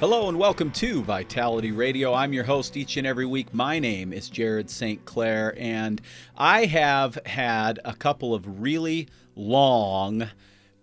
Hello 0.00 0.28
and 0.28 0.38
welcome 0.38 0.70
to 0.70 1.02
Vitality 1.02 1.72
Radio. 1.72 2.14
I'm 2.14 2.32
your 2.32 2.44
host 2.44 2.76
each 2.76 2.96
and 2.96 3.04
every 3.04 3.26
week. 3.26 3.52
My 3.52 3.80
name 3.80 4.12
is 4.12 4.30
Jared 4.30 4.70
St. 4.70 5.04
Clair, 5.04 5.56
and 5.58 6.00
I 6.36 6.66
have 6.66 7.18
had 7.26 7.80
a 7.84 7.94
couple 7.94 8.32
of 8.32 8.60
really 8.60 9.08
long 9.34 10.30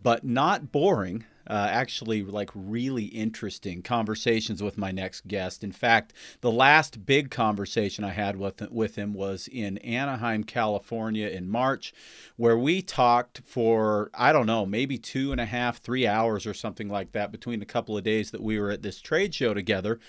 but 0.03 0.25
not 0.25 0.73
boring 0.73 1.23
uh, 1.47 1.67
actually 1.69 2.23
like 2.23 2.49
really 2.53 3.05
interesting 3.05 3.81
conversations 3.81 4.61
with 4.61 4.77
my 4.77 4.91
next 4.91 5.27
guest. 5.27 5.63
In 5.63 5.71
fact, 5.71 6.13
the 6.41 6.51
last 6.51 7.05
big 7.05 7.31
conversation 7.31 8.03
I 8.03 8.11
had 8.11 8.37
with 8.37 8.61
with 8.71 8.95
him 8.95 9.13
was 9.13 9.47
in 9.51 9.77
Anaheim, 9.79 10.43
California, 10.43 11.27
in 11.27 11.49
March, 11.49 11.93
where 12.35 12.57
we 12.57 12.81
talked 12.81 13.41
for 13.45 14.09
I 14.13 14.33
don't 14.33 14.47
know 14.47 14.65
maybe 14.65 14.97
two 14.97 15.31
and 15.31 15.41
a 15.41 15.45
half, 15.45 15.79
three 15.79 16.07
hours 16.07 16.45
or 16.45 16.53
something 16.53 16.89
like 16.89 17.11
that 17.11 17.31
between 17.31 17.61
a 17.61 17.65
couple 17.65 17.97
of 17.97 18.03
days 18.03 18.31
that 18.31 18.41
we 18.41 18.59
were 18.59 18.71
at 18.71 18.81
this 18.81 19.01
trade 19.01 19.33
show 19.33 19.53
together 19.53 19.99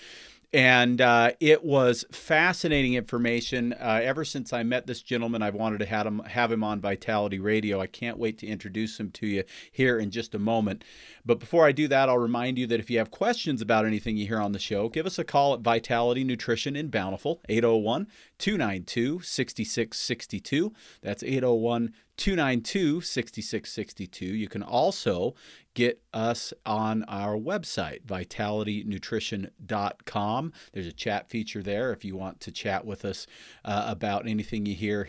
and 0.53 1.01
uh, 1.01 1.31
it 1.39 1.63
was 1.63 2.05
fascinating 2.11 2.93
information. 2.93 3.73
Uh, 3.73 3.99
ever 4.01 4.23
since 4.23 4.53
I 4.53 4.63
met 4.63 4.87
this 4.87 5.01
gentleman, 5.01 5.41
I've 5.41 5.55
wanted 5.55 5.79
to 5.79 5.85
have 5.85 6.07
him, 6.07 6.19
have 6.19 6.51
him 6.51 6.63
on 6.63 6.79
Vitality 6.79 7.37
Radio. 7.37 7.81
I 7.81 7.87
can't 7.87 8.17
wait 8.17 8.37
to 8.39 8.47
introduce 8.47 8.99
him 8.99 9.11
to 9.11 9.27
you 9.27 9.43
here 9.71 9.99
in 9.99 10.09
just 10.09 10.33
a 10.33 10.39
moment. 10.39 10.85
But 11.25 11.39
before 11.39 11.65
I 11.65 11.73
do 11.73 11.89
that, 11.89 12.07
I'll 12.07 12.17
remind 12.17 12.57
you 12.57 12.65
that 12.67 12.79
if 12.79 12.89
you 12.89 12.97
have 12.99 13.11
questions 13.11 13.61
about 13.61 13.85
anything 13.85 14.15
you 14.15 14.25
hear 14.25 14.39
on 14.39 14.53
the 14.53 14.59
show, 14.59 14.87
give 14.87 15.05
us 15.05 15.19
a 15.19 15.25
call 15.25 15.53
at 15.53 15.59
Vitality 15.59 16.23
Nutrition 16.23 16.77
in 16.77 16.89
Bountiful, 16.89 17.41
801 17.49 18.07
292 18.37 19.21
6662. 19.21 20.73
That's 21.01 21.23
801 21.23 21.93
292 22.17 23.01
6662. 23.01 24.25
You 24.25 24.47
can 24.47 24.63
also 24.63 25.35
get 25.73 26.01
us 26.13 26.53
on 26.65 27.03
our 27.03 27.37
website, 27.37 28.03
vitalitynutrition.com. 28.05 30.53
There's 30.73 30.87
a 30.87 30.91
chat 30.91 31.29
feature 31.29 31.61
there 31.61 31.93
if 31.93 32.03
you 32.03 32.17
want 32.17 32.39
to 32.41 32.51
chat 32.51 32.85
with 32.85 33.05
us 33.05 33.27
uh, 33.63 33.85
about 33.87 34.27
anything 34.27 34.65
you 34.65 34.75
hear 34.75 35.07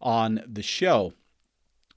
on 0.00 0.42
the 0.46 0.62
show. 0.62 1.14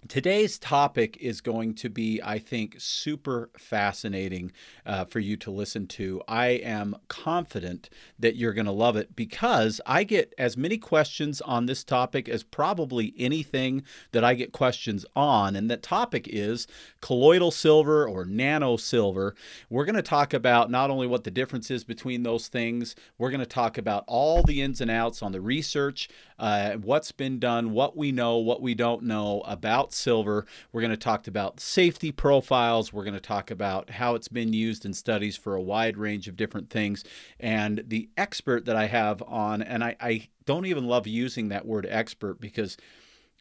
Today's 0.10 0.60
topic 0.60 1.18
is 1.22 1.40
going 1.40 1.76
to 1.76 1.90
be, 1.90 2.20
I 2.22 2.38
think, 2.38 2.76
super 2.78 3.50
fascinating 3.58 4.52
uh, 4.86 5.06
for 5.06 5.20
you 5.20 5.38
to 5.38 5.52
listen 5.52 5.88
to. 5.88 6.22
I 6.28 6.48
am 6.48 6.98
confident 7.08 7.90
that 8.20 8.36
you're 8.36 8.54
going 8.54 8.66
to 8.66 8.72
love 8.72 8.98
it 8.98 9.16
because 9.16 9.80
I 9.86 10.04
get 10.04 10.34
as 10.38 10.58
many 10.58 10.78
questions 10.78 11.40
on 11.42 11.68
this 11.68 11.86
topic 11.86 12.28
as 12.28 12.44
probably 12.44 13.14
anything 13.18 13.84
that 14.12 14.26
I 14.26 14.34
get 14.34 14.52
questions 14.52 15.06
on. 15.16 15.56
And 15.56 15.72
that 15.72 15.82
topic 15.82 16.28
is 16.28 16.68
colloidal 17.00 17.52
silver 17.52 18.06
or 18.06 18.26
nano 18.26 18.76
silver. 18.76 19.36
We're 19.70 19.86
going 19.86 19.96
to 19.96 20.02
talk 20.02 20.34
about 20.34 20.70
not 20.70 20.90
only 20.90 21.08
what 21.08 21.24
the 21.24 21.32
difference 21.32 21.72
is 21.72 21.86
between 21.86 22.24
those 22.24 22.50
things, 22.50 22.94
we're 23.18 23.32
going 23.32 23.40
to 23.40 23.46
talk 23.46 23.78
about 23.78 24.04
all 24.08 24.44
the 24.44 24.62
ins 24.62 24.82
and 24.82 24.92
outs 24.92 25.24
on 25.24 25.32
the 25.32 25.42
research, 25.42 26.10
uh, 26.40 26.74
what's 26.74 27.14
been 27.14 27.40
done, 27.40 27.72
what 27.72 27.96
we 27.96 28.12
know, 28.12 28.38
what 28.38 28.62
we 28.62 28.74
don't 28.74 29.04
know 29.04 29.42
about 29.46 29.93
silver. 29.94 30.46
We're 30.72 30.82
going 30.82 30.92
to 30.92 30.98
talk 30.98 31.28
about 31.28 31.60
safety 31.60 32.12
profiles. 32.12 32.92
We're 32.92 33.04
going 33.04 33.14
to 33.14 33.20
talk 33.20 33.52
about 33.52 33.90
how 33.90 34.16
it's 34.16 34.28
been 34.28 34.54
used 34.54 34.86
in 34.86 34.94
studies 34.94 35.38
for 35.38 35.56
a 35.56 35.62
wide 35.62 35.98
range 35.98 36.28
of 36.28 36.36
different 36.36 36.70
things. 36.70 37.04
And 37.40 37.84
the 37.88 38.10
expert 38.18 38.66
that 38.66 38.76
I 38.76 38.88
have 38.88 39.22
on, 39.24 39.62
and 39.62 39.84
I, 39.84 39.96
I 40.00 40.28
don't 40.46 40.66
even 40.66 40.86
love 40.86 41.08
using 41.08 41.50
that 41.50 41.66
word 41.66 41.88
expert 41.90 42.40
because 42.42 42.78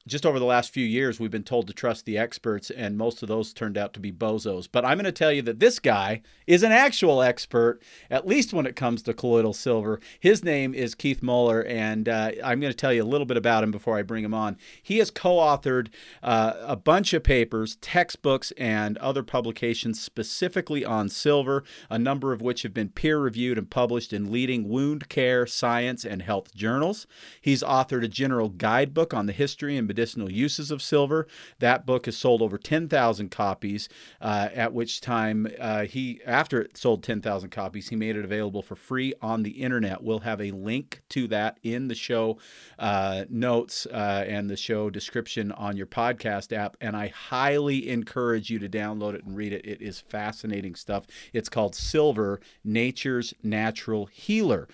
just 0.06 0.26
over 0.26 0.38
the 0.38 0.44
last 0.44 0.72
few 0.72 0.84
years, 0.84 1.20
we've 1.20 1.30
been 1.30 1.44
told 1.44 1.68
to 1.68 1.72
trust 1.72 2.04
the 2.04 2.18
experts, 2.18 2.70
and 2.70 2.98
most 2.98 3.22
of 3.22 3.28
those 3.28 3.52
turned 3.52 3.78
out 3.78 3.92
to 3.94 4.00
be 4.00 4.10
bozos. 4.10 4.68
But 4.70 4.84
I'm 4.84 4.98
going 4.98 5.04
to 5.04 5.12
tell 5.12 5.30
you 5.30 5.42
that 5.42 5.60
this 5.60 5.78
guy 5.78 6.22
is 6.46 6.62
an 6.62 6.72
actual 6.72 7.22
expert, 7.22 7.80
at 8.10 8.26
least 8.26 8.52
when 8.52 8.66
it 8.66 8.74
comes 8.74 9.02
to 9.02 9.14
colloidal 9.14 9.52
silver. 9.52 10.00
His 10.18 10.42
name 10.42 10.74
is 10.74 10.96
Keith 10.96 11.22
Moeller, 11.22 11.62
and 11.64 12.08
uh, 12.08 12.32
I'm 12.42 12.58
going 12.58 12.72
to 12.72 12.76
tell 12.76 12.92
you 12.92 13.02
a 13.02 13.04
little 13.04 13.26
bit 13.26 13.36
about 13.36 13.62
him 13.62 13.70
before 13.70 13.96
I 13.96 14.02
bring 14.02 14.24
him 14.24 14.34
on. 14.34 14.56
He 14.82 14.98
has 14.98 15.10
co 15.10 15.36
authored 15.36 15.88
uh, 16.22 16.54
a 16.60 16.76
bunch 16.76 17.12
of 17.12 17.22
papers, 17.22 17.76
textbooks, 17.76 18.50
and 18.52 18.98
other 18.98 19.22
publications 19.22 20.00
specifically 20.00 20.84
on 20.84 21.08
silver, 21.08 21.62
a 21.88 21.98
number 21.98 22.32
of 22.32 22.42
which 22.42 22.62
have 22.62 22.74
been 22.74 22.88
peer 22.88 23.18
reviewed 23.18 23.56
and 23.56 23.70
published 23.70 24.12
in 24.12 24.32
leading 24.32 24.68
wound 24.68 25.08
care, 25.08 25.46
science, 25.46 26.04
and 26.04 26.22
health 26.22 26.52
journals. 26.54 27.06
He's 27.40 27.62
authored 27.62 28.04
a 28.04 28.08
general 28.08 28.48
guidebook 28.48 29.14
on 29.14 29.26
the 29.26 29.32
history 29.32 29.76
and 29.76 29.91
medicinal 29.92 30.32
uses 30.32 30.70
of 30.70 30.80
silver. 30.80 31.26
That 31.58 31.84
book 31.84 32.06
has 32.06 32.16
sold 32.16 32.40
over 32.40 32.56
10,000 32.56 33.30
copies, 33.30 33.90
uh, 34.22 34.48
at 34.54 34.72
which 34.72 35.02
time 35.02 35.46
uh, 35.60 35.82
he, 35.82 36.22
after 36.24 36.62
it 36.62 36.78
sold 36.78 37.02
10,000 37.02 37.50
copies, 37.50 37.90
he 37.90 37.96
made 37.96 38.16
it 38.16 38.24
available 38.24 38.62
for 38.62 38.74
free 38.74 39.12
on 39.20 39.42
the 39.42 39.50
internet. 39.50 40.02
We'll 40.02 40.20
have 40.20 40.40
a 40.40 40.50
link 40.50 41.02
to 41.10 41.28
that 41.28 41.58
in 41.62 41.88
the 41.88 41.94
show 41.94 42.38
uh, 42.78 43.26
notes 43.28 43.86
uh, 43.86 44.24
and 44.26 44.48
the 44.48 44.56
show 44.56 44.88
description 44.88 45.52
on 45.52 45.76
your 45.76 45.86
podcast 45.86 46.56
app. 46.56 46.78
And 46.80 46.96
I 46.96 47.08
highly 47.08 47.90
encourage 47.90 48.48
you 48.48 48.58
to 48.60 48.68
download 48.70 49.14
it 49.14 49.24
and 49.24 49.36
read 49.36 49.52
it. 49.52 49.66
It 49.66 49.82
is 49.82 50.00
fascinating 50.00 50.74
stuff. 50.74 51.04
It's 51.34 51.50
called 51.50 51.74
Silver 51.74 52.40
Nature's 52.64 53.34
Natural 53.42 54.06
Healer. 54.06 54.68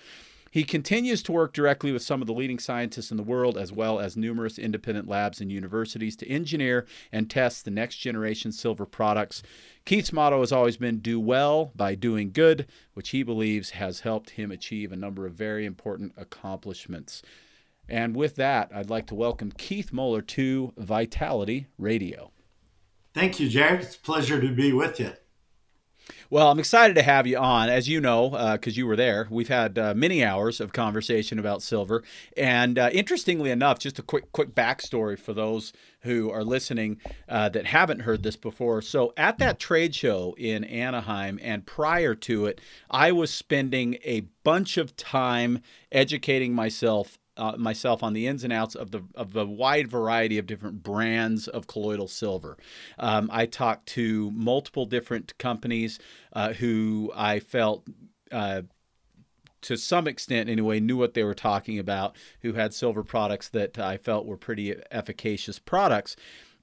He 0.51 0.63
continues 0.63 1.21
to 1.23 1.31
work 1.31 1.53
directly 1.53 1.91
with 1.91 2.01
some 2.01 2.21
of 2.21 2.27
the 2.27 2.33
leading 2.33 2.59
scientists 2.59 3.11
in 3.11 3.17
the 3.17 3.23
world, 3.23 3.57
as 3.57 3.71
well 3.71 3.99
as 3.99 4.17
numerous 4.17 4.57
independent 4.57 5.07
labs 5.07 5.41
and 5.41 5.51
universities, 5.51 6.15
to 6.17 6.27
engineer 6.27 6.85
and 7.11 7.29
test 7.29 7.65
the 7.65 7.71
next 7.71 7.97
generation 7.97 8.51
silver 8.51 8.85
products. 8.85 9.43
Keith's 9.85 10.13
motto 10.13 10.39
has 10.39 10.51
always 10.51 10.77
been 10.77 10.99
do 10.99 11.19
well 11.19 11.71
by 11.75 11.95
doing 11.95 12.31
good, 12.31 12.67
which 12.93 13.09
he 13.09 13.23
believes 13.23 13.71
has 13.71 14.01
helped 14.01 14.31
him 14.31 14.51
achieve 14.51 14.91
a 14.91 14.95
number 14.95 15.25
of 15.25 15.33
very 15.33 15.65
important 15.65 16.13
accomplishments. 16.17 17.21
And 17.87 18.15
with 18.15 18.35
that, 18.35 18.71
I'd 18.73 18.89
like 18.89 19.07
to 19.07 19.15
welcome 19.15 19.51
Keith 19.51 19.91
Moeller 19.91 20.21
to 20.21 20.73
Vitality 20.77 21.67
Radio. 21.77 22.31
Thank 23.13 23.39
you, 23.39 23.49
Jared. 23.49 23.81
It's 23.81 23.95
a 23.95 23.99
pleasure 23.99 24.39
to 24.39 24.53
be 24.53 24.71
with 24.71 24.99
you. 24.99 25.13
Well, 26.29 26.51
I'm 26.51 26.59
excited 26.59 26.95
to 26.95 27.01
have 27.03 27.27
you 27.27 27.37
on. 27.37 27.69
As 27.69 27.87
you 27.87 28.01
know, 28.01 28.29
because 28.53 28.75
uh, 28.75 28.77
you 28.77 28.87
were 28.87 28.95
there, 28.95 29.27
we've 29.29 29.47
had 29.47 29.77
uh, 29.77 29.93
many 29.93 30.23
hours 30.23 30.59
of 30.59 30.73
conversation 30.73 31.39
about 31.39 31.61
silver. 31.61 32.03
And 32.35 32.79
uh, 32.79 32.89
interestingly 32.91 33.51
enough, 33.51 33.79
just 33.79 33.99
a 33.99 34.03
quick 34.03 34.31
quick 34.31 34.55
backstory 34.55 35.17
for 35.19 35.33
those 35.33 35.73
who 36.01 36.31
are 36.31 36.43
listening 36.43 36.97
uh, 37.27 37.49
that 37.49 37.65
haven't 37.65 38.01
heard 38.01 38.23
this 38.23 38.35
before. 38.35 38.81
So, 38.81 39.13
at 39.17 39.37
that 39.39 39.59
trade 39.59 39.93
show 39.93 40.35
in 40.37 40.63
Anaheim, 40.63 41.39
and 41.41 41.65
prior 41.65 42.15
to 42.15 42.45
it, 42.45 42.61
I 42.89 43.11
was 43.11 43.31
spending 43.31 43.97
a 44.03 44.21
bunch 44.43 44.77
of 44.77 44.95
time 44.95 45.61
educating 45.91 46.53
myself 46.53 47.18
uh, 47.39 47.55
myself 47.57 48.03
on 48.03 48.13
the 48.13 48.27
ins 48.27 48.43
and 48.43 48.53
outs 48.53 48.75
of 48.75 48.91
the 48.91 49.01
of 49.15 49.35
a 49.35 49.45
wide 49.45 49.87
variety 49.87 50.37
of 50.37 50.45
different 50.45 50.83
brands 50.83 51.47
of 51.47 51.67
colloidal 51.67 52.07
silver. 52.07 52.57
Um, 52.99 53.29
I 53.31 53.45
talked 53.45 53.87
to 53.89 54.29
multiple 54.31 54.85
different 54.85 55.37
companies 55.37 55.99
uh, 56.33 56.53
who 56.53 57.11
I 57.15 57.39
felt. 57.39 57.87
Uh, 58.31 58.63
to 59.61 59.75
some 59.75 60.07
extent, 60.07 60.47
anyway, 60.47 60.79
knew 60.79 60.95
what 60.95 61.15
they 61.15 61.23
were 61.23 61.33
talking 61.33 61.79
about, 61.79 62.15
who 62.43 62.53
had 62.53 62.73
silver 62.73 63.03
products 63.03 63.49
that 63.49 63.77
I 63.77 63.97
felt 63.97 64.25
were 64.25 64.37
pretty 64.37 64.73
efficacious 64.89 65.59
products, 65.59 66.15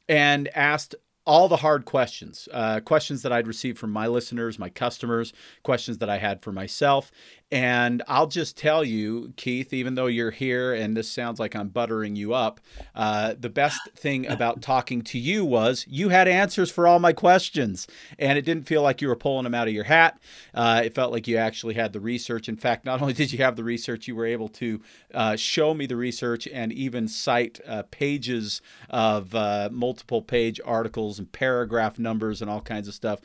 and 0.08 0.48
asked 0.54 0.94
all 1.26 1.48
the 1.48 1.56
hard 1.56 1.84
questions, 1.84 2.48
uh, 2.52 2.80
questions 2.80 3.22
that 3.22 3.32
I'd 3.32 3.48
received 3.48 3.78
from 3.78 3.90
my 3.90 4.06
listeners, 4.06 4.58
my 4.58 4.70
customers, 4.70 5.32
questions 5.64 5.98
that 5.98 6.08
I 6.08 6.18
had 6.18 6.40
for 6.40 6.52
myself. 6.52 7.10
And 7.52 8.02
I'll 8.08 8.26
just 8.26 8.56
tell 8.56 8.82
you, 8.82 9.32
Keith, 9.36 9.72
even 9.72 9.94
though 9.94 10.06
you're 10.06 10.32
here 10.32 10.74
and 10.74 10.96
this 10.96 11.08
sounds 11.08 11.38
like 11.38 11.54
I'm 11.54 11.68
buttering 11.68 12.16
you 12.16 12.34
up, 12.34 12.60
uh, 12.94 13.34
the 13.38 13.48
best 13.48 13.78
thing 13.94 14.26
about 14.30 14.62
talking 14.62 15.02
to 15.02 15.18
you 15.18 15.44
was 15.44 15.86
you 15.88 16.08
had 16.08 16.26
answers 16.26 16.72
for 16.72 16.88
all 16.88 16.98
my 16.98 17.12
questions. 17.12 17.86
And 18.18 18.36
it 18.36 18.42
didn't 18.42 18.66
feel 18.66 18.82
like 18.82 19.00
you 19.00 19.06
were 19.06 19.16
pulling 19.16 19.44
them 19.44 19.54
out 19.54 19.68
of 19.68 19.74
your 19.74 19.84
hat. 19.84 20.18
Uh, 20.54 20.82
it 20.84 20.94
felt 20.94 21.12
like 21.12 21.28
you 21.28 21.36
actually 21.36 21.74
had 21.74 21.92
the 21.92 22.00
research. 22.00 22.48
In 22.48 22.56
fact, 22.56 22.84
not 22.84 23.00
only 23.06 23.14
did 23.14 23.32
you 23.32 23.38
have 23.38 23.54
the 23.54 23.64
research, 23.64 24.08
you 24.08 24.16
were 24.16 24.26
able 24.26 24.48
to 24.48 24.80
uh, 25.14 25.36
show 25.36 25.72
me 25.72 25.86
the 25.86 25.96
research 25.96 26.48
and 26.48 26.72
even 26.72 27.06
cite 27.06 27.60
uh, 27.66 27.84
pages 27.92 28.60
of 28.90 29.34
uh, 29.36 29.68
multiple 29.70 30.20
page 30.20 30.60
articles 30.64 31.20
and 31.20 31.30
paragraph 31.30 31.96
numbers 31.96 32.42
and 32.42 32.50
all 32.50 32.60
kinds 32.60 32.88
of 32.88 32.94
stuff 32.94 33.20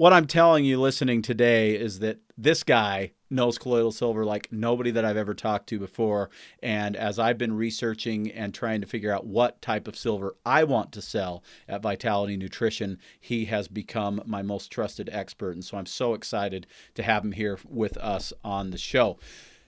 what 0.00 0.14
I'm 0.14 0.26
telling 0.26 0.64
you 0.64 0.80
listening 0.80 1.20
today 1.20 1.74
is 1.74 1.98
that 1.98 2.20
this 2.42 2.62
guy 2.62 3.12
knows 3.28 3.58
colloidal 3.58 3.92
silver 3.92 4.24
like 4.24 4.50
nobody 4.50 4.90
that 4.90 5.04
I've 5.04 5.16
ever 5.16 5.34
talked 5.34 5.68
to 5.68 5.78
before. 5.78 6.30
And 6.62 6.96
as 6.96 7.18
I've 7.18 7.38
been 7.38 7.54
researching 7.56 8.30
and 8.30 8.54
trying 8.54 8.80
to 8.80 8.86
figure 8.86 9.12
out 9.12 9.26
what 9.26 9.60
type 9.60 9.86
of 9.86 9.96
silver 9.96 10.34
I 10.44 10.64
want 10.64 10.90
to 10.92 11.02
sell 11.02 11.44
at 11.68 11.82
Vitality 11.82 12.36
Nutrition, 12.36 12.98
he 13.20 13.44
has 13.46 13.68
become 13.68 14.22
my 14.24 14.42
most 14.42 14.70
trusted 14.70 15.10
expert. 15.12 15.52
And 15.52 15.64
so 15.64 15.76
I'm 15.76 15.86
so 15.86 16.14
excited 16.14 16.66
to 16.94 17.02
have 17.02 17.24
him 17.24 17.32
here 17.32 17.58
with 17.68 17.96
us 17.98 18.32
on 18.42 18.70
the 18.70 18.78
show. 18.78 19.18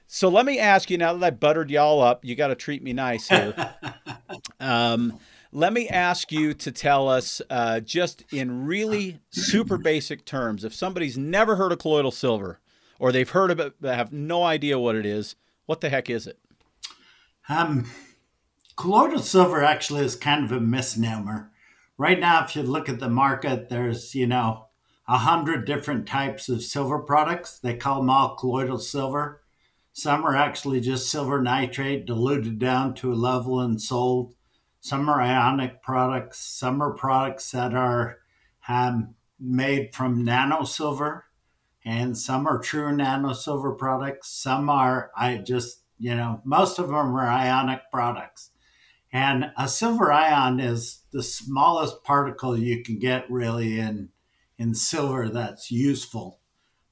So 0.06 0.28
let 0.28 0.44
me 0.44 0.58
ask 0.58 0.90
you 0.90 0.98
now 0.98 1.14
that 1.14 1.26
I 1.26 1.30
buttered 1.30 1.70
y'all 1.70 2.00
up, 2.02 2.24
you 2.24 2.34
got 2.34 2.48
to 2.48 2.54
treat 2.54 2.82
me 2.82 2.92
nice 2.92 3.28
here. 3.28 3.74
um, 4.60 5.18
let 5.52 5.72
me 5.74 5.88
ask 5.88 6.32
you 6.32 6.54
to 6.54 6.72
tell 6.72 7.08
us, 7.08 7.42
uh, 7.50 7.80
just 7.80 8.24
in 8.32 8.64
really 8.64 9.20
super 9.30 9.76
basic 9.76 10.24
terms, 10.24 10.64
if 10.64 10.74
somebody's 10.74 11.18
never 11.18 11.56
heard 11.56 11.72
of 11.72 11.78
colloidal 11.78 12.10
silver 12.10 12.58
or 12.98 13.12
they've 13.12 13.28
heard 13.28 13.50
of 13.50 13.60
it 13.60 13.74
but 13.80 13.94
have 13.94 14.12
no 14.12 14.42
idea 14.42 14.78
what 14.78 14.96
it 14.96 15.04
is, 15.04 15.36
what 15.66 15.82
the 15.82 15.90
heck 15.90 16.08
is 16.08 16.26
it? 16.26 16.38
Um, 17.48 17.90
colloidal 18.76 19.20
silver 19.20 19.62
actually 19.62 20.04
is 20.04 20.16
kind 20.16 20.44
of 20.44 20.52
a 20.52 20.60
misnomer. 20.60 21.50
Right 21.98 22.18
now, 22.18 22.44
if 22.44 22.56
you 22.56 22.62
look 22.62 22.88
at 22.88 22.98
the 22.98 23.10
market, 23.10 23.68
there's, 23.68 24.14
you 24.14 24.26
know, 24.26 24.68
a 25.06 25.18
hundred 25.18 25.66
different 25.66 26.06
types 26.06 26.48
of 26.48 26.62
silver 26.62 26.98
products. 26.98 27.58
They 27.58 27.74
call 27.74 27.98
them 27.98 28.08
all 28.08 28.36
colloidal 28.36 28.78
silver. 28.78 29.42
Some 29.92 30.24
are 30.24 30.34
actually 30.34 30.80
just 30.80 31.10
silver 31.10 31.42
nitrate 31.42 32.06
diluted 32.06 32.58
down 32.58 32.94
to 32.94 33.12
a 33.12 33.14
level 33.14 33.60
and 33.60 33.80
sold 33.80 34.34
some 34.82 35.08
are 35.08 35.20
ionic 35.20 35.80
products. 35.80 36.40
Some 36.40 36.82
are 36.82 36.92
products 36.92 37.52
that 37.52 37.72
are 37.72 38.18
um, 38.68 39.14
made 39.38 39.94
from 39.94 40.24
nano 40.24 40.64
silver, 40.64 41.26
and 41.84 42.18
some 42.18 42.48
are 42.48 42.58
true 42.58 42.94
nano 42.94 43.32
silver 43.32 43.72
products. 43.74 44.28
Some 44.30 44.68
are, 44.68 45.12
I 45.16 45.36
just, 45.36 45.82
you 45.98 46.16
know, 46.16 46.40
most 46.44 46.80
of 46.80 46.88
them 46.88 46.96
are 46.96 47.28
ionic 47.28 47.82
products. 47.92 48.50
And 49.12 49.52
a 49.56 49.68
silver 49.68 50.12
ion 50.12 50.58
is 50.58 51.02
the 51.12 51.22
smallest 51.22 52.02
particle 52.02 52.58
you 52.58 52.82
can 52.82 52.98
get 52.98 53.30
really 53.30 53.78
in 53.78 54.08
in 54.58 54.74
silver 54.74 55.28
that's 55.28 55.70
useful, 55.70 56.40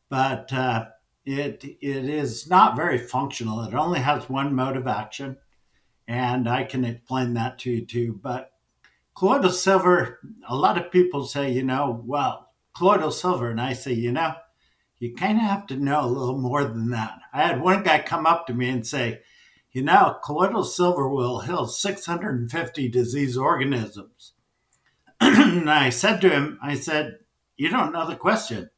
but 0.09 0.53
uh, 0.53 0.87
it 1.25 1.65
it 1.65 2.05
is 2.05 2.49
not 2.49 2.77
very 2.77 2.99
functional. 2.99 3.63
It 3.65 3.75
only 3.75 4.01
has 4.01 4.29
one 4.29 4.55
mode 4.55 4.77
of 4.77 4.87
action 4.87 5.39
and 6.11 6.49
I 6.49 6.65
can 6.65 6.85
explain 6.85 7.35
that 7.35 7.61
to 7.61 7.71
you 7.71 7.87
too. 7.87 8.19
But 8.21 8.51
colloidal 9.17 9.53
silver, 9.53 10.19
a 10.49 10.57
lot 10.57 10.77
of 10.77 10.91
people 10.91 11.25
say, 11.25 11.53
you 11.53 11.63
know, 11.63 12.03
well, 12.05 12.51
colloidal 12.77 13.13
silver, 13.13 13.49
and 13.49 13.61
I 13.61 13.75
say, 13.75 13.93
you 13.93 14.11
know, 14.11 14.35
you 14.99 15.15
kind 15.15 15.39
of 15.39 15.45
have 15.45 15.69
to 15.69 15.77
know 15.77 16.05
a 16.05 16.11
little 16.11 16.37
more 16.37 16.65
than 16.65 16.91
that. 16.91 17.21
I 17.33 17.43
had 17.43 17.63
one 17.63 17.85
guy 17.85 18.01
come 18.01 18.27
up 18.27 18.49
to 18.49 18.55
me 18.55 18.69
and 18.71 18.85
say, 18.85 19.21
you 19.71 19.85
know, 19.85 20.17
colloidal 20.25 20.65
silver 20.65 21.09
will 21.09 21.43
heal 21.43 21.69
650 21.69 22.89
disease 22.89 23.37
organisms. 23.37 24.33
and 25.21 25.71
I 25.71 25.91
said 25.91 26.21
to 26.23 26.31
him, 26.31 26.59
I 26.61 26.75
said, 26.75 27.21
you 27.57 27.69
don't 27.69 27.93
know 27.93 28.09
the 28.09 28.17
question. 28.17 28.71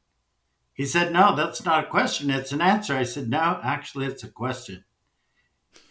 He 0.75 0.85
said, 0.85 1.11
no, 1.11 1.35
that's 1.35 1.65
not 1.65 1.85
a 1.85 1.89
question. 1.89 2.29
It's 2.29 2.51
an 2.51 2.61
answer. 2.61 2.95
I 2.95 3.03
said, 3.03 3.27
no, 3.27 3.59
actually, 3.63 4.05
it's 4.05 4.23
a 4.23 4.29
question. 4.29 4.83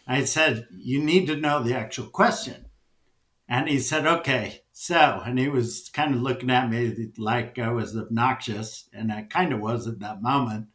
I 0.07 0.25
said, 0.25 0.67
You 0.73 1.03
need 1.03 1.27
to 1.27 1.37
know 1.37 1.63
the 1.63 1.75
actual 1.77 2.07
question. 2.07 2.67
And 3.49 3.69
he 3.69 3.79
said, 3.79 4.07
Okay. 4.07 4.63
So, 4.73 5.23
and 5.25 5.39
he 5.39 5.49
was 5.49 5.91
kind 5.93 6.15
of 6.15 6.23
looking 6.23 6.51
at 6.51 6.71
me 6.71 7.13
like 7.19 7.59
I 7.59 7.71
was 7.71 7.97
obnoxious, 7.97 8.89
and 8.93 9.13
I 9.13 9.23
kind 9.23 9.53
of 9.53 9.61
was 9.61 9.87
at 9.87 10.01
that 10.01 10.23
moment. 10.23 10.69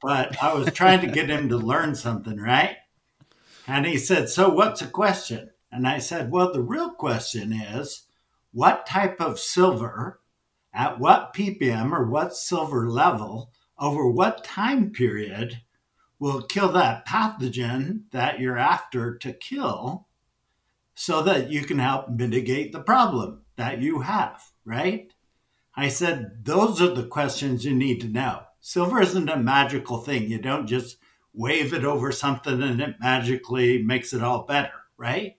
But 0.00 0.42
I 0.42 0.54
was 0.54 0.72
trying 0.72 1.02
to 1.02 1.06
get 1.06 1.30
him 1.30 1.48
to 1.50 1.56
learn 1.56 1.94
something, 1.94 2.38
right? 2.38 2.76
And 3.66 3.86
he 3.86 3.98
said, 3.98 4.28
So, 4.28 4.48
what's 4.48 4.80
the 4.80 4.86
question? 4.86 5.50
And 5.70 5.86
I 5.86 5.98
said, 5.98 6.30
Well, 6.30 6.52
the 6.52 6.62
real 6.62 6.90
question 6.90 7.52
is 7.52 8.06
what 8.52 8.86
type 8.86 9.20
of 9.20 9.38
silver, 9.38 10.20
at 10.72 10.98
what 10.98 11.34
ppm 11.34 11.92
or 11.92 12.06
what 12.06 12.34
silver 12.34 12.88
level, 12.88 13.50
over 13.78 14.08
what 14.08 14.44
time 14.44 14.90
period 14.90 15.60
will 16.24 16.40
kill 16.40 16.72
that 16.72 17.06
pathogen 17.06 18.00
that 18.10 18.40
you're 18.40 18.56
after 18.56 19.14
to 19.14 19.30
kill 19.30 20.06
so 20.94 21.22
that 21.22 21.50
you 21.50 21.60
can 21.60 21.78
help 21.78 22.08
mitigate 22.08 22.72
the 22.72 22.80
problem 22.80 23.42
that 23.56 23.82
you 23.82 24.00
have, 24.00 24.42
right? 24.64 25.12
I 25.76 25.88
said, 25.88 26.42
those 26.42 26.80
are 26.80 26.94
the 26.94 27.04
questions 27.04 27.66
you 27.66 27.74
need 27.74 28.00
to 28.00 28.08
know. 28.08 28.40
Silver 28.62 29.02
isn't 29.02 29.28
a 29.28 29.36
magical 29.36 29.98
thing. 29.98 30.30
You 30.30 30.38
don't 30.38 30.66
just 30.66 30.96
wave 31.34 31.74
it 31.74 31.84
over 31.84 32.10
something 32.10 32.62
and 32.62 32.80
it 32.80 32.96
magically 33.00 33.82
makes 33.82 34.14
it 34.14 34.22
all 34.22 34.46
better, 34.46 34.72
right? 34.96 35.36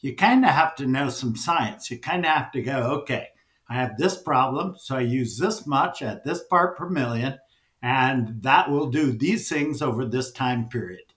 You 0.00 0.16
kind 0.16 0.44
of 0.44 0.50
have 0.50 0.74
to 0.76 0.86
know 0.86 1.08
some 1.08 1.34
science. 1.34 1.90
You 1.90 1.98
kind 1.98 2.26
of 2.26 2.32
have 2.32 2.52
to 2.52 2.60
go, 2.60 2.82
okay, 2.98 3.28
I 3.70 3.76
have 3.76 3.96
this 3.96 4.20
problem, 4.20 4.74
so 4.76 4.96
I 4.96 5.00
use 5.00 5.38
this 5.38 5.66
much 5.66 6.02
at 6.02 6.24
this 6.24 6.44
part 6.44 6.76
per 6.76 6.90
million 6.90 7.38
and 7.82 8.42
that 8.42 8.70
will 8.70 8.90
do 8.90 9.12
these 9.12 9.48
things 9.48 9.82
over 9.82 10.04
this 10.04 10.32
time 10.32 10.68
period. 10.68 11.12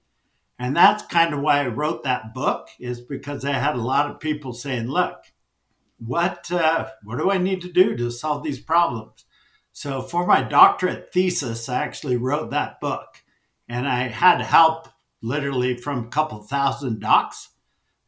And 0.58 0.76
that's 0.76 1.04
kind 1.06 1.34
of 1.34 1.40
why 1.40 1.62
I 1.62 1.68
wrote 1.68 2.04
that 2.04 2.34
book, 2.34 2.68
is 2.80 3.00
because 3.00 3.46
I 3.46 3.54
had 3.54 3.76
a 3.76 3.82
lot 3.82 4.12
of 4.12 4.20
people 4.20 4.54
saying, 4.54 4.88
look, 4.88 5.24
what, 5.98 6.52
uh, 6.52 6.90
what 7.04 7.18
do 7.18 7.32
I 7.32 7.38
need 7.38 7.62
to 7.62 7.72
do 7.72 7.96
to 7.96 8.12
solve 8.12 8.44
these 8.44 8.60
problems? 8.60 9.26
So 9.72 10.02
for 10.02 10.28
my 10.28 10.42
doctorate 10.42 11.14
thesis, 11.14 11.70
I 11.70 11.82
actually 11.84 12.18
wrote 12.18 12.52
that 12.52 12.82
book. 12.82 13.24
And 13.68 13.88
I 13.88 14.10
had 14.10 14.42
help 14.42 14.90
literally 15.22 15.78
from 15.78 16.06
a 16.06 16.10
couple 16.10 16.42
thousand 16.44 17.00
docs 17.00 17.50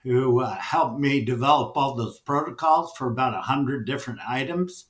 who 0.03 0.42
uh, 0.42 0.56
helped 0.56 1.00
me 1.00 1.24
develop 1.24 1.77
all 1.77 1.95
those 1.95 2.19
protocols 2.19 2.94
for 2.98 3.09
about 3.09 3.33
100 3.33 3.86
different 3.86 4.19
items. 4.27 4.88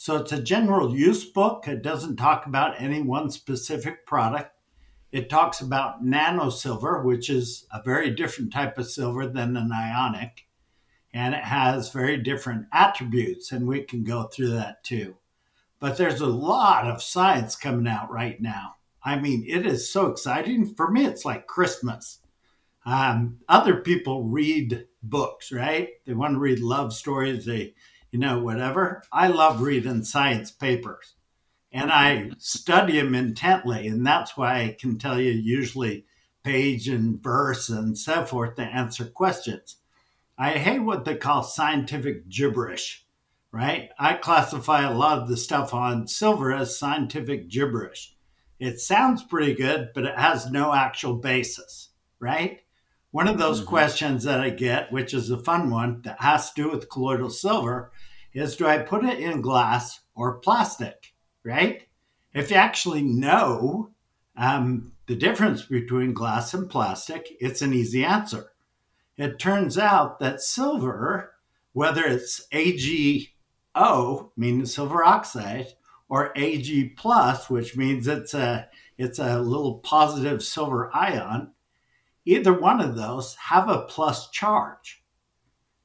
So 0.00 0.14
it's 0.14 0.30
a 0.30 0.40
general 0.40 0.96
use 0.96 1.24
book. 1.24 1.66
It 1.66 1.82
doesn't 1.82 2.18
talk 2.18 2.46
about 2.46 2.80
any 2.80 3.02
one 3.02 3.32
specific 3.32 4.06
product. 4.06 4.52
It 5.10 5.28
talks 5.28 5.60
about 5.60 6.04
nano 6.04 6.50
silver, 6.50 7.02
which 7.02 7.28
is 7.28 7.66
a 7.72 7.82
very 7.82 8.10
different 8.12 8.52
type 8.52 8.78
of 8.78 8.88
silver 8.88 9.26
than 9.26 9.56
an 9.56 9.72
ionic, 9.72 10.46
and 11.12 11.34
it 11.34 11.42
has 11.42 11.90
very 11.90 12.16
different 12.16 12.66
attributes, 12.72 13.50
and 13.50 13.66
we 13.66 13.82
can 13.82 14.04
go 14.04 14.28
through 14.28 14.50
that 14.50 14.84
too. 14.84 15.16
But 15.80 15.96
there's 15.96 16.20
a 16.20 16.26
lot 16.26 16.86
of 16.86 17.02
science 17.02 17.56
coming 17.56 17.88
out 17.88 18.08
right 18.08 18.40
now. 18.40 18.76
I 19.02 19.18
mean, 19.18 19.44
it 19.48 19.66
is 19.66 19.90
so 19.90 20.06
exciting. 20.06 20.76
For 20.76 20.92
me, 20.92 21.06
it's 21.06 21.24
like 21.24 21.48
Christmas. 21.48 22.20
Um, 22.86 23.40
other 23.48 23.80
people 23.80 24.22
read 24.22 24.86
books, 25.02 25.50
right? 25.50 25.88
They 26.06 26.14
want 26.14 26.34
to 26.34 26.38
read 26.38 26.60
love 26.60 26.94
stories. 26.94 27.46
They 27.46 27.74
you 28.10 28.18
know, 28.18 28.40
whatever. 28.40 29.02
I 29.12 29.28
love 29.28 29.60
reading 29.60 30.04
science 30.04 30.50
papers 30.50 31.14
and 31.72 31.90
I 31.92 32.30
study 32.38 32.98
them 32.98 33.14
intently. 33.14 33.86
And 33.86 34.06
that's 34.06 34.36
why 34.36 34.60
I 34.62 34.76
can 34.78 34.98
tell 34.98 35.20
you 35.20 35.32
usually 35.32 36.04
page 36.42 36.88
and 36.88 37.22
verse 37.22 37.68
and 37.68 37.98
so 37.98 38.24
forth 38.24 38.56
to 38.56 38.62
answer 38.62 39.04
questions. 39.04 39.76
I 40.38 40.52
hate 40.52 40.80
what 40.80 41.04
they 41.04 41.16
call 41.16 41.42
scientific 41.42 42.28
gibberish, 42.28 43.04
right? 43.52 43.90
I 43.98 44.14
classify 44.14 44.82
a 44.82 44.96
lot 44.96 45.18
of 45.18 45.28
the 45.28 45.36
stuff 45.36 45.74
on 45.74 46.06
silver 46.06 46.52
as 46.52 46.78
scientific 46.78 47.48
gibberish. 47.50 48.14
It 48.58 48.80
sounds 48.80 49.22
pretty 49.22 49.54
good, 49.54 49.90
but 49.94 50.04
it 50.04 50.18
has 50.18 50.50
no 50.50 50.72
actual 50.72 51.14
basis, 51.14 51.90
right? 52.18 52.60
One 53.10 53.28
of 53.28 53.38
those 53.38 53.60
mm-hmm. 53.60 53.68
questions 53.68 54.24
that 54.24 54.40
I 54.40 54.50
get, 54.50 54.92
which 54.92 55.12
is 55.14 55.30
a 55.30 55.42
fun 55.42 55.70
one 55.70 56.02
that 56.02 56.20
has 56.20 56.52
to 56.52 56.62
do 56.62 56.70
with 56.70 56.90
colloidal 56.90 57.30
silver, 57.30 57.90
is 58.38 58.56
do 58.56 58.66
I 58.66 58.78
put 58.78 59.04
it 59.04 59.18
in 59.18 59.40
glass 59.40 60.00
or 60.14 60.38
plastic, 60.38 61.12
right? 61.44 61.82
If 62.32 62.50
you 62.50 62.56
actually 62.56 63.02
know 63.02 63.90
um, 64.36 64.92
the 65.06 65.16
difference 65.16 65.62
between 65.62 66.14
glass 66.14 66.54
and 66.54 66.70
plastic, 66.70 67.36
it's 67.40 67.62
an 67.62 67.74
easy 67.74 68.04
answer. 68.04 68.52
It 69.16 69.40
turns 69.40 69.76
out 69.76 70.20
that 70.20 70.40
silver, 70.40 71.32
whether 71.72 72.04
it's 72.04 72.46
AgO, 72.52 74.30
meaning 74.36 74.66
silver 74.66 75.04
oxide, 75.04 75.66
or 76.08 76.32
Ag 76.38 76.96
plus, 76.96 77.50
which 77.50 77.76
means 77.76 78.06
it's 78.06 78.34
a 78.34 78.68
it's 78.96 79.18
a 79.18 79.40
little 79.40 79.78
positive 79.78 80.42
silver 80.42 80.94
ion, 80.94 81.52
either 82.24 82.52
one 82.52 82.80
of 82.80 82.96
those 82.96 83.34
have 83.34 83.68
a 83.68 83.82
plus 83.82 84.30
charge. 84.30 85.02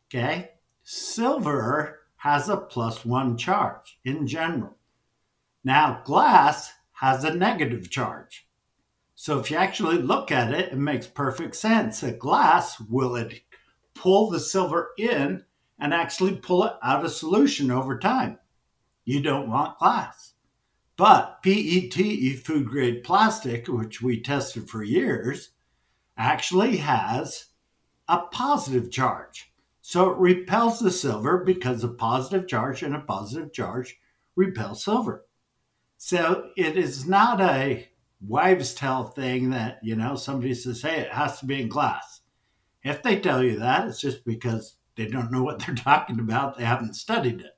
Okay? 0.08 0.52
Silver 0.84 2.03
has 2.24 2.48
a 2.48 2.56
plus 2.56 3.04
one 3.04 3.36
charge 3.36 4.00
in 4.06 4.26
general. 4.26 4.78
Now, 5.62 6.02
glass 6.06 6.72
has 6.94 7.26
a 7.26 7.36
negative 7.36 7.90
charge. 7.90 8.48
So 9.14 9.40
if 9.40 9.52
you 9.52 9.58
actually 9.58 9.98
look 9.98 10.32
at 10.32 10.54
it, 10.54 10.72
it 10.72 10.78
makes 10.78 11.06
perfect 11.06 11.54
sense. 11.54 12.02
A 12.02 12.14
glass 12.14 12.80
will 12.80 13.18
it 13.18 13.42
pull 13.94 14.30
the 14.30 14.40
silver 14.40 14.92
in 14.98 15.44
and 15.78 15.94
actually 15.94 16.38
pull 16.38 16.64
it 16.64 16.72
out 16.82 17.04
of 17.04 17.12
solution 17.12 17.70
over 17.70 18.00
time. 18.00 18.40
You 19.04 19.22
don't 19.22 19.50
want 19.50 19.80
glass. 19.80 20.32
But 20.96 21.44
PET, 21.44 22.40
food 22.42 22.68
grade 22.68 23.04
plastic, 23.04 23.68
which 23.68 24.02
we 24.02 24.22
tested 24.22 24.70
for 24.70 24.82
years, 24.82 25.50
actually 26.16 26.78
has 26.78 27.48
a 28.08 28.20
positive 28.20 28.92
charge. 28.92 29.53
So 29.86 30.12
it 30.12 30.18
repels 30.18 30.80
the 30.80 30.90
silver 30.90 31.44
because 31.44 31.84
a 31.84 31.90
positive 31.90 32.48
charge 32.48 32.84
and 32.84 32.96
a 32.96 33.02
positive 33.02 33.52
charge 33.52 34.00
repel 34.34 34.76
silver. 34.76 35.26
So 35.98 36.52
it 36.56 36.78
is 36.78 37.06
not 37.06 37.42
a 37.42 37.90
wives' 38.22 38.74
tale 38.74 39.04
thing 39.04 39.50
that, 39.50 39.80
you 39.84 39.98
know, 39.98 40.16
somebody 40.16 40.54
says, 40.54 40.82
hey, 40.82 41.02
it 41.02 41.12
has 41.12 41.38
to 41.40 41.46
be 41.46 41.62
in 41.62 41.68
glass. 41.68 42.22
If 42.82 43.04
they 43.04 43.20
tell 43.20 43.44
you 43.44 43.60
that, 43.60 43.86
it's 43.86 44.00
just 44.00 44.24
because 44.24 44.76
they 44.96 45.06
don't 45.06 45.34
know 45.34 45.44
what 45.44 45.60
they're 45.60 45.76
talking 45.76 46.18
about. 46.22 46.58
They 46.58 46.64
haven't 46.64 46.96
studied 46.96 47.42
it. 47.42 47.58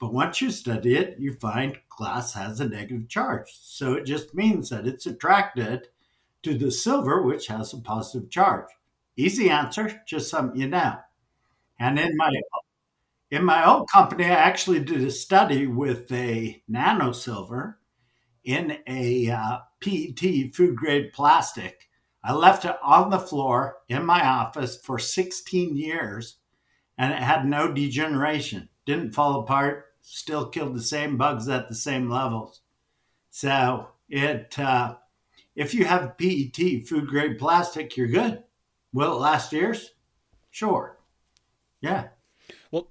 But 0.00 0.14
once 0.14 0.40
you 0.40 0.50
study 0.50 0.96
it, 0.96 1.16
you 1.18 1.34
find 1.34 1.78
glass 1.90 2.32
has 2.32 2.58
a 2.60 2.68
negative 2.70 3.06
charge. 3.06 3.50
So 3.52 3.92
it 3.92 4.06
just 4.06 4.34
means 4.34 4.70
that 4.70 4.86
it's 4.86 5.04
attracted 5.04 5.88
to 6.42 6.56
the 6.56 6.70
silver, 6.70 7.20
which 7.20 7.48
has 7.48 7.74
a 7.74 7.78
positive 7.78 8.30
charge. 8.30 8.70
Easy 9.18 9.50
answer, 9.50 10.00
just 10.06 10.30
something 10.30 10.58
you 10.58 10.68
know. 10.68 11.00
And 11.80 11.98
in 11.98 12.16
my 12.16 12.30
in 13.30 13.44
my 13.44 13.68
old 13.68 13.88
company, 13.90 14.24
I 14.24 14.30
actually 14.30 14.80
did 14.80 15.02
a 15.02 15.10
study 15.10 15.66
with 15.66 16.10
a 16.12 16.62
nano 16.68 17.12
silver 17.12 17.78
in 18.44 18.78
a 18.86 19.30
uh, 19.30 19.58
PET 19.80 20.54
food 20.54 20.76
grade 20.76 21.12
plastic. 21.12 21.88
I 22.24 22.34
left 22.34 22.64
it 22.64 22.76
on 22.82 23.10
the 23.10 23.18
floor 23.18 23.78
in 23.88 24.04
my 24.06 24.24
office 24.26 24.80
for 24.82 24.98
16 24.98 25.76
years 25.76 26.36
and 26.98 27.12
it 27.12 27.20
had 27.22 27.46
no 27.46 27.72
degeneration, 27.72 28.68
didn't 28.86 29.12
fall 29.14 29.40
apart, 29.40 29.86
still 30.02 30.48
killed 30.48 30.74
the 30.74 30.82
same 30.82 31.16
bugs 31.16 31.48
at 31.48 31.68
the 31.68 31.74
same 31.74 32.10
levels. 32.10 32.62
So 33.30 33.88
it, 34.08 34.58
uh, 34.58 34.96
if 35.56 35.74
you 35.74 35.86
have 35.86 36.18
PET 36.18 36.86
food 36.88 37.08
grade 37.08 37.38
plastic, 37.38 37.96
you're 37.96 38.08
good. 38.08 38.44
Will 38.92 39.14
it 39.14 39.20
last 39.20 39.52
years? 39.52 39.92
Sure. 40.50 40.99
Yeah. 41.80 42.08
Well, 42.70 42.88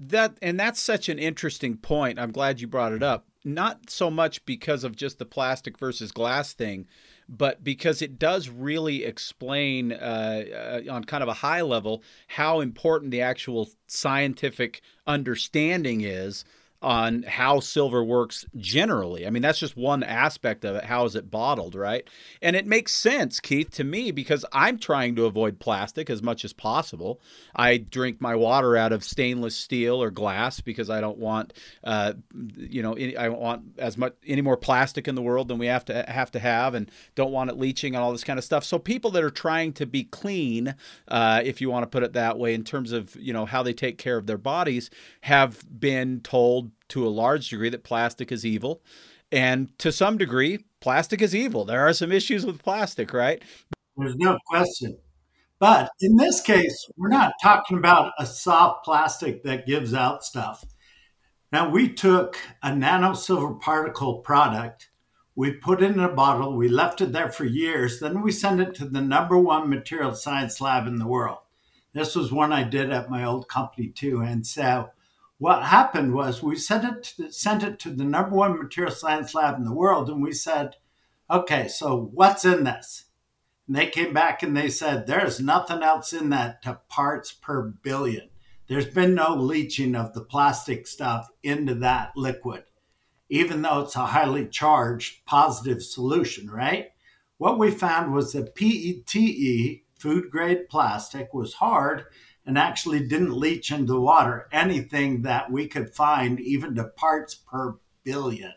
that 0.00 0.36
and 0.42 0.58
that's 0.58 0.80
such 0.80 1.08
an 1.08 1.18
interesting 1.18 1.76
point. 1.76 2.18
I'm 2.18 2.32
glad 2.32 2.60
you 2.60 2.66
brought 2.66 2.92
it 2.92 3.02
up. 3.02 3.28
Not 3.44 3.90
so 3.90 4.10
much 4.10 4.44
because 4.46 4.84
of 4.84 4.96
just 4.96 5.18
the 5.18 5.26
plastic 5.26 5.78
versus 5.78 6.12
glass 6.12 6.54
thing, 6.54 6.86
but 7.28 7.62
because 7.62 8.00
it 8.00 8.18
does 8.18 8.48
really 8.48 9.04
explain 9.04 9.92
uh, 9.92 10.44
uh, 10.88 10.92
on 10.92 11.04
kind 11.04 11.22
of 11.22 11.28
a 11.28 11.34
high 11.34 11.60
level 11.60 12.02
how 12.26 12.60
important 12.60 13.10
the 13.10 13.20
actual 13.20 13.68
scientific 13.86 14.80
understanding 15.06 16.00
is 16.00 16.44
on 16.84 17.22
how 17.22 17.60
silver 17.60 18.04
works 18.04 18.44
generally. 18.58 19.26
I 19.26 19.30
mean, 19.30 19.42
that's 19.42 19.58
just 19.58 19.74
one 19.74 20.02
aspect 20.02 20.66
of 20.66 20.76
it. 20.76 20.84
How 20.84 21.06
is 21.06 21.16
it 21.16 21.30
bottled, 21.30 21.74
right? 21.74 22.06
And 22.42 22.54
it 22.54 22.66
makes 22.66 22.92
sense, 22.92 23.40
Keith, 23.40 23.70
to 23.72 23.84
me 23.84 24.10
because 24.10 24.44
I'm 24.52 24.78
trying 24.78 25.16
to 25.16 25.24
avoid 25.24 25.58
plastic 25.58 26.10
as 26.10 26.22
much 26.22 26.44
as 26.44 26.52
possible. 26.52 27.22
I 27.56 27.78
drink 27.78 28.20
my 28.20 28.36
water 28.36 28.76
out 28.76 28.92
of 28.92 29.02
stainless 29.02 29.56
steel 29.56 30.02
or 30.02 30.10
glass 30.10 30.60
because 30.60 30.90
I 30.90 31.00
don't 31.00 31.16
want, 31.16 31.54
uh, 31.82 32.12
you 32.54 32.82
know, 32.82 32.92
any, 32.92 33.16
I 33.16 33.28
don't 33.28 33.40
want 33.40 33.62
as 33.78 33.96
much 33.96 34.12
any 34.26 34.42
more 34.42 34.58
plastic 34.58 35.08
in 35.08 35.14
the 35.14 35.22
world 35.22 35.48
than 35.48 35.56
we 35.56 35.66
have 35.66 35.86
to 35.86 36.04
have 36.06 36.30
to 36.32 36.38
have, 36.38 36.74
and 36.74 36.90
don't 37.14 37.32
want 37.32 37.48
it 37.48 37.56
leaching 37.56 37.94
and 37.94 38.04
all 38.04 38.12
this 38.12 38.24
kind 38.24 38.38
of 38.38 38.44
stuff. 38.44 38.62
So 38.62 38.78
people 38.78 39.10
that 39.12 39.24
are 39.24 39.30
trying 39.30 39.72
to 39.74 39.86
be 39.86 40.04
clean, 40.04 40.74
uh, 41.08 41.40
if 41.42 41.62
you 41.62 41.70
want 41.70 41.84
to 41.84 41.86
put 41.86 42.02
it 42.02 42.12
that 42.12 42.38
way, 42.38 42.52
in 42.52 42.62
terms 42.62 42.92
of 42.92 43.16
you 43.16 43.32
know 43.32 43.46
how 43.46 43.62
they 43.62 43.72
take 43.72 43.96
care 43.96 44.18
of 44.18 44.26
their 44.26 44.36
bodies, 44.36 44.90
have 45.22 45.64
been 45.80 46.20
told 46.20 46.70
to 46.88 47.06
a 47.06 47.08
large 47.08 47.48
degree 47.48 47.70
that 47.70 47.84
plastic 47.84 48.32
is 48.32 48.44
evil. 48.44 48.82
And 49.32 49.76
to 49.78 49.90
some 49.90 50.18
degree, 50.18 50.64
plastic 50.80 51.20
is 51.22 51.34
evil. 51.34 51.64
There 51.64 51.86
are 51.86 51.92
some 51.92 52.12
issues 52.12 52.46
with 52.46 52.62
plastic, 52.62 53.12
right? 53.12 53.42
There's 53.96 54.16
no 54.16 54.38
question. 54.48 54.98
But 55.58 55.90
in 56.00 56.16
this 56.16 56.40
case, 56.40 56.76
we're 56.96 57.08
not 57.08 57.32
talking 57.42 57.78
about 57.78 58.12
a 58.18 58.26
soft 58.26 58.84
plastic 58.84 59.42
that 59.44 59.66
gives 59.66 59.94
out 59.94 60.24
stuff. 60.24 60.64
Now, 61.52 61.70
we 61.70 61.88
took 61.88 62.36
a 62.62 62.74
nano 62.74 63.14
silver 63.14 63.54
particle 63.54 64.18
product, 64.18 64.90
we 65.36 65.52
put 65.52 65.82
it 65.82 65.92
in 65.92 66.00
a 66.00 66.08
bottle, 66.08 66.56
we 66.56 66.68
left 66.68 67.00
it 67.00 67.12
there 67.12 67.30
for 67.30 67.44
years, 67.44 68.00
then 68.00 68.22
we 68.22 68.32
sent 68.32 68.60
it 68.60 68.74
to 68.74 68.84
the 68.84 69.00
number 69.00 69.38
one 69.38 69.70
material 69.70 70.14
science 70.14 70.60
lab 70.60 70.86
in 70.86 70.98
the 70.98 71.06
world. 71.06 71.38
This 71.92 72.16
was 72.16 72.32
one 72.32 72.52
I 72.52 72.64
did 72.64 72.90
at 72.90 73.08
my 73.08 73.24
old 73.24 73.48
company 73.48 73.88
too. 73.88 74.20
And 74.20 74.44
so 74.44 74.90
what 75.44 75.62
happened 75.62 76.14
was 76.14 76.42
we 76.42 76.56
sent 76.56 76.84
it 76.84 77.02
to, 77.02 77.30
sent 77.30 77.62
it 77.62 77.78
to 77.78 77.90
the 77.90 78.02
number 78.02 78.34
one 78.34 78.58
material 78.58 78.90
science 78.90 79.34
lab 79.34 79.58
in 79.58 79.64
the 79.64 79.74
world, 79.74 80.08
and 80.08 80.22
we 80.22 80.32
said, 80.32 80.76
"Okay, 81.30 81.68
so 81.68 82.08
what's 82.14 82.46
in 82.46 82.64
this?" 82.64 83.10
And 83.66 83.76
they 83.76 83.88
came 83.88 84.14
back 84.14 84.42
and 84.42 84.56
they 84.56 84.70
said, 84.70 85.06
"There's 85.06 85.40
nothing 85.40 85.82
else 85.82 86.14
in 86.14 86.30
that 86.30 86.62
to 86.62 86.80
parts 86.88 87.30
per 87.30 87.60
billion. 87.82 88.30
There's 88.70 88.86
been 88.86 89.14
no 89.14 89.34
leaching 89.34 89.94
of 89.94 90.14
the 90.14 90.24
plastic 90.24 90.86
stuff 90.86 91.28
into 91.42 91.74
that 91.74 92.12
liquid, 92.16 92.64
even 93.28 93.60
though 93.60 93.80
it's 93.80 93.96
a 93.96 94.06
highly 94.06 94.48
charged 94.48 95.26
positive 95.26 95.82
solution, 95.82 96.50
right?" 96.50 96.86
What 97.36 97.58
we 97.58 97.70
found 97.70 98.14
was 98.14 98.32
that 98.32 98.54
PETE, 98.54 99.84
food 99.98 100.30
grade 100.30 100.70
plastic, 100.70 101.34
was 101.34 101.52
hard 101.52 102.06
and 102.46 102.58
actually 102.58 103.06
didn't 103.06 103.38
leach 103.38 103.70
into 103.70 103.98
water 103.98 104.48
anything 104.52 105.22
that 105.22 105.50
we 105.50 105.66
could 105.66 105.94
find, 105.94 106.40
even 106.40 106.74
to 106.74 106.84
parts 106.84 107.34
per 107.34 107.76
billion. 108.02 108.52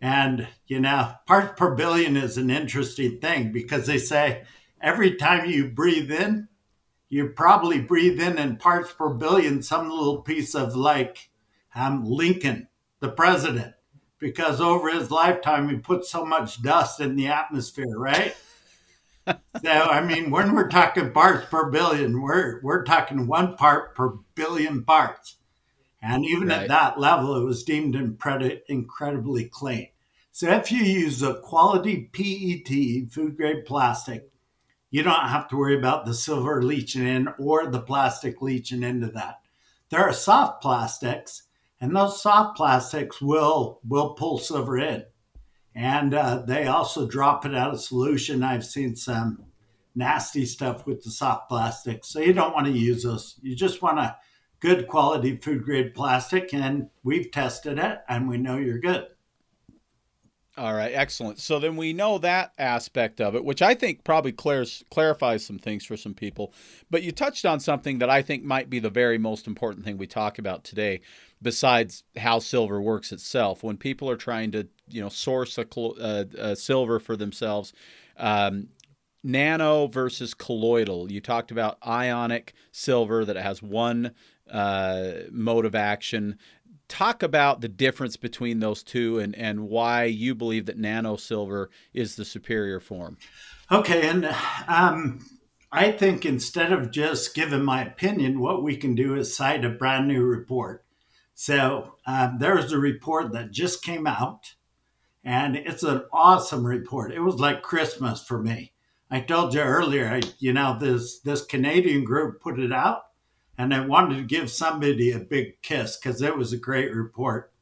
And, 0.00 0.48
you 0.66 0.80
know, 0.80 1.14
parts 1.26 1.54
per 1.56 1.74
billion 1.74 2.16
is 2.16 2.36
an 2.36 2.50
interesting 2.50 3.20
thing 3.20 3.52
because 3.52 3.86
they 3.86 3.98
say 3.98 4.44
every 4.80 5.14
time 5.14 5.48
you 5.48 5.68
breathe 5.68 6.10
in, 6.10 6.48
you 7.08 7.28
probably 7.28 7.80
breathe 7.80 8.20
in 8.20 8.38
in 8.38 8.56
parts 8.56 8.92
per 8.92 9.10
billion 9.10 9.62
some 9.62 9.88
little 9.88 10.22
piece 10.22 10.54
of 10.54 10.74
like 10.74 11.30
um, 11.74 12.04
Lincoln, 12.04 12.68
the 13.00 13.10
president, 13.10 13.74
because 14.18 14.60
over 14.60 14.90
his 14.90 15.10
lifetime 15.10 15.68
he 15.68 15.76
put 15.76 16.04
so 16.04 16.24
much 16.24 16.62
dust 16.62 17.00
in 17.00 17.16
the 17.16 17.28
atmosphere, 17.28 17.96
right? 17.96 18.34
So 19.26 19.70
I 19.70 20.04
mean, 20.04 20.30
when 20.30 20.54
we're 20.54 20.68
talking 20.68 21.12
parts 21.12 21.46
per 21.50 21.70
billion, 21.70 22.20
we're 22.20 22.60
we're 22.62 22.84
talking 22.84 23.26
one 23.26 23.56
part 23.56 23.94
per 23.94 24.14
billion 24.34 24.84
parts, 24.84 25.36
and 26.00 26.24
even 26.24 26.48
right. 26.48 26.62
at 26.62 26.68
that 26.68 26.98
level, 26.98 27.36
it 27.36 27.44
was 27.44 27.62
deemed 27.62 27.94
incredibly 27.94 29.44
clean. 29.44 29.88
So 30.32 30.48
if 30.48 30.72
you 30.72 30.82
use 30.82 31.22
a 31.22 31.34
quality 31.34 32.10
PET 32.12 33.12
food 33.12 33.36
grade 33.36 33.64
plastic, 33.66 34.30
you 34.90 35.02
don't 35.02 35.28
have 35.28 35.48
to 35.48 35.56
worry 35.56 35.76
about 35.76 36.06
the 36.06 36.14
silver 36.14 36.62
leaching 36.62 37.06
in 37.06 37.28
or 37.38 37.66
the 37.66 37.80
plastic 37.80 38.40
leaching 38.42 38.82
into 38.82 39.08
that. 39.08 39.40
There 39.90 40.00
are 40.00 40.12
soft 40.12 40.62
plastics, 40.62 41.42
and 41.80 41.94
those 41.94 42.22
soft 42.22 42.56
plastics 42.56 43.20
will 43.20 43.80
will 43.86 44.14
pull 44.14 44.38
silver 44.38 44.78
in 44.78 45.04
and 45.74 46.14
uh, 46.14 46.42
they 46.46 46.66
also 46.66 47.06
drop 47.06 47.46
it 47.46 47.54
out 47.54 47.72
of 47.72 47.80
solution. 47.80 48.42
I've 48.42 48.64
seen 48.64 48.96
some 48.96 49.44
nasty 49.94 50.44
stuff 50.44 50.86
with 50.86 51.02
the 51.02 51.10
soft 51.10 51.48
plastic, 51.48 52.04
so 52.04 52.20
you 52.20 52.32
don't 52.32 52.54
want 52.54 52.66
to 52.66 52.72
use 52.72 53.02
those. 53.02 53.38
You 53.42 53.54
just 53.54 53.82
want 53.82 53.98
a 53.98 54.16
good 54.60 54.86
quality 54.86 55.36
food 55.36 55.64
grade 55.64 55.94
plastic, 55.94 56.54
and 56.54 56.88
we've 57.02 57.30
tested 57.30 57.78
it, 57.78 58.00
and 58.08 58.28
we 58.28 58.38
know 58.38 58.56
you're 58.56 58.78
good. 58.78 59.06
All 60.58 60.74
right, 60.74 60.92
excellent. 60.92 61.38
So 61.38 61.58
then 61.58 61.76
we 61.76 61.94
know 61.94 62.18
that 62.18 62.52
aspect 62.58 63.22
of 63.22 63.34
it, 63.34 63.42
which 63.42 63.62
I 63.62 63.74
think 63.74 64.04
probably 64.04 64.32
clarifies 64.32 64.84
clarifies 64.90 65.46
some 65.46 65.58
things 65.58 65.86
for 65.86 65.96
some 65.96 66.12
people. 66.12 66.52
But 66.90 67.02
you 67.02 67.10
touched 67.10 67.46
on 67.46 67.58
something 67.58 68.00
that 68.00 68.10
I 68.10 68.20
think 68.20 68.44
might 68.44 68.68
be 68.68 68.78
the 68.78 68.90
very 68.90 69.16
most 69.16 69.46
important 69.46 69.86
thing 69.86 69.96
we 69.96 70.06
talk 70.06 70.38
about 70.38 70.62
today, 70.62 71.00
besides 71.42 72.04
how 72.16 72.38
silver 72.38 72.80
works 72.80 73.12
itself. 73.12 73.62
When 73.62 73.76
people 73.76 74.08
are 74.08 74.16
trying 74.16 74.52
to, 74.52 74.68
you 74.88 75.00
know, 75.00 75.08
source 75.08 75.58
a, 75.58 75.66
uh, 75.78 76.24
a 76.38 76.56
silver 76.56 76.98
for 76.98 77.16
themselves, 77.16 77.72
um, 78.16 78.68
nano 79.24 79.86
versus 79.86 80.34
colloidal. 80.34 81.10
You 81.10 81.20
talked 81.20 81.50
about 81.50 81.78
ionic 81.86 82.54
silver 82.70 83.24
that 83.24 83.36
has 83.36 83.62
one 83.62 84.12
uh, 84.50 85.12
mode 85.30 85.64
of 85.64 85.74
action 85.74 86.38
talk 86.92 87.22
about 87.22 87.62
the 87.62 87.68
difference 87.68 88.18
between 88.18 88.60
those 88.60 88.82
two 88.82 89.18
and, 89.18 89.34
and 89.36 89.60
why 89.60 90.04
you 90.04 90.34
believe 90.34 90.66
that 90.66 90.76
nano 90.76 91.16
silver 91.16 91.70
is 91.94 92.16
the 92.16 92.24
superior 92.24 92.80
form. 92.80 93.16
Okay, 93.70 94.06
and 94.06 94.26
um, 94.68 95.24
I 95.72 95.90
think 95.92 96.26
instead 96.26 96.70
of 96.70 96.90
just 96.90 97.34
giving 97.34 97.64
my 97.64 97.82
opinion, 97.82 98.40
what 98.40 98.62
we 98.62 98.76
can 98.76 98.94
do 98.94 99.14
is 99.14 99.34
cite 99.34 99.64
a 99.64 99.70
brand 99.70 100.06
new 100.06 100.22
report. 100.22 100.84
So 101.34 101.96
um, 102.06 102.38
there 102.38 102.58
is 102.58 102.72
a 102.72 102.78
report 102.78 103.32
that 103.32 103.50
just 103.50 103.82
came 103.82 104.06
out, 104.06 104.54
and 105.24 105.56
it's 105.56 105.82
an 105.82 106.02
awesome 106.12 106.66
report. 106.66 107.12
It 107.12 107.20
was 107.20 107.36
like 107.36 107.62
Christmas 107.62 108.22
for 108.24 108.42
me. 108.42 108.72
I 109.10 109.20
told 109.20 109.54
you 109.54 109.60
earlier, 109.60 110.08
I, 110.08 110.22
you 110.38 110.52
know, 110.52 110.78
this 110.78 111.20
this 111.20 111.44
Canadian 111.44 112.04
group 112.04 112.40
put 112.40 112.58
it 112.58 112.72
out, 112.72 113.02
and 113.58 113.74
I 113.74 113.86
wanted 113.86 114.16
to 114.16 114.22
give 114.22 114.50
somebody 114.50 115.10
a 115.10 115.18
big 115.18 115.60
kiss 115.62 115.96
because 115.96 116.22
it 116.22 116.36
was 116.36 116.52
a 116.52 116.58
great 116.58 116.94
report. 116.94 117.52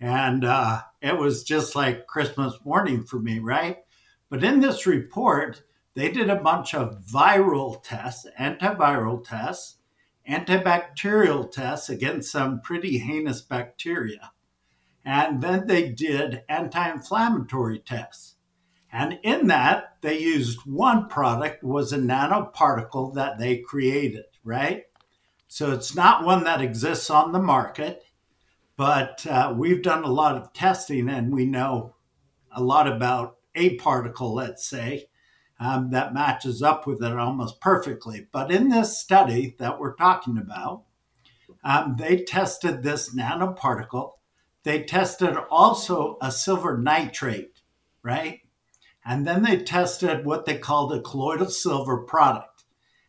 And 0.00 0.44
uh, 0.44 0.80
it 1.00 1.16
was 1.16 1.44
just 1.44 1.76
like 1.76 2.06
Christmas 2.06 2.54
morning 2.64 3.04
for 3.04 3.18
me, 3.18 3.38
right? 3.38 3.78
But 4.28 4.42
in 4.42 4.60
this 4.60 4.86
report, 4.86 5.62
they 5.94 6.10
did 6.10 6.28
a 6.28 6.36
bunch 6.36 6.74
of 6.74 7.04
viral 7.04 7.82
tests, 7.82 8.26
antiviral 8.40 9.22
tests, 9.22 9.76
antibacterial 10.28 11.50
tests 11.50 11.88
against 11.88 12.32
some 12.32 12.60
pretty 12.60 12.98
heinous 12.98 13.42
bacteria. 13.42 14.32
And 15.04 15.42
then 15.42 15.66
they 15.66 15.90
did 15.90 16.42
anti 16.48 16.90
inflammatory 16.90 17.78
tests. 17.78 18.36
And 18.90 19.18
in 19.22 19.48
that, 19.48 19.96
they 20.02 20.20
used 20.20 20.60
one 20.64 21.08
product 21.08 21.64
was 21.64 21.92
a 21.92 21.98
nanoparticle 21.98 23.14
that 23.14 23.38
they 23.38 23.58
created, 23.58 24.24
right? 24.44 24.84
So 25.48 25.72
it's 25.72 25.94
not 25.94 26.24
one 26.24 26.44
that 26.44 26.62
exists 26.62 27.10
on 27.10 27.32
the 27.32 27.42
market, 27.42 28.04
but 28.76 29.26
uh, 29.26 29.52
we've 29.56 29.82
done 29.82 30.04
a 30.04 30.10
lot 30.10 30.36
of 30.36 30.52
testing 30.52 31.08
and 31.08 31.34
we 31.34 31.44
know 31.44 31.96
a 32.52 32.62
lot 32.62 32.86
about 32.86 33.36
a 33.54 33.76
particle, 33.76 34.34
let's 34.34 34.64
say, 34.64 35.06
um, 35.60 35.90
that 35.90 36.14
matches 36.14 36.62
up 36.62 36.86
with 36.86 37.02
it 37.02 37.16
almost 37.16 37.60
perfectly. 37.60 38.26
But 38.32 38.50
in 38.50 38.68
this 38.68 38.98
study 38.98 39.54
that 39.58 39.78
we're 39.78 39.94
talking 39.94 40.38
about, 40.38 40.84
um, 41.62 41.96
they 41.98 42.22
tested 42.22 42.82
this 42.82 43.14
nanoparticle. 43.14 44.12
They 44.64 44.82
tested 44.82 45.36
also 45.50 46.18
a 46.20 46.30
silver 46.32 46.78
nitrate, 46.78 47.60
right? 48.02 48.40
And 49.04 49.26
then 49.26 49.42
they 49.42 49.58
tested 49.58 50.24
what 50.24 50.46
they 50.46 50.58
called 50.58 50.92
a 50.92 51.00
colloidal 51.00 51.50
silver 51.50 51.98
product. 51.98 52.64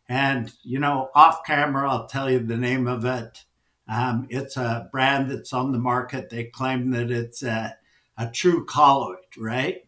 And, 0.08 0.52
you 0.64 0.80
know, 0.80 1.10
off 1.16 1.46
camera, 1.46 1.90
I'll 1.90 2.08
tell 2.08 2.30
you 2.30 2.40
the 2.40 2.58
name 2.58 2.88
of 2.88 3.06
it. 3.06 3.46
Um, 3.88 4.28
it's 4.30 4.58
a 4.58 4.90
brand 4.92 5.32
that's 5.32 5.54
on 5.54 5.72
the 5.72 5.80
market. 5.80 6.30
They 6.30 6.46
claim 6.46 6.92
that 6.92 7.12
it's 7.12 7.44
a, 7.44 7.78
a 8.18 8.30
true 8.30 8.66
colloid, 8.66 9.18
right? 9.38 9.85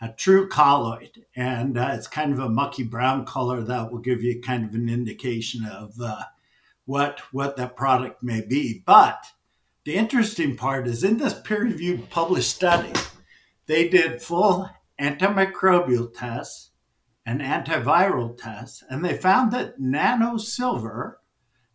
A 0.00 0.08
true 0.08 0.48
colloid. 0.48 1.24
And 1.34 1.78
uh, 1.78 1.92
it's 1.94 2.06
kind 2.06 2.32
of 2.32 2.38
a 2.38 2.48
mucky 2.48 2.82
brown 2.82 3.24
color 3.24 3.62
that 3.62 3.90
will 3.90 4.00
give 4.00 4.22
you 4.22 4.40
kind 4.40 4.64
of 4.64 4.74
an 4.74 4.88
indication 4.88 5.64
of 5.64 5.94
uh, 6.00 6.22
what, 6.84 7.20
what 7.32 7.56
that 7.56 7.76
product 7.76 8.22
may 8.22 8.42
be. 8.42 8.82
But 8.84 9.24
the 9.84 9.94
interesting 9.94 10.56
part 10.56 10.86
is 10.86 11.04
in 11.04 11.16
this 11.16 11.40
peer 11.40 11.62
reviewed 11.62 12.10
published 12.10 12.50
study, 12.50 12.92
they 13.66 13.88
did 13.88 14.20
full 14.20 14.68
antimicrobial 15.00 16.12
tests 16.12 16.70
and 17.24 17.40
antiviral 17.40 18.36
tests, 18.36 18.84
and 18.88 19.04
they 19.04 19.16
found 19.16 19.52
that 19.52 19.80
nano 19.80 20.36
silver 20.36 21.20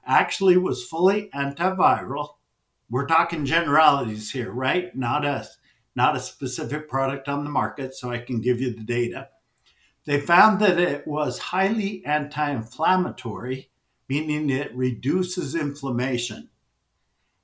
actually 0.06 0.58
was 0.58 0.86
fully 0.86 1.30
antiviral. 1.36 2.36
We're 2.90 3.06
talking 3.06 3.46
generalities 3.46 4.32
here, 4.32 4.52
right? 4.52 4.96
Not 4.96 5.26
a 5.26 5.48
not 5.96 6.16
a 6.16 6.20
specific 6.20 6.90
product 6.90 7.28
on 7.28 7.44
the 7.44 7.50
market, 7.50 7.94
so 7.94 8.10
I 8.10 8.20
can 8.20 8.42
give 8.42 8.62
you 8.62 8.74
the 8.74 8.84
data. 8.84 9.30
They 10.06 10.20
found 10.20 10.60
that 10.62 10.80
it 10.80 11.06
was 11.06 11.38
highly 11.38 12.04
anti-inflammatory, 12.06 13.70
meaning 14.10 14.50
it 14.50 14.76
reduces 14.76 15.54
inflammation. 15.54 16.50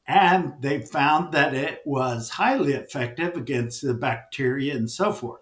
And 0.08 0.54
they 0.62 0.82
found 0.82 1.34
that 1.34 1.54
it 1.54 1.82
was 1.86 2.32
highly 2.32 2.74
effective 2.74 3.36
against 3.36 3.82
the 3.82 3.94
bacteria 3.94 4.76
and 4.76 4.90
so 4.90 5.12
forth. 5.12 5.42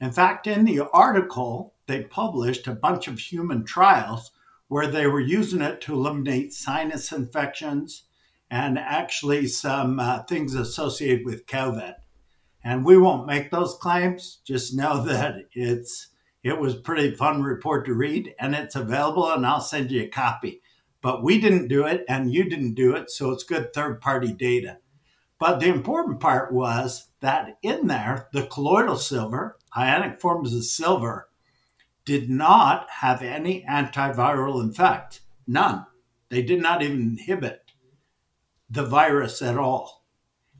In 0.00 0.12
fact, 0.12 0.46
in 0.46 0.64
the 0.64 0.86
article, 0.90 1.74
they 1.86 2.02
published 2.02 2.66
a 2.66 2.74
bunch 2.74 3.08
of 3.08 3.18
human 3.18 3.64
trials 3.64 4.30
where 4.68 4.86
they 4.86 5.06
were 5.06 5.20
using 5.20 5.62
it 5.62 5.80
to 5.82 5.94
eliminate 5.94 6.52
sinus 6.52 7.12
infections 7.12 8.04
and 8.50 8.78
actually 8.78 9.46
some 9.46 9.98
uh, 9.98 10.22
things 10.24 10.54
associated 10.54 11.24
with 11.24 11.46
COVID. 11.46 11.94
And 12.64 12.84
we 12.84 12.96
won't 12.96 13.26
make 13.26 13.50
those 13.50 13.76
claims. 13.76 14.38
Just 14.44 14.74
know 14.74 15.04
that 15.04 15.36
it's 15.52 16.08
it 16.42 16.58
was 16.58 16.74
pretty 16.74 17.14
fun 17.14 17.42
report 17.42 17.86
to 17.86 17.94
read, 17.94 18.34
and 18.38 18.54
it's 18.54 18.76
available, 18.76 19.30
and 19.30 19.46
I'll 19.46 19.60
send 19.62 19.90
you 19.90 20.02
a 20.02 20.08
copy. 20.08 20.60
But 21.00 21.22
we 21.22 21.40
didn't 21.40 21.68
do 21.68 21.86
it, 21.86 22.04
and 22.08 22.32
you 22.32 22.44
didn't 22.44 22.74
do 22.74 22.94
it, 22.94 23.10
so 23.10 23.30
it's 23.30 23.44
good 23.44 23.72
third 23.72 24.00
party 24.00 24.32
data. 24.32 24.78
But 25.38 25.60
the 25.60 25.68
important 25.68 26.20
part 26.20 26.52
was 26.52 27.08
that 27.20 27.58
in 27.62 27.86
there, 27.86 28.28
the 28.32 28.46
colloidal 28.46 28.96
silver, 28.96 29.58
ionic 29.76 30.20
forms 30.20 30.54
of 30.54 30.64
silver, 30.64 31.28
did 32.04 32.30
not 32.30 32.86
have 33.00 33.22
any 33.22 33.64
antiviral 33.68 34.66
effect. 34.68 35.20
None. 35.46 35.86
They 36.28 36.42
did 36.42 36.60
not 36.60 36.82
even 36.82 37.00
inhibit 37.00 37.72
the 38.68 38.84
virus 38.84 39.42
at 39.42 39.58
all. 39.58 40.04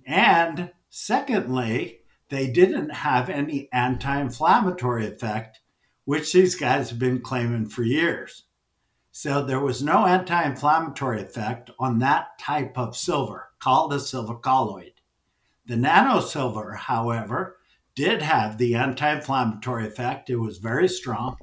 And 0.06 0.70
secondly, 0.96 1.98
they 2.28 2.46
didn't 2.46 2.90
have 2.90 3.28
any 3.28 3.68
anti 3.72 4.20
inflammatory 4.20 5.09
effect, 5.09 5.61
which 6.04 6.33
these 6.33 6.54
guys 6.54 6.90
have 6.90 7.00
been 7.00 7.20
claiming 7.20 7.66
for 7.66 7.83
years. 7.83 8.44
So 9.11 9.44
there 9.44 9.59
was 9.61 9.83
no 9.83 10.07
anti 10.07 10.40
inflammatory 10.44 11.20
effect 11.20 11.70
on 11.80 11.98
that 11.98 12.38
type 12.38 12.78
of 12.78 12.96
silver, 12.96 13.48
called 13.59 13.92
a 13.92 13.98
silver 13.98 14.37
colloid. 14.37 14.92
The 15.66 15.76
nano 15.76 16.20
silver, 16.20 16.74
however, 16.74 17.57
did 17.96 18.22
have 18.22 18.57
the 18.57 18.76
anti 18.76 19.14
inflammatory 19.14 19.88
effect. 19.88 20.30
It 20.30 20.37
was 20.37 20.59
very 20.59 20.88
strong 20.88 21.38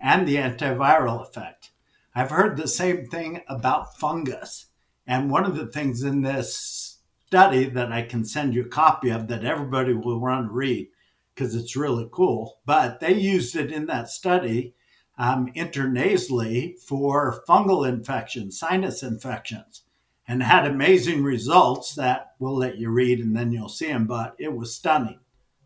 and 0.00 0.26
the 0.26 0.36
antiviral 0.36 1.22
effect. 1.22 1.70
I've 2.16 2.30
heard 2.30 2.56
the 2.56 2.66
same 2.66 3.06
thing 3.06 3.42
about 3.48 3.96
fungus. 3.96 4.66
And 5.06 5.30
one 5.30 5.44
of 5.44 5.54
the 5.54 5.68
things 5.68 6.02
in 6.02 6.22
this 6.22 6.87
study 7.28 7.68
that 7.68 7.92
I 7.92 8.00
can 8.00 8.24
send 8.24 8.54
you 8.54 8.62
a 8.62 8.68
copy 8.68 9.10
of 9.10 9.28
that 9.28 9.44
everybody 9.44 9.92
will 9.92 10.18
want 10.18 10.48
to 10.48 10.50
read 10.50 10.88
because 11.34 11.54
it's 11.54 11.76
really 11.76 12.08
cool, 12.10 12.58
but 12.64 13.00
they 13.00 13.12
used 13.12 13.54
it 13.54 13.70
in 13.70 13.84
that 13.84 14.08
study 14.08 14.74
um, 15.18 15.52
intranasally 15.54 16.80
for 16.80 17.44
fungal 17.46 17.86
infections, 17.86 18.58
sinus 18.58 19.02
infections, 19.02 19.82
and 20.26 20.42
had 20.42 20.64
amazing 20.64 21.22
results 21.22 21.94
that 21.96 22.32
we'll 22.38 22.56
let 22.56 22.78
you 22.78 22.88
read 22.88 23.18
and 23.18 23.36
then 23.36 23.52
you'll 23.52 23.68
see 23.68 23.88
them. 23.88 24.06
But 24.06 24.34
it 24.38 24.54
was 24.54 24.74
stunning. 24.74 25.20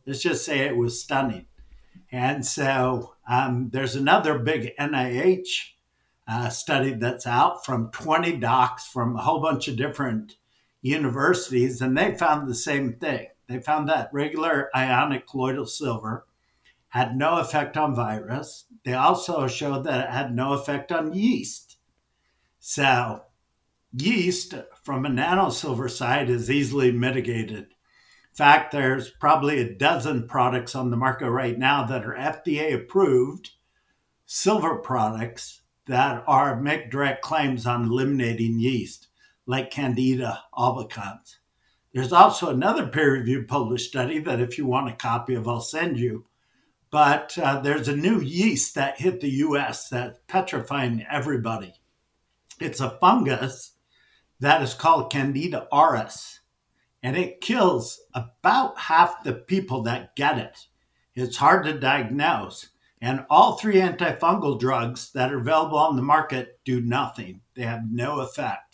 Let's 0.05 0.21
just 0.21 0.45
say 0.45 0.67
it 0.67 0.77
was 0.77 1.01
stunning. 1.01 1.47
And 2.11 2.45
so 2.45 3.15
um, 3.31 3.71
there's 3.73 3.95
another 3.95 4.37
big 4.37 4.73
NIH 4.81 5.47
uh, 6.27 6.49
study 6.49 6.95
that's 6.95 7.27
out 7.27 7.65
from 7.65 7.93
20 7.93 8.39
docs 8.39 8.89
from 8.89 9.15
a 9.15 9.23
whole 9.23 9.41
bunch 9.41 9.69
of 9.69 9.77
different 9.77 10.35
universities, 10.83 11.81
and 11.81 11.97
they 11.97 12.15
found 12.15 12.49
the 12.49 12.55
same 12.55 12.95
thing. 12.95 13.29
They 13.49 13.61
found 13.61 13.89
that 13.89 14.11
regular 14.13 14.71
ionic 14.77 15.27
colloidal 15.27 15.67
silver 15.67 16.27
had 16.89 17.17
no 17.17 17.39
effect 17.39 17.77
on 17.77 17.95
virus. 17.95 18.67
They 18.85 18.93
also 18.93 19.47
showed 19.47 19.85
that 19.85 20.09
it 20.09 20.11
had 20.11 20.35
no 20.35 20.53
effect 20.53 20.93
on 20.93 21.15
yeast. 21.15 21.79
So, 22.59 23.23
yeast 23.97 24.55
from 24.83 25.07
a 25.07 25.09
nanosilver 25.09 25.91
side 25.91 26.29
is 26.29 26.51
easily 26.51 26.93
mitigated 26.93 27.55
In 27.65 28.35
fact, 28.35 28.73
there's 28.73 29.11
probably 29.11 29.61
a 29.61 29.75
dozen 29.75 30.27
products 30.27 30.75
on 30.75 30.91
the 30.91 30.97
market 30.97 31.31
right 31.31 31.59
now 31.59 31.85
that 31.85 32.05
are 32.05 32.15
FDA 32.15 32.75
approved 32.75 33.51
silver 34.27 34.77
products 34.77 35.61
that 35.87 36.25
are 36.27 36.61
make 36.61 36.91
direct 36.91 37.23
claims 37.23 37.67
on 37.67 37.85
eliminating 37.85 38.59
yeast, 38.59 39.09
like 39.47 39.71
Candida 39.71 40.43
albicans. 40.55 41.37
There's 41.93 42.13
also 42.13 42.49
another 42.49 42.87
peer-reviewed 42.87 43.49
published 43.49 43.89
study 43.89 44.19
that, 44.21 44.41
if 44.41 44.57
you 44.57 44.67
want 44.67 44.89
a 44.89 44.97
copy 44.97 45.35
of, 45.35 45.47
I'll 45.47 45.61
send 45.61 45.99
you. 45.99 46.27
But 46.91 47.37
uh, 47.39 47.61
there's 47.61 47.89
a 47.89 47.97
new 47.97 48.21
yeast 48.21 48.75
that 48.75 49.01
hit 49.01 49.21
the 49.21 49.31
U.S. 49.31 49.89
that's 49.89 50.19
petrifying 50.27 51.07
everybody. 51.11 51.75
It's 52.61 52.81
a 52.81 52.99
fungus 53.01 53.73
that 54.41 54.63
is 54.63 54.75
called 54.75 55.13
Candida 55.13 55.69
auris 55.73 56.39
and 57.03 57.17
it 57.17 57.41
kills 57.41 58.01
about 58.15 58.79
half 58.79 59.25
the 59.25 59.35
people 59.35 59.83
that 59.83 60.15
get 60.15 60.39
it. 60.39 60.57
It's 61.15 61.37
hard 61.37 61.65
to 61.65 61.79
diagnose. 61.79 62.69
And 63.01 63.27
all 63.29 63.55
three 63.55 63.77
antifungal 63.77 64.61
drugs 64.61 65.11
that 65.13 65.33
are 65.33 65.41
available 65.41 65.79
on 65.79 65.97
the 65.97 66.03
market 66.03 66.61
do 66.65 66.81
nothing, 66.81 67.41
they 67.55 67.63
have 67.63 67.83
no 67.91 68.21
effect. 68.21 68.72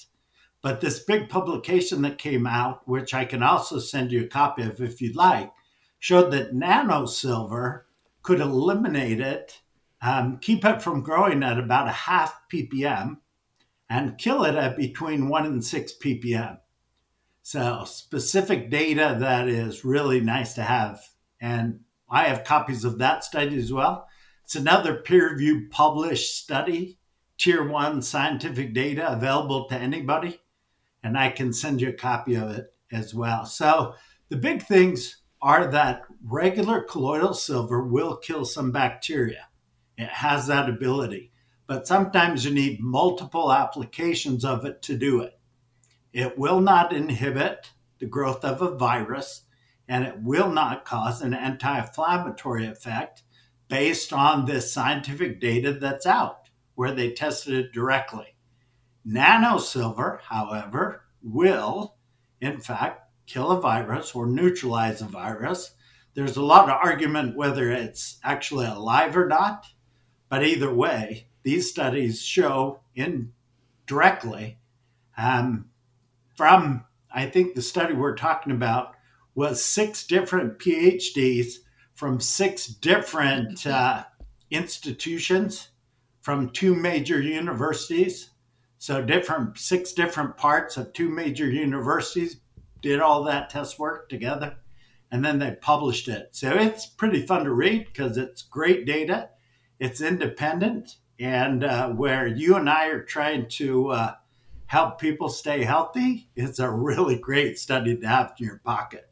But 0.61 0.81
this 0.81 0.99
big 1.01 1.29
publication 1.29 2.03
that 2.03 2.19
came 2.19 2.47
out, 2.47 2.87
which 2.89 3.15
I 3.15 3.25
can 3.25 3.43
also 3.43 3.79
send 3.79 4.11
you 4.11 4.25
a 4.25 4.29
copy 4.29 4.63
of 4.63 4.81
if 4.81 5.01
you'd 5.01 5.17
like, 5.17 5.53
showed 5.99 6.33
that 6.33 6.55
nano 6.55 7.07
silver 7.07 7.87
could 8.23 8.41
eliminate 8.41 9.21
it, 9.21 9.61
um, 10.03 10.39
keep 10.39 10.65
it 10.65 10.83
from 10.83 11.03
growing 11.03 11.43
at 11.43 11.59
about 11.59 11.89
a 11.89 11.93
half 11.93 12.41
ppm, 12.53 13.19
and 13.89 14.19
kill 14.19 14.45
it 14.45 14.55
at 14.55 14.77
between 14.77 15.29
one 15.29 15.47
and 15.47 15.65
six 15.65 15.93
ppm. 15.93 16.59
So 17.43 17.85
specific 17.87 18.69
data 18.71 19.17
that 19.21 19.49
is 19.49 19.85
really 19.85 20.21
nice 20.21 20.55
to 20.55 20.63
have. 20.63 21.01
And 21.41 21.81
I 22.11 22.25
have 22.25 22.45
copies 22.45 22.85
of 22.85 22.99
that 22.99 23.25
study 23.25 23.57
as 23.57 23.73
well. 23.73 24.07
It's 24.45 24.55
another 24.55 24.97
peer 24.97 25.31
reviewed 25.31 25.71
published 25.71 26.37
study, 26.37 26.99
tier 27.39 27.67
one 27.67 28.03
scientific 28.03 28.75
data 28.75 29.11
available 29.11 29.67
to 29.69 29.77
anybody. 29.77 30.41
And 31.03 31.17
I 31.17 31.31
can 31.31 31.53
send 31.53 31.81
you 31.81 31.89
a 31.89 31.93
copy 31.93 32.35
of 32.35 32.51
it. 32.51 32.73
as 32.91 33.15
well. 33.15 33.45
So 33.45 33.95
the 34.29 34.37
big 34.37 34.63
things 34.63 35.23
are 35.41 35.71
that 35.71 36.03
regular 36.25 36.83
colloidal 36.83 37.35
silver 37.35 37.83
will 37.83 38.17
kill 38.17 38.45
some 38.45 38.73
bacteria. 38.73 39.49
It 39.97 40.09
has 40.09 40.47
that 40.47 40.69
ability, 40.69 41.33
but 41.67 41.87
sometimes 41.87 42.45
you 42.45 42.53
need 42.53 42.81
multiple 42.81 43.53
applications 43.53 44.45
of 44.45 44.65
it 44.65 44.83
to 44.83 44.97
do 44.97 45.21
it. 45.21 45.39
It 46.13 46.39
will 46.39 46.61
not 46.61 46.93
inhibit 46.93 47.73
the 47.99 48.07
growth 48.07 48.45
of 48.45 48.63
a 48.63 48.77
virus, 48.77 49.43
and 49.89 50.05
it 50.05 50.23
will 50.23 50.51
not 50.51 50.85
cause 50.85 51.21
an 51.21 51.35
anti 51.35 51.79
inflammatory 51.79 52.67
effect 52.67 53.23
based 53.69 54.13
on 54.13 54.45
this 54.45 54.73
scientific 54.73 55.41
data 55.41 55.73
that's 55.73 56.07
out 56.07 56.49
where 56.75 56.93
they 56.93 57.13
tested 57.13 57.55
it 57.55 57.73
directly. 57.73 58.38
Nano 59.11 59.57
silver, 59.57 60.21
however, 60.23 61.01
will, 61.23 61.95
in 62.43 62.61
fact, 62.61 63.11
kill 63.27 63.51
a 63.51 63.59
virus 63.59 64.15
or 64.15 64.27
neutralize 64.27 65.01
a 65.01 65.07
virus. 65.07 65.73
There's 66.13 66.37
a 66.37 66.43
lot 66.43 66.69
of 66.69 66.77
argument 66.77 67.35
whether 67.35 67.71
it's 67.71 68.19
actually 68.23 68.67
alive 68.67 69.17
or 69.17 69.27
not, 69.27 69.65
but 70.29 70.45
either 70.45 70.73
way, 70.73 71.29
these 71.43 71.71
studies 71.71 72.21
show 72.21 72.81
indirectly 72.95 74.59
um, 75.17 75.71
from, 76.37 76.85
I 77.11 77.31
think 77.31 77.55
the 77.55 77.63
study 77.63 77.95
we're 77.95 78.15
talking 78.15 78.53
about 78.53 78.95
was 79.35 79.65
six 79.65 80.07
different 80.07 80.59
PhDs 80.59 81.55
from 81.95 82.21
six 82.21 82.67
different 82.67 83.67
uh, 83.67 84.05
institutions 84.51 85.69
from 86.21 86.51
two 86.51 86.75
major 86.75 87.23
universities. 87.23 88.28
So 88.79 89.03
different 89.03 89.59
six 89.59 89.93
different 89.93 90.37
parts 90.37 90.77
of 90.77 90.93
two 90.93 91.09
major 91.09 91.51
universities 91.51 92.41
did 92.81 93.01
all 93.01 93.25
that 93.25 93.51
test 93.51 93.79
work 93.79 94.09
together 94.09 94.57
and 95.11 95.25
then 95.25 95.39
they 95.39 95.57
published 95.61 96.09
it. 96.09 96.29
So 96.33 96.53
it's 96.53 96.87
pretty 96.87 97.27
fun 97.27 97.45
to 97.45 97.53
read 97.53 97.87
because 97.87 98.17
it's 98.17 98.43
great 98.43 98.87
data. 98.87 99.31
It's 99.81 100.01
independent 100.01 100.97
and 101.19 101.65
uh, 101.65 101.89
where 101.91 102.27
you 102.27 102.57
and 102.57 102.71
I 102.71 102.89
are 102.89 103.03
trying 103.03 103.49
to 103.51 103.89
uh, 103.89 104.15
help 104.67 105.01
people 105.01 105.29
stay 105.29 105.65
healthy, 105.65 106.29
it's 106.37 106.59
a 106.59 106.71
really 106.71 107.17
great 107.19 107.59
study 107.59 107.97
to 107.97 108.07
have 108.07 108.35
in 108.39 108.47
your 108.47 108.61
pocket. 108.65 109.08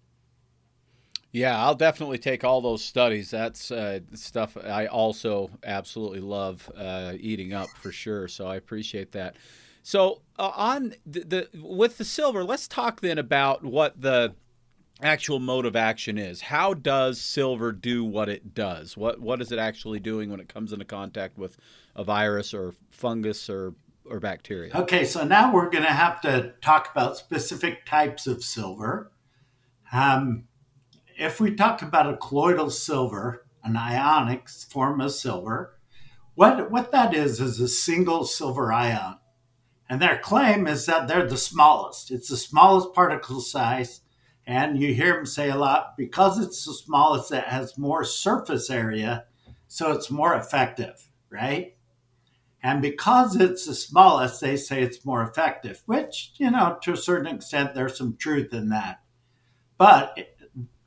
Yeah, 1.37 1.63
I'll 1.63 1.75
definitely 1.75 2.17
take 2.17 2.45
all 2.45 2.63
those 2.63 2.83
studies. 2.83 3.31
That's 3.31 3.71
uh, 3.71 4.01
stuff 4.15 4.57
I 4.57 4.87
also 4.87 5.51
absolutely 5.65 6.21
love 6.21 6.73
uh, 6.75 7.13
eating 7.21 7.53
up 7.53 7.69
for 7.69 7.93
sure. 7.93 8.27
So 8.27 8.47
I 8.47 8.57
appreciate 8.57 9.13
that. 9.13 9.37
So 9.83 10.23
uh, 10.39 10.53
on 10.57 10.95
the, 11.05 11.21
the 11.53 11.61
with 11.63 11.99
the 11.99 12.07
silver, 12.07 12.43
let's 12.43 12.67
talk 12.67 13.03
then 13.03 13.19
about 13.19 13.63
what 13.63 14.01
the 14.01 14.35
actual 15.03 15.39
mode 15.39 15.67
of 15.67 15.77
action 15.77 16.17
is. 16.17 16.41
How 16.41 16.73
does 16.73 17.21
silver 17.21 17.71
do 17.71 18.03
what 18.03 18.31
it 18.31 18.55
does? 18.55 18.97
What 18.97 19.21
what 19.21 19.43
is 19.43 19.53
it 19.53 19.59
actually 19.59 20.01
doing 20.01 20.31
when 20.31 20.41
it 20.41 20.49
comes 20.49 20.73
into 20.73 20.87
contact 20.87 21.37
with 21.37 21.59
a 21.95 22.03
virus 22.03 22.55
or 22.55 22.73
fungus 22.89 23.51
or 23.51 23.75
or 24.07 24.21
bacteria? 24.21 24.75
Okay, 24.75 25.05
so 25.05 25.23
now 25.23 25.53
we're 25.53 25.69
going 25.69 25.85
to 25.85 25.93
have 25.93 26.19
to 26.23 26.55
talk 26.63 26.89
about 26.93 27.19
specific 27.19 27.85
types 27.85 28.27
of 28.27 28.43
silver. 28.43 29.13
Um, 29.93 30.45
if 31.19 31.41
we 31.41 31.55
talk 31.55 31.83
about 31.83 32.13
a 32.13 32.17
colloidal 32.17 32.71
silver, 32.71 33.47
an 33.65 33.77
ionic 33.77 34.49
form 34.49 35.01
of 35.01 35.13
silver, 35.13 35.79
what, 36.35 36.71
what 36.71 36.93
that 36.93 37.15
is 37.15 37.41
is 37.41 37.59
a 37.61 37.69
single 37.69 38.25
silver 38.25 38.73
ion. 38.73 39.19
And 39.89 40.03
their 40.03 40.19
claim 40.19 40.67
is 40.67 40.85
that 40.87 41.09
they're 41.09 41.27
the 41.27 41.37
smallest. 41.37 42.11
It's 42.11 42.29
the 42.29 42.37
smallest 42.37 42.93
particle 42.93 43.41
size. 43.41 44.03
And 44.47 44.81
you 44.81 44.95
hear 44.95 45.15
them 45.15 45.27
say 45.27 45.49
a 45.49 45.57
lot 45.57 45.97
because 45.97 46.39
it's 46.39 46.65
the 46.65 46.75
smallest, 46.75 47.33
it 47.33 47.45
has 47.45 47.79
more 47.79 48.05
surface 48.05 48.71
area, 48.71 49.25
so 49.67 49.91
it's 49.93 50.11
more 50.11 50.35
effective, 50.35 51.09
right? 51.31 51.77
And 52.63 52.83
because 52.83 53.37
it's 53.37 53.67
the 53.67 53.75
smallest, 53.75 54.41
they 54.41 54.57
say 54.57 54.83
it's 54.83 55.05
more 55.05 55.23
effective, 55.23 55.83
which, 55.87 56.33
you 56.37 56.51
know, 56.51 56.79
to 56.83 56.93
a 56.93 56.97
certain 56.97 57.27
extent, 57.27 57.75
there's 57.75 57.97
some 57.97 58.17
truth 58.17 58.53
in 58.53 58.69
that. 58.69 59.01
But 59.79 60.17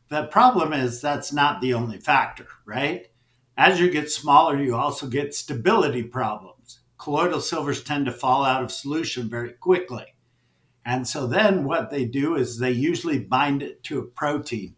the 0.10 0.26
problem 0.26 0.74
is 0.74 1.02
that's 1.02 1.32
not 1.32 1.62
the 1.62 1.74
only 1.74 2.00
factor, 2.00 2.48
right? 2.66 3.08
As 3.56 3.80
you 3.80 3.92
get 3.92 4.12
smaller, 4.12 4.62
you 4.62 4.76
also 4.76 5.08
get 5.08 5.36
stability 5.36 6.04
problems. 6.04 6.80
Colloidal 6.98 7.42
silvers 7.42 7.84
tend 7.84 8.06
to 8.06 8.12
fall 8.12 8.44
out 8.44 8.64
of 8.64 8.72
solution 8.72 9.30
very 9.30 9.54
quickly. 9.54 10.16
And 10.86 11.08
so 11.08 11.28
then 11.28 11.64
what 11.64 11.92
they 11.92 12.06
do 12.06 12.36
is 12.36 12.58
they 12.58 12.72
usually 12.72 13.20
bind 13.20 13.62
it 13.62 13.84
to 13.84 14.00
a 14.00 14.06
protein. 14.06 14.76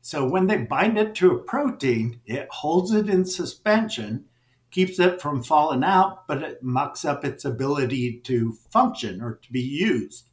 So 0.00 0.26
when 0.26 0.46
they 0.46 0.56
bind 0.56 0.96
it 0.96 1.14
to 1.16 1.32
a 1.32 1.38
protein, 1.38 2.20
it 2.24 2.48
holds 2.50 2.92
it 2.92 3.08
in 3.08 3.26
suspension, 3.26 4.24
keeps 4.70 4.98
it 4.98 5.20
from 5.20 5.42
falling 5.42 5.84
out, 5.84 6.26
but 6.26 6.42
it 6.42 6.62
mucks 6.62 7.04
up 7.04 7.24
its 7.24 7.44
ability 7.44 8.20
to 8.20 8.52
function 8.70 9.20
or 9.20 9.34
to 9.42 9.52
be 9.52 9.60
used. 9.60 10.30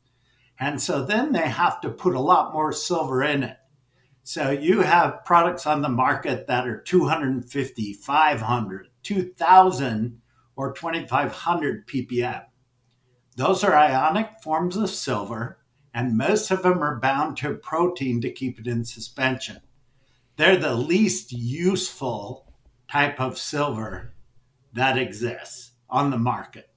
And 0.59 0.81
so 0.81 1.03
then 1.03 1.33
they 1.33 1.49
have 1.49 1.81
to 1.81 1.89
put 1.89 2.15
a 2.15 2.21
lot 2.21 2.53
more 2.53 2.71
silver 2.71 3.21
in 3.21 3.43
it. 3.43 3.57
So 4.27 4.49
you 4.49 4.81
have 4.81 5.23
products 5.23 5.65
on 5.65 5.81
the 5.81 5.87
market 5.87 6.47
that 6.47 6.67
are 6.67 6.81
250, 6.81 7.93
500, 7.93 8.87
2000 9.01 10.21
or 10.57 10.73
2500 10.73 11.87
ppm. 11.87 12.43
Those 13.37 13.63
are 13.63 13.73
ionic 13.73 14.31
forms 14.43 14.75
of 14.75 14.89
silver, 14.89 15.59
and 15.93 16.17
most 16.17 16.51
of 16.51 16.61
them 16.61 16.83
are 16.83 16.99
bound 16.99 17.37
to 17.37 17.51
a 17.51 17.55
protein 17.55 18.19
to 18.19 18.29
keep 18.29 18.59
it 18.59 18.67
in 18.67 18.83
suspension. 18.83 19.61
They're 20.35 20.57
the 20.57 20.75
least 20.75 21.31
useful 21.31 22.53
type 22.91 23.21
of 23.21 23.37
silver 23.37 24.13
that 24.73 24.97
exists 24.97 25.71
on 25.89 26.09
the 26.09 26.17
market. 26.17 26.69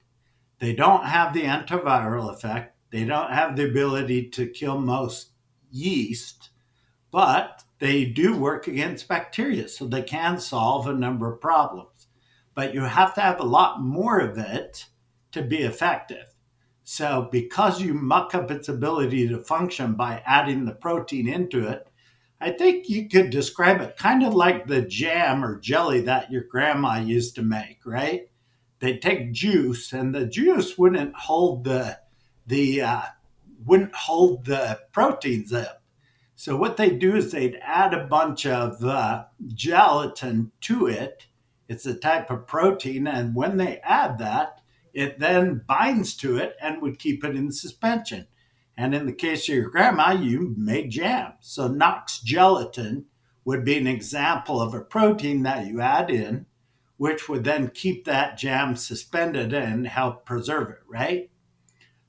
They 0.59 0.73
don't 0.73 1.03
have 1.03 1.33
the 1.33 1.43
antiviral 1.43 2.33
effect, 2.33 2.77
they 2.91 3.03
don't 3.03 3.33
have 3.33 3.57
the 3.57 3.69
ability 3.69 4.29
to 4.29 4.47
kill 4.47 4.79
most 4.79 5.31
yeast 5.69 6.40
but 7.11 7.63
they 7.79 8.05
do 8.05 8.37
work 8.37 8.67
against 8.67 9.07
bacteria, 9.07 9.67
so 9.67 9.85
they 9.85 10.01
can 10.01 10.39
solve 10.39 10.87
a 10.87 10.93
number 10.93 11.31
of 11.31 11.41
problems. 11.41 12.07
But 12.55 12.73
you 12.73 12.81
have 12.81 13.13
to 13.15 13.21
have 13.21 13.39
a 13.39 13.45
lot 13.45 13.81
more 13.81 14.19
of 14.19 14.37
it 14.37 14.85
to 15.31 15.41
be 15.41 15.57
effective. 15.57 16.27
So, 16.83 17.29
because 17.31 17.81
you 17.81 17.93
muck 17.93 18.33
up 18.33 18.51
its 18.51 18.67
ability 18.67 19.27
to 19.29 19.39
function 19.39 19.93
by 19.93 20.21
adding 20.25 20.65
the 20.65 20.73
protein 20.73 21.27
into 21.27 21.67
it, 21.67 21.87
I 22.39 22.51
think 22.51 22.89
you 22.89 23.07
could 23.07 23.29
describe 23.29 23.81
it 23.81 23.97
kind 23.97 24.23
of 24.23 24.33
like 24.33 24.65
the 24.65 24.81
jam 24.81 25.45
or 25.45 25.59
jelly 25.59 26.01
that 26.01 26.31
your 26.31 26.43
grandma 26.43 26.99
used 26.99 27.35
to 27.35 27.43
make, 27.43 27.79
right? 27.85 28.29
They 28.79 28.97
take 28.97 29.31
juice, 29.31 29.93
and 29.93 30.13
the 30.13 30.25
juice 30.25 30.77
wouldn't 30.77 31.15
hold 31.15 31.63
the 31.63 31.99
the 32.47 32.81
uh, 32.81 33.01
wouldn't 33.63 33.95
hold 33.95 34.45
the 34.45 34.79
proteins 34.91 35.53
up 35.53 35.80
so 36.41 36.57
what 36.57 36.75
they 36.75 36.89
do 36.89 37.15
is 37.15 37.31
they'd 37.31 37.59
add 37.61 37.93
a 37.93 38.07
bunch 38.07 38.47
of 38.47 38.83
uh, 38.83 39.25
gelatin 39.53 40.51
to 40.61 40.87
it. 40.87 41.27
It's 41.69 41.85
a 41.85 41.93
type 41.93 42.31
of 42.31 42.47
protein, 42.47 43.05
and 43.05 43.35
when 43.35 43.57
they 43.57 43.77
add 43.83 44.17
that, 44.17 44.59
it 44.91 45.19
then 45.19 45.61
binds 45.67 46.15
to 46.15 46.37
it 46.37 46.55
and 46.59 46.81
would 46.81 46.97
keep 46.97 47.23
it 47.23 47.35
in 47.35 47.51
suspension. 47.51 48.25
And 48.75 48.95
in 48.95 49.05
the 49.05 49.13
case 49.13 49.47
of 49.47 49.53
your 49.53 49.69
grandma, 49.69 50.13
you 50.13 50.55
made 50.57 50.89
jam. 50.89 51.33
So 51.41 51.67
Knox 51.67 52.19
gelatin 52.21 53.05
would 53.45 53.63
be 53.63 53.77
an 53.77 53.85
example 53.85 54.59
of 54.59 54.73
a 54.73 54.81
protein 54.81 55.43
that 55.43 55.67
you 55.67 55.79
add 55.79 56.09
in, 56.09 56.47
which 56.97 57.29
would 57.29 57.43
then 57.43 57.69
keep 57.69 58.05
that 58.05 58.39
jam 58.39 58.75
suspended 58.75 59.53
and 59.53 59.85
help 59.85 60.25
preserve 60.25 60.71
it, 60.71 60.81
right? 60.89 61.29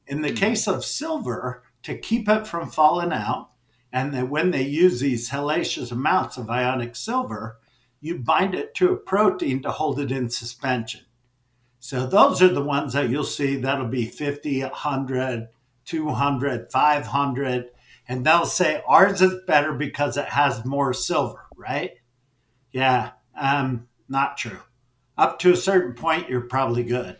In 0.06 0.22
the 0.22 0.28
mm-hmm. 0.28 0.36
case 0.38 0.66
of 0.66 0.86
silver, 0.86 1.64
to 1.82 1.98
keep 1.98 2.30
it 2.30 2.46
from 2.46 2.70
falling 2.70 3.12
out, 3.12 3.51
and 3.92 4.14
that 4.14 4.30
when 4.30 4.50
they 4.50 4.62
use 4.62 5.00
these 5.00 5.30
hellacious 5.30 5.92
amounts 5.92 6.36
of 6.36 6.48
ionic 6.48 6.96
silver, 6.96 7.58
you 8.00 8.18
bind 8.18 8.54
it 8.54 8.74
to 8.74 8.92
a 8.92 8.96
protein 8.96 9.62
to 9.62 9.70
hold 9.70 10.00
it 10.00 10.10
in 10.10 10.30
suspension. 10.30 11.02
So 11.78 12.06
those 12.06 12.40
are 12.40 12.48
the 12.48 12.62
ones 12.62 12.94
that 12.94 13.10
you'll 13.10 13.24
see 13.24 13.56
that'll 13.56 13.88
be 13.88 14.06
50, 14.06 14.62
100, 14.62 15.48
200, 15.84 16.72
500. 16.72 17.70
And 18.08 18.24
they'll 18.24 18.46
say 18.46 18.82
ours 18.86 19.20
is 19.20 19.42
better 19.46 19.72
because 19.72 20.16
it 20.16 20.26
has 20.26 20.64
more 20.64 20.92
silver, 20.92 21.46
right? 21.56 21.92
Yeah, 22.72 23.10
um, 23.38 23.88
not 24.08 24.36
true. 24.36 24.60
Up 25.18 25.38
to 25.40 25.52
a 25.52 25.56
certain 25.56 25.94
point, 25.94 26.28
you're 26.28 26.40
probably 26.40 26.82
good. 26.84 27.18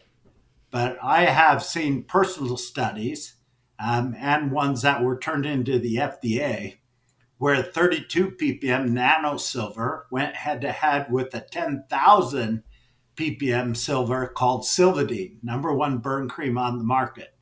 But 0.71 0.97
I 1.03 1.27
have 1.27 1.63
seen 1.63 2.05
personal 2.05 2.57
studies 2.57 3.35
um, 3.83 4.15
and 4.19 4.53
ones 4.53 4.83
that 4.83 5.03
were 5.03 5.19
turned 5.19 5.45
into 5.45 5.79
the 5.79 5.97
FDA, 5.97 6.77
where 7.39 7.61
32 7.63 8.31
ppm 8.31 8.91
nano 8.91 9.37
silver 9.37 10.07
went 10.09 10.37
head 10.37 10.61
to 10.61 10.71
head 10.71 11.11
with 11.11 11.35
a 11.35 11.41
10,000 11.41 12.63
ppm 13.17 13.77
silver 13.77 14.29
called 14.29 14.63
Silvadene, 14.63 15.39
number 15.43 15.75
one 15.75 15.99
burn 15.99 16.29
cream 16.29 16.57
on 16.57 16.79
the 16.79 16.85
market. 16.85 17.35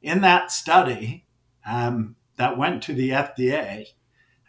In 0.00 0.20
that 0.20 0.52
study, 0.52 1.26
um, 1.66 2.14
that 2.36 2.56
went 2.56 2.82
to 2.84 2.94
the 2.94 3.10
FDA, 3.10 3.86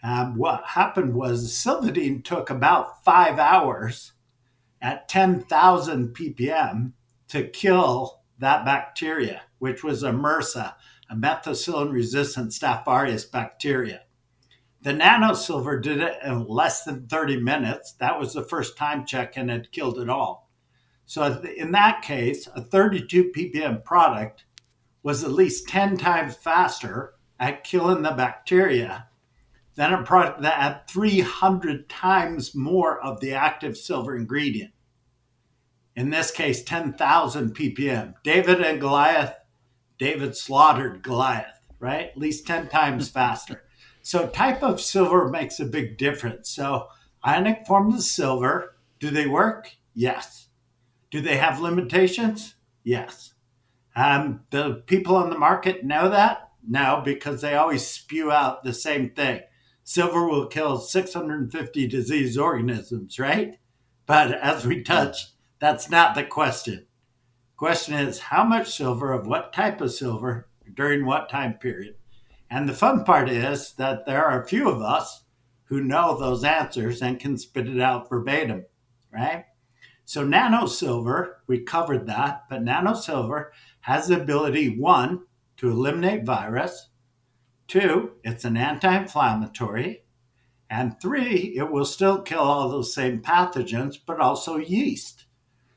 um, 0.03 0.37
what 0.37 0.63
happened 0.63 1.15
was 1.15 1.51
Silvadene 1.51 2.23
took 2.23 2.51
about 2.51 3.03
five 3.03 3.39
hours 3.39 4.13
at 4.79 5.09
10,000 5.09 6.15
ppm 6.15 6.91
to 7.29 7.47
kill 7.47 8.21
that 8.37 8.63
bacteria, 8.63 9.41
which 9.57 9.83
was 9.83 10.03
a 10.03 10.11
MRSA, 10.11 10.75
a 11.09 11.15
methicillin 11.15 11.91
resistant 11.91 12.51
Staph 12.51 12.87
aureus 12.87 13.25
bacteria. 13.25 14.01
The 14.81 14.91
nanosilver 14.91 15.81
did 15.81 15.99
it 15.99 16.13
in 16.23 16.47
less 16.47 16.83
than 16.83 17.07
30 17.07 17.41
minutes. 17.41 17.93
That 17.93 18.19
was 18.19 18.33
the 18.33 18.43
first 18.43 18.77
time 18.77 19.05
check 19.05 19.35
and 19.35 19.49
it 19.49 19.71
killed 19.71 19.99
it 19.99 20.09
all. 20.09 20.51
So, 21.05 21.41
in 21.57 21.71
that 21.71 22.01
case, 22.01 22.47
a 22.55 22.61
32 22.61 23.31
ppm 23.35 23.83
product 23.83 24.45
was 25.03 25.23
at 25.23 25.31
least 25.31 25.67
10 25.67 25.97
times 25.97 26.35
faster 26.35 27.13
at 27.39 27.63
killing 27.63 28.01
the 28.01 28.11
bacteria 28.11 29.07
than 29.75 29.93
a 29.93 30.03
product 30.03 30.41
that 30.41 30.59
had 30.59 30.87
300 30.87 31.89
times 31.89 32.55
more 32.55 32.99
of 32.99 33.19
the 33.19 33.33
active 33.33 33.77
silver 33.77 34.15
ingredient. 34.15 34.71
In 35.95 36.09
this 36.09 36.31
case, 36.31 36.63
10,000 36.63 37.55
ppm. 37.55 38.15
David 38.23 38.61
and 38.61 38.79
Goliath, 38.79 39.35
David 39.97 40.35
slaughtered 40.35 41.03
Goliath, 41.03 41.61
right? 41.79 42.09
At 42.09 42.17
least 42.17 42.47
10 42.47 42.69
times 42.69 43.09
faster. 43.09 43.63
So, 44.01 44.27
type 44.27 44.61
of 44.61 44.81
silver 44.81 45.29
makes 45.29 45.59
a 45.59 45.65
big 45.65 45.97
difference. 45.97 46.49
So, 46.49 46.89
ionic 47.25 47.65
forms 47.65 47.95
of 47.95 48.03
silver, 48.03 48.77
do 48.99 49.09
they 49.09 49.27
work? 49.27 49.71
Yes. 49.93 50.47
Do 51.09 51.21
they 51.21 51.37
have 51.37 51.59
limitations? 51.59 52.55
Yes. 52.83 53.33
Um, 53.95 54.41
the 54.51 54.83
people 54.85 55.15
on 55.15 55.29
the 55.29 55.37
market 55.37 55.83
know 55.83 56.09
that? 56.09 56.49
No, 56.67 57.01
because 57.03 57.41
they 57.41 57.55
always 57.55 57.85
spew 57.85 58.31
out 58.31 58.63
the 58.63 58.73
same 58.73 59.11
thing. 59.11 59.41
Silver 59.83 60.27
will 60.27 60.47
kill 60.47 60.79
650 60.79 61.87
disease 61.87 62.37
organisms, 62.37 63.19
right? 63.19 63.57
But 64.05 64.33
as 64.33 64.65
we 64.65 64.83
touched, 64.83 65.31
that's 65.59 65.89
not 65.89 66.15
the 66.15 66.23
question. 66.23 66.87
Question 67.57 67.93
is 67.93 68.19
how 68.19 68.43
much 68.43 68.75
silver 68.75 69.13
of 69.13 69.27
what 69.27 69.53
type 69.53 69.79
of 69.79 69.93
silver 69.93 70.49
during 70.73 71.05
what 71.05 71.29
time 71.29 71.53
period? 71.53 71.95
And 72.49 72.67
the 72.67 72.73
fun 72.73 73.05
part 73.05 73.29
is 73.29 73.73
that 73.73 74.05
there 74.05 74.25
are 74.25 74.41
a 74.41 74.47
few 74.47 74.69
of 74.69 74.81
us 74.81 75.23
who 75.65 75.81
know 75.81 76.17
those 76.17 76.43
answers 76.43 77.01
and 77.01 77.19
can 77.19 77.37
spit 77.37 77.67
it 77.69 77.79
out 77.79 78.09
verbatim, 78.09 78.65
right? 79.11 79.45
So 80.03 80.25
nano 80.25 80.65
silver, 80.65 81.43
we 81.47 81.59
covered 81.61 82.05
that, 82.07 82.43
but 82.49 82.61
nano 82.61 82.93
silver 82.93 83.53
has 83.81 84.07
the 84.07 84.21
ability 84.21 84.77
one 84.77 85.23
to 85.57 85.69
eliminate 85.69 86.25
virus, 86.25 86.89
two, 87.67 88.11
it's 88.23 88.43
an 88.43 88.57
anti-inflammatory, 88.57 90.03
and 90.69 90.99
three, 91.01 91.55
it 91.55 91.71
will 91.71 91.85
still 91.85 92.21
kill 92.21 92.39
all 92.39 92.67
those 92.67 92.93
same 92.93 93.21
pathogens, 93.21 93.95
but 94.05 94.19
also 94.19 94.57
yeast. 94.57 95.24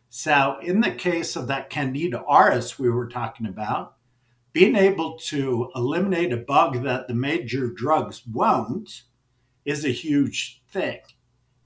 So 0.09 0.59
in 0.63 0.81
the 0.81 0.91
case 0.91 1.37
of 1.37 1.49
that 1.49 1.71
Candida 1.71 2.23
auris 2.29 2.79
we 2.79 2.91
were 2.91 3.09
talking 3.09 3.47
about, 3.47 3.95
being 4.53 4.77
able 4.77 5.19
to 5.19 5.71
eliminate 5.75 6.33
a 6.33 6.37
bug 6.37 6.83
that 6.83 7.07
the 7.07 7.15
major 7.15 7.71
drugs 7.71 8.23
won't 8.27 9.03
is 9.65 9.85
a 9.85 9.91
huge 9.91 10.63
thing. 10.71 11.01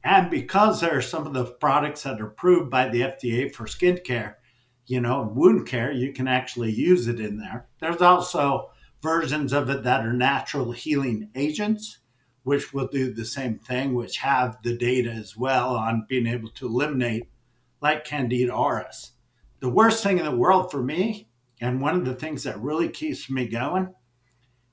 And 0.05 0.31
because 0.31 0.81
there 0.81 0.97
are 0.97 1.03
some 1.03 1.27
of 1.27 1.33
the 1.33 1.45
products 1.45 2.03
that 2.03 2.21
are 2.21 2.27
approved 2.27 2.71
by 2.71 2.89
the 2.89 3.03
FDA 3.03 3.55
for 3.55 3.69
skin 3.69 4.01
care, 4.05 4.39
you 4.87 5.01
know, 5.01 5.31
wound 5.33 5.67
care, 5.69 5.93
you 5.93 6.13
can 6.13 6.27
actually 6.27 6.73
use 6.73 7.07
it 7.07 7.21
in 7.21 7.39
there. 7.39 7.69
There's 7.81 8.03
also 8.03 8.71
versions 9.01 9.53
of 9.53 9.71
it 9.71 9.85
that 9.85 10.05
are 10.05 10.13
natural 10.13 10.73
healing 10.73 11.31
agents, 11.37 11.99
which 12.43 12.73
will 12.75 12.89
do 12.89 13.13
the 13.13 13.25
same 13.25 13.59
thing, 13.61 13.95
which 13.95 14.19
have 14.19 14.59
the 14.65 14.77
data 14.77 15.11
as 15.11 15.37
well 15.37 15.77
on 15.77 16.07
being 16.09 16.27
able 16.27 16.51
to 16.51 16.67
eliminate, 16.67 17.29
like 17.83 18.05
Candida 18.05 18.53
auris. 18.53 19.11
The 19.61 19.69
worst 19.69 20.03
thing 20.03 20.19
in 20.19 20.25
the 20.25 20.37
world 20.37 20.71
for 20.71 20.83
me, 20.83 21.29
and 21.61 21.81
one 21.81 21.97
of 21.97 22.05
the 22.05 22.15
things 22.15 22.45
that 22.45 22.61
really 22.61 22.89
keeps 22.89 23.29
me 23.29 23.47
going, 23.47 23.95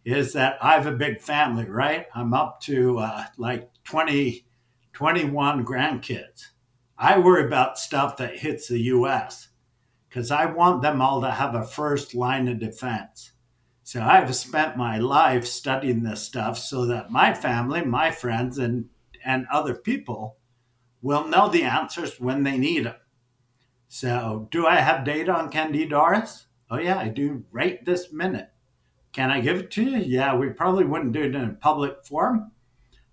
is 0.05 0.33
that 0.33 0.57
I 0.61 0.73
have 0.73 0.87
a 0.87 0.91
big 0.91 1.21
family, 1.21 1.65
right? 1.65 2.07
I'm 2.15 2.33
up 2.33 2.61
to 2.61 2.99
uh, 2.99 3.25
like 3.37 3.69
20 3.83 4.45
21 4.93 5.65
grandkids. 5.65 6.47
I 6.97 7.19
worry 7.19 7.45
about 7.45 7.79
stuff 7.79 8.17
that 8.17 8.39
hits 8.39 8.67
the 8.67 8.81
US 8.81 9.47
because 10.09 10.29
I 10.29 10.45
want 10.45 10.81
them 10.81 11.01
all 11.01 11.21
to 11.21 11.31
have 11.31 11.55
a 11.55 11.63
first 11.63 12.13
line 12.13 12.49
of 12.49 12.59
defense. 12.59 13.31
So 13.83 14.01
I've 14.01 14.35
spent 14.35 14.75
my 14.75 14.97
life 14.97 15.47
studying 15.47 16.03
this 16.03 16.21
stuff 16.21 16.57
so 16.57 16.85
that 16.87 17.11
my 17.11 17.33
family, 17.33 17.85
my 17.85 18.11
friends, 18.11 18.57
and, 18.57 18.89
and 19.23 19.47
other 19.51 19.73
people 19.73 20.35
will 21.01 21.27
know 21.27 21.49
the 21.49 21.63
answers 21.63 22.19
when 22.19 22.43
they 22.43 22.57
need 22.57 22.85
them. 22.85 22.95
So, 23.87 24.47
do 24.51 24.67
I 24.67 24.75
have 24.75 25.05
data 25.05 25.33
on 25.33 25.51
Candida 25.51 25.95
auris? 25.95 26.45
Oh, 26.69 26.77
yeah, 26.77 26.99
I 26.99 27.07
do 27.07 27.43
right 27.51 27.83
this 27.83 28.11
minute. 28.11 28.49
Can 29.11 29.31
I 29.31 29.41
give 29.41 29.57
it 29.57 29.71
to 29.71 29.83
you? 29.83 29.97
Yeah, 29.97 30.35
we 30.35 30.49
probably 30.49 30.85
wouldn't 30.85 31.13
do 31.13 31.23
it 31.23 31.33
in 31.33 31.43
a 31.43 31.53
public 31.53 32.05
forum, 32.05 32.51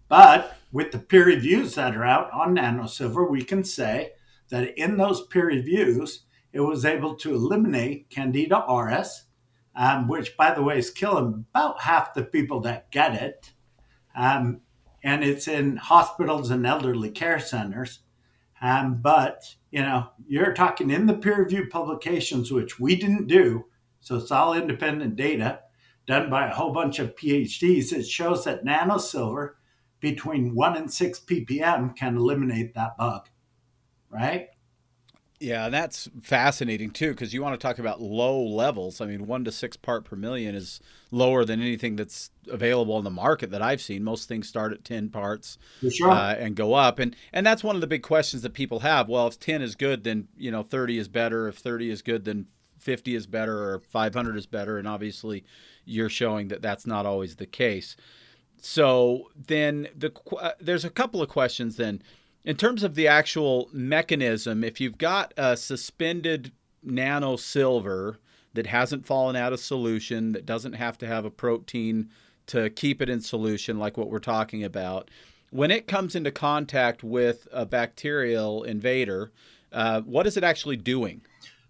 but 0.09 0.57
with 0.71 0.93
the 0.93 0.99
peer 0.99 1.25
reviews 1.25 1.75
that 1.75 1.97
are 1.97 2.05
out 2.05 2.31
on 2.33 2.57
nanosilver, 2.57 3.31
we 3.31 3.43
can 3.43 3.65
say 3.65 4.13
that 4.51 4.79
in 4.79 4.99
those 4.99 5.27
peer 5.27 5.47
reviews, 5.47 6.27
it 6.53 6.61
was 6.61 6.85
able 6.85 7.15
to 7.17 7.35
eliminate 7.35 8.11
Candida 8.11 8.65
auris, 8.69 9.23
um, 9.75 10.09
which, 10.09 10.37
by 10.37 10.55
the 10.55 10.63
way, 10.63 10.79
is 10.79 10.91
killing 10.91 11.47
about 11.51 11.81
half 11.83 12.15
the 12.15 12.23
people 12.23 12.61
that 12.61 12.91
get 12.91 13.15
it. 13.15 13.53
Um, 14.15 14.61
and 15.07 15.23
it's 15.23 15.47
in 15.47 15.77
hospitals 15.77 16.51
and 16.51 16.67
elderly 16.67 17.13
care 17.13 17.39
centers. 17.39 18.01
Um, 18.61 19.01
but, 19.01 19.55
you 19.71 19.81
know, 19.81 20.09
you're 20.27 20.53
talking 20.53 20.91
in 20.91 21.07
the 21.07 21.15
peer 21.15 21.45
reviewed 21.45 21.71
publications, 21.71 22.51
which 22.51 22.81
we 22.81 22.97
didn't 22.97 23.29
do. 23.29 23.67
So 24.01 24.17
it's 24.17 24.33
all 24.33 24.53
independent 24.53 25.15
data 25.15 25.61
done 26.09 26.29
by 26.29 26.49
a 26.49 26.55
whole 26.55 26.73
bunch 26.73 26.99
of 26.99 27.15
PhDs. 27.15 27.93
It 27.93 28.05
shows 28.05 28.45
that 28.45 28.65
nanosilver 28.65 29.51
between 30.01 30.57
1 30.57 30.77
and 30.77 30.93
6 30.93 31.21
ppm 31.21 31.95
can 31.95 32.17
eliminate 32.17 32.75
that 32.75 32.97
bug, 32.97 33.29
right? 34.11 34.49
Yeah, 35.39 35.69
that's 35.69 36.09
fascinating 36.23 36.93
too, 36.93 37.11
because 37.11 37.35
you 37.35 37.43
want 37.43 37.61
to 37.61 37.63
talk 37.63 37.79
about 37.79 38.01
low 38.01 38.43
levels. 38.43 39.03
I 39.03 39.07
mean, 39.07 39.27
one 39.27 39.45
to 39.45 39.53
six 39.53 39.77
part 39.77 40.05
per 40.05 40.17
million 40.17 40.55
is 40.55 40.81
lower 41.11 41.45
than 41.45 41.61
anything 41.61 41.97
that's 41.97 42.31
available 42.49 42.97
in 42.97 43.05
the 43.05 43.11
market 43.11 43.51
that 43.51 43.61
I've 43.61 43.83
seen. 43.83 44.03
Most 44.03 44.29
things 44.29 44.49
start 44.49 44.73
at 44.73 44.83
ten 44.83 45.11
parts 45.11 45.59
sure. 45.91 46.11
uh, 46.11 46.35
and 46.35 46.57
go 46.57 46.73
up, 46.73 46.99
and 46.99 47.15
and 47.35 47.47
that's 47.47 47.63
one 47.63 47.75
of 47.75 47.83
the 47.83 47.87
big 47.87 48.03
questions 48.03 48.43
that 48.43 48.55
people 48.55 48.81
have. 48.81 49.11
Well, 49.11 49.27
if 49.27 49.39
ten 49.39 49.61
is 49.61 49.75
good, 49.75 50.05
then 50.05 50.29
you 50.39 50.51
know 50.51 50.63
thirty 50.63 50.97
is 50.97 51.07
better. 51.07 51.49
If 51.49 51.59
thirty 51.59 51.91
is 51.91 52.01
good, 52.01 52.25
then 52.25 52.47
fifty 52.79 53.15
is 53.15 53.27
better, 53.27 53.75
or 53.75 53.81
five 53.81 54.15
hundred 54.15 54.39
is 54.39 54.47
better. 54.47 54.79
And 54.79 54.89
obviously, 54.89 55.45
you're 55.85 56.09
showing 56.09 56.49
that 56.49 56.63
that's 56.63 56.87
not 56.87 57.05
always 57.05 57.37
the 57.37 57.47
case. 57.47 57.95
So 58.63 59.31
then 59.37 59.89
the 59.95 60.13
uh, 60.41 60.53
there's 60.59 60.87
a 60.87 60.91
couple 60.91 61.21
of 61.21 61.29
questions 61.29 61.77
then. 61.77 62.03
In 62.47 62.57
terms 62.57 62.85
of 62.85 62.95
the 62.95 63.09
actual 63.09 63.69
mechanism, 63.73 64.63
if 64.63 64.81
you've 64.81 64.99
got 64.99 65.35
a 65.37 65.57
suspended 65.57 66.53
nano 66.81 67.35
silver 67.35 68.21
that 68.55 68.69
hasn't 68.69 69.05
fallen 69.05 69.35
out 69.35 69.53
of 69.53 69.59
solution, 69.59 70.31
that 70.31 70.47
doesn't 70.47 70.75
have 70.75 70.97
to 70.99 71.09
have 71.09 71.25
a 71.25 71.31
protein 71.31 72.09
to 72.47 72.71
keep 72.71 73.03
it 73.03 73.11
in 73.11 73.21
solution, 73.21 73.81
like 73.81 73.97
what 73.97 74.09
we're 74.09 74.21
talking 74.21 74.63
about, 74.63 75.11
when 75.51 75.73
it 75.73 75.89
comes 75.89 76.15
into 76.15 76.31
contact 76.31 77.03
with 77.03 77.49
a 77.51 77.67
bacterial 77.67 78.63
invader, 78.63 79.33
uh, 79.73 80.03
what 80.03 80.25
is 80.25 80.37
it 80.37 80.45
actually 80.45 80.77
doing? 80.77 81.23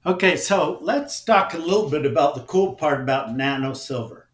Okay, 0.05 0.37
so 0.37 0.79
let's 0.83 1.25
talk 1.25 1.55
a 1.55 1.59
little 1.59 1.89
bit 1.89 2.05
about 2.05 2.35
the 2.35 2.43
cool 2.43 2.75
part 2.75 3.01
about 3.01 3.35
nano 3.35 3.73
silver. 3.73 4.29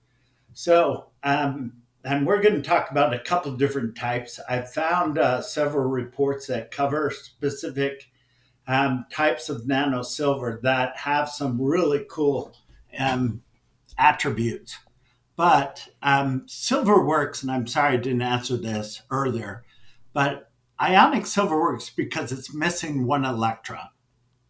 So, 0.53 1.07
um, 1.23 1.82
and 2.05 2.27
we're 2.27 2.43
going 2.43 2.55
to 2.55 2.63
talk 2.63 2.91
about 2.91 3.15
a 3.15 3.19
couple 3.19 3.53
different 3.53 3.97
types. 3.97 4.41
I 4.49 4.63
found 4.63 5.19
uh, 5.19 5.41
several 5.41 5.89
reports 5.89 6.47
that 6.49 6.71
cover 6.71 7.11
specific 7.11 8.11
um, 8.67 9.07
types 9.11 9.49
of 9.49 9.67
nano 9.67 10.03
silver 10.03 10.61
that 10.63 10.97
have 10.99 11.29
some 11.29 11.61
really 11.61 12.05
cool 12.09 12.57
um, 12.99 13.43
attributes. 13.99 14.79
But 15.37 15.89
um, 16.03 16.45
silver 16.47 17.05
works, 17.05 17.43
and 17.43 17.51
I'm 17.51 17.67
sorry 17.67 17.95
I 17.95 17.97
didn't 17.99 18.23
answer 18.23 18.57
this 18.57 19.03
earlier, 19.11 19.65
but 20.13 20.51
ionic 20.81 21.27
silver 21.27 21.59
works 21.61 21.91
because 21.91 22.33
it's 22.33 22.55
missing 22.55 23.07
one 23.07 23.25
electron. 23.25 23.89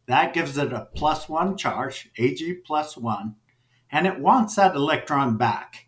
That 0.07 0.35
gives 0.35 0.59
it 0.59 0.73
a 0.73 0.89
plus 0.95 1.29
one 1.29 1.57
charge, 1.57 2.11
Ag 2.19 2.65
plus 2.65 2.97
one, 2.97 3.37
and 3.91 4.07
it 4.07 4.19
wants 4.19 4.57
that 4.57 4.75
electron 4.75 5.37
back. 5.37 5.87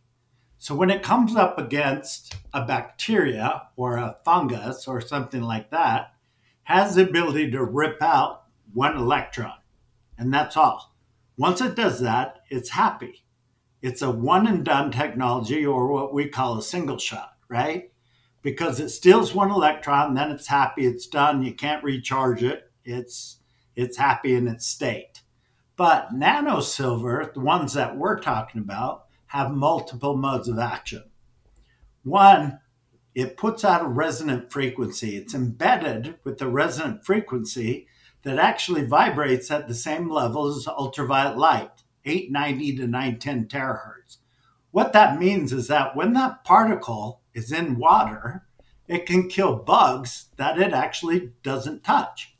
So 0.64 0.74
when 0.74 0.88
it 0.88 1.03
comes 1.03 1.37
up 1.37 1.59
against 1.59 2.37
a 2.55 2.64
bacteria 2.64 3.64
or 3.77 3.98
a 3.98 4.16
fungus 4.24 4.88
or 4.88 4.98
something 4.98 5.42
like 5.42 5.70
that, 5.72 6.14
has 6.62 6.94
the 6.94 7.07
ability 7.07 7.50
to 7.50 7.62
rip 7.62 8.00
out 8.00 8.44
one 8.72 8.96
electron. 8.96 9.59
And 10.16 10.33
that's 10.33 10.57
all. 10.57 10.96
Once 11.37 11.61
it 11.61 11.74
does 11.74 12.00
that, 12.00 12.37
it's 12.48 12.70
happy. 12.70 13.27
it's 13.83 14.00
a 14.00 14.11
one 14.11 14.46
and 14.46 14.64
done 14.64 14.90
technology 14.90 15.66
or 15.66 15.88
what 15.88 16.14
we 16.14 16.27
call 16.27 16.57
a 16.57 16.62
single 16.62 16.96
shot, 16.96 17.35
right? 17.50 17.92
Because 18.40 18.81
it 18.81 18.88
steals 18.88 19.35
one 19.35 19.50
electron, 19.50 20.14
then 20.14 20.31
it's 20.31 20.46
happy, 20.46 20.87
it's 20.87 21.07
done, 21.07 21.42
you 21.42 21.53
can't 21.53 21.85
recharge 21.85 22.42
it. 22.42 22.70
It's 22.87 23.37
it's 23.77 23.98
happy 23.98 24.35
in 24.35 24.48
its 24.48 24.64
state. 24.64 25.20
But 25.77 26.14
nanosilver, 26.14 27.35
the 27.35 27.40
ones 27.40 27.74
that 27.74 27.98
we're 27.98 28.18
talking 28.18 28.62
about, 28.62 29.03
have 29.26 29.52
multiple 29.52 30.16
modes 30.16 30.48
of 30.48 30.58
action. 30.58 31.04
One, 32.02 32.60
it 33.14 33.37
puts 33.37 33.64
out 33.64 33.84
a 33.84 33.88
resonant 33.88 34.52
frequency. 34.52 35.16
It's 35.16 35.34
embedded 35.34 36.16
with 36.24 36.38
the 36.38 36.48
resonant 36.48 37.04
frequency 37.04 37.87
that 38.22 38.38
actually 38.38 38.84
vibrates 38.84 39.50
at 39.50 39.68
the 39.68 39.74
same 39.74 40.10
level 40.10 40.46
as 40.46 40.66
ultraviolet 40.66 41.38
light, 41.38 41.82
890 42.04 42.76
to 42.76 42.87
910 42.87 43.46
terahertz. 43.46 44.18
What 44.70 44.92
that 44.92 45.20
means 45.20 45.52
is 45.52 45.68
that 45.68 45.94
when 45.94 46.14
that 46.14 46.42
particle 46.44 47.20
is 47.32 47.52
in 47.52 47.78
water, 47.78 48.44
it 48.88 49.06
can 49.06 49.28
kill 49.28 49.56
bugs 49.56 50.26
that 50.37 50.58
it 50.58 50.72
actually 50.72 51.32
doesn't 51.42 51.84
touch. 51.84 52.34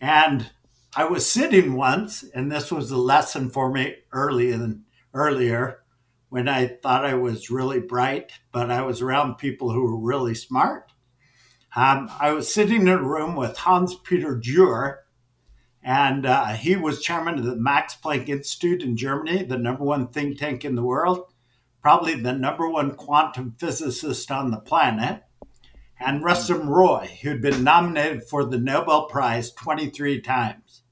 And 0.00 0.50
I 0.94 1.04
was 1.06 1.30
sitting 1.30 1.74
once, 1.74 2.22
and 2.34 2.52
this 2.52 2.70
was 2.70 2.90
a 2.90 2.98
lesson 2.98 3.50
for 3.50 3.72
me 3.72 3.96
early 4.12 4.52
in, 4.52 4.84
earlier 5.14 5.84
when 6.28 6.48
I 6.48 6.66
thought 6.66 7.04
I 7.04 7.14
was 7.14 7.50
really 7.50 7.80
bright, 7.80 8.32
but 8.52 8.70
I 8.70 8.82
was 8.82 9.00
around 9.00 9.36
people 9.36 9.72
who 9.72 9.84
were 9.84 9.98
really 9.98 10.34
smart. 10.34 10.92
Um, 11.76 12.10
I 12.20 12.32
was 12.32 12.52
sitting 12.52 12.82
in 12.82 12.88
a 12.88 13.02
room 13.02 13.36
with 13.36 13.56
Hans 13.58 13.94
Peter 13.94 14.36
Dürr, 14.36 14.96
and 15.82 16.26
uh, 16.26 16.48
he 16.48 16.76
was 16.76 17.02
chairman 17.02 17.38
of 17.38 17.44
the 17.44 17.56
Max 17.56 17.96
Planck 17.96 18.28
Institute 18.28 18.82
in 18.82 18.96
Germany, 18.96 19.44
the 19.44 19.58
number 19.58 19.84
one 19.84 20.08
think 20.08 20.38
tank 20.38 20.64
in 20.64 20.74
the 20.74 20.84
world, 20.84 21.32
probably 21.80 22.14
the 22.14 22.32
number 22.32 22.68
one 22.68 22.94
quantum 22.94 23.54
physicist 23.58 24.30
on 24.30 24.50
the 24.50 24.60
planet 24.60 25.22
and 26.00 26.22
Rustum 26.22 26.68
Roy, 26.68 27.18
who'd 27.22 27.40
been 27.40 27.64
nominated 27.64 28.24
for 28.24 28.44
the 28.44 28.58
Nobel 28.58 29.06
Prize 29.06 29.52
23 29.52 30.20
times. 30.20 30.82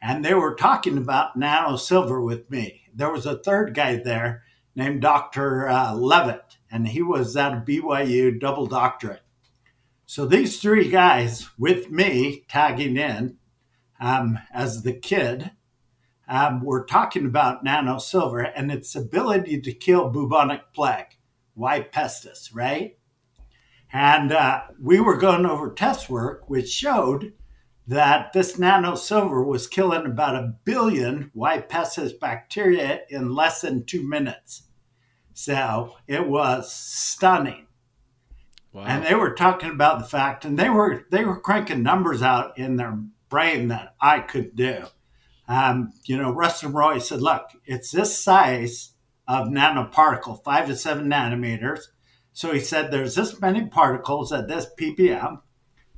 And 0.00 0.24
they 0.24 0.34
were 0.34 0.54
talking 0.54 0.98
about 0.98 1.36
nano 1.36 1.76
silver 1.76 2.20
with 2.20 2.50
me. 2.50 2.81
There 2.94 3.10
was 3.10 3.26
a 3.26 3.38
third 3.38 3.74
guy 3.74 3.96
there 3.96 4.42
named 4.74 5.02
Dr. 5.02 5.68
Uh, 5.68 5.94
Levitt, 5.94 6.58
and 6.70 6.88
he 6.88 7.02
was 7.02 7.36
at 7.36 7.52
a 7.52 7.60
BYU 7.60 8.38
double 8.38 8.66
doctorate. 8.66 9.22
So 10.06 10.26
these 10.26 10.60
three 10.60 10.88
guys 10.88 11.48
with 11.58 11.90
me 11.90 12.44
tagging 12.48 12.96
in 12.96 13.36
um, 14.00 14.38
as 14.52 14.82
the 14.82 14.92
kid 14.92 15.52
um, 16.28 16.64
were 16.64 16.84
talking 16.84 17.26
about 17.26 17.64
nano 17.64 17.98
silver 17.98 18.40
and 18.40 18.70
its 18.70 18.94
ability 18.94 19.60
to 19.60 19.72
kill 19.72 20.10
bubonic 20.10 20.72
plague, 20.74 21.16
Y. 21.54 21.86
pestis, 21.92 22.50
right? 22.54 22.98
And 23.92 24.32
uh, 24.32 24.62
we 24.80 25.00
were 25.00 25.16
going 25.16 25.44
over 25.44 25.72
test 25.72 26.08
work, 26.08 26.48
which 26.48 26.68
showed 26.68 27.32
that 27.92 28.32
this 28.32 28.58
nano 28.58 28.94
silver 28.94 29.44
was 29.44 29.66
killing 29.66 30.06
about 30.06 30.34
a 30.34 30.54
billion 30.64 31.30
Y. 31.34 31.60
pestis 31.60 32.18
bacteria 32.18 33.00
in 33.10 33.34
less 33.34 33.60
than 33.60 33.84
two 33.84 34.06
minutes. 34.06 34.62
So 35.34 35.96
it 36.06 36.26
was 36.26 36.72
stunning. 36.72 37.66
Wow. 38.72 38.84
And 38.86 39.04
they 39.04 39.14
were 39.14 39.34
talking 39.34 39.70
about 39.70 39.98
the 39.98 40.06
fact, 40.06 40.44
and 40.46 40.58
they 40.58 40.70
were 40.70 41.04
they 41.10 41.24
were 41.24 41.38
cranking 41.38 41.82
numbers 41.82 42.22
out 42.22 42.56
in 42.56 42.76
their 42.76 42.98
brain 43.28 43.68
that 43.68 43.94
I 44.00 44.20
could 44.20 44.56
do. 44.56 44.84
Um, 45.46 45.92
you 46.04 46.16
know, 46.16 46.32
Rustum 46.32 46.72
Roy 46.72 46.98
said, 46.98 47.20
"Look, 47.20 47.50
it's 47.66 47.90
this 47.90 48.18
size 48.18 48.92
of 49.28 49.48
nanoparticle, 49.48 50.42
five 50.42 50.66
to 50.68 50.76
seven 50.76 51.10
nanometers." 51.10 51.88
So 52.32 52.52
he 52.52 52.60
said, 52.60 52.90
there's 52.90 53.14
this 53.14 53.40
many 53.40 53.66
particles 53.66 54.32
at 54.32 54.48
this 54.48 54.66
ppm. 54.80 55.42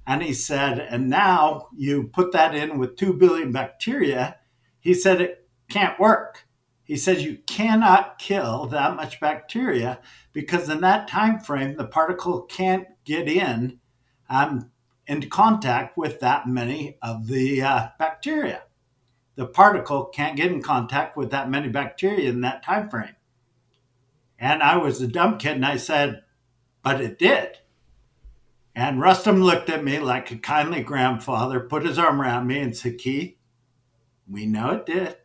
And 0.06 0.22
he 0.22 0.34
said, 0.34 0.78
and 0.78 1.08
now 1.08 1.68
you 1.74 2.04
put 2.12 2.32
that 2.32 2.54
in 2.54 2.78
with 2.78 2.96
2 2.96 3.14
billion 3.14 3.52
bacteria. 3.52 4.36
He 4.80 4.92
said, 4.92 5.20
it 5.20 5.48
can't 5.68 5.98
work. 5.98 6.46
He 6.84 6.96
said, 6.96 7.22
you 7.22 7.38
cannot 7.46 8.18
kill 8.18 8.66
that 8.66 8.96
much 8.96 9.18
bacteria 9.18 10.00
because 10.34 10.68
in 10.68 10.82
that 10.82 11.08
time 11.08 11.40
frame, 11.40 11.76
the 11.76 11.86
particle 11.86 12.42
can't 12.42 12.86
get 13.04 13.26
in 13.26 13.80
um, 14.28 14.70
into 15.06 15.26
contact 15.26 15.96
with 15.96 16.20
that 16.20 16.46
many 16.46 16.98
of 17.00 17.26
the 17.26 17.62
uh, 17.62 17.88
bacteria. 17.98 18.62
The 19.36 19.46
particle 19.46 20.04
can't 20.04 20.36
get 20.36 20.52
in 20.52 20.62
contact 20.62 21.16
with 21.16 21.30
that 21.30 21.50
many 21.50 21.68
bacteria 21.68 22.28
in 22.28 22.42
that 22.42 22.62
time 22.62 22.90
frame. 22.90 23.16
And 24.38 24.62
I 24.62 24.76
was 24.76 25.00
a 25.00 25.08
dumb 25.08 25.38
kid 25.38 25.56
and 25.56 25.66
I 25.66 25.76
said, 25.78 26.22
but 26.82 27.00
it 27.00 27.18
did. 27.18 27.58
And 28.74 29.00
Rustum 29.00 29.40
looked 29.40 29.70
at 29.70 29.84
me 29.84 30.00
like 30.00 30.30
a 30.30 30.36
kindly 30.36 30.82
grandfather, 30.82 31.60
put 31.60 31.86
his 31.86 31.98
arm 31.98 32.20
around 32.20 32.48
me, 32.48 32.58
and 32.58 32.76
said, 32.76 32.98
Keith, 32.98 33.36
we 34.28 34.46
know 34.46 34.70
it 34.70 34.86
did. 34.86 35.16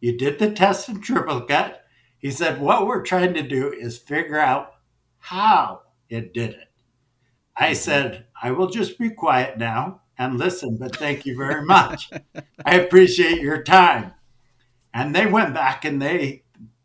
You 0.00 0.16
did 0.16 0.38
the 0.38 0.50
test 0.50 0.88
in 0.88 1.00
triplicate. 1.00 1.76
He 2.18 2.30
said, 2.30 2.60
What 2.60 2.86
we're 2.86 3.02
trying 3.02 3.34
to 3.34 3.42
do 3.42 3.72
is 3.72 3.98
figure 3.98 4.38
out 4.38 4.72
how 5.18 5.82
it 6.08 6.34
did 6.34 6.50
it. 6.50 6.68
I 7.56 7.72
said, 7.72 8.26
I 8.40 8.50
will 8.50 8.68
just 8.68 8.98
be 8.98 9.10
quiet 9.10 9.58
now 9.58 10.02
and 10.16 10.38
listen, 10.38 10.76
but 10.76 10.96
thank 10.96 11.24
you 11.26 11.36
very 11.36 11.64
much. 11.64 12.10
I 12.64 12.76
appreciate 12.76 13.40
your 13.40 13.62
time. 13.62 14.12
And 14.92 15.14
they 15.14 15.26
went 15.26 15.54
back 15.54 15.84
and 15.84 16.00
they, 16.02 16.44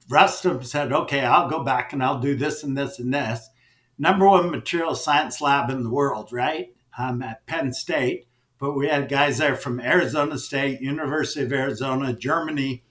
Rustum 0.10 0.64
said, 0.64 0.94
Okay, 0.94 1.22
I'll 1.22 1.50
go 1.50 1.64
back 1.64 1.94
and 1.94 2.04
I'll 2.04 2.20
do 2.20 2.36
this 2.36 2.64
and 2.64 2.78
this 2.78 3.00
and 3.00 3.12
this 3.12 3.50
number 3.98 4.28
one 4.28 4.52
material 4.52 4.96
science 4.96 5.42
lab 5.42 5.70
in 5.70 5.84
the 5.84 5.90
world, 5.90 6.32
right? 6.32 6.74
Um, 6.98 7.22
at 7.22 7.46
Penn 7.46 7.74
State. 7.74 8.28
But 8.60 8.74
we 8.74 8.88
had 8.88 9.10
guys 9.10 9.40
there 9.40 9.56
from 9.56 9.80
Arizona 9.80 10.38
State, 10.38 10.80
University 10.80 11.44
of 11.44 11.52
Arizona, 11.52 12.14
Germany. 12.14 12.84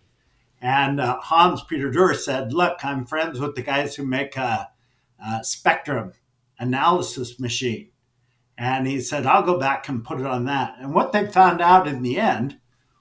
And 0.61 1.01
uh, 1.01 1.19
Hans 1.21 1.63
Peter 1.65 1.91
Dürr 1.91 2.15
said, 2.15 2.53
Look, 2.53 2.85
I'm 2.85 3.07
friends 3.07 3.41
with 3.41 3.55
the 3.55 3.63
guys 3.63 3.97
who 3.97 4.05
make 4.05 4.37
a, 4.37 4.71
a 5.25 5.43
spectrum 5.43 6.13
analysis 6.59 7.41
machine. 7.41 7.89
And 8.57 8.87
he 8.87 9.01
said, 9.01 9.27
I'll 9.27 9.43
go 9.43 9.59
back 9.59 9.89
and 9.89 10.05
put 10.05 10.21
it 10.21 10.27
on 10.27 10.45
that. 10.45 10.77
And 10.79 10.95
what 10.95 11.13
they 11.13 11.27
found 11.27 11.61
out 11.61 11.89
in 11.89 12.03
the 12.03 12.19
end 12.19 12.59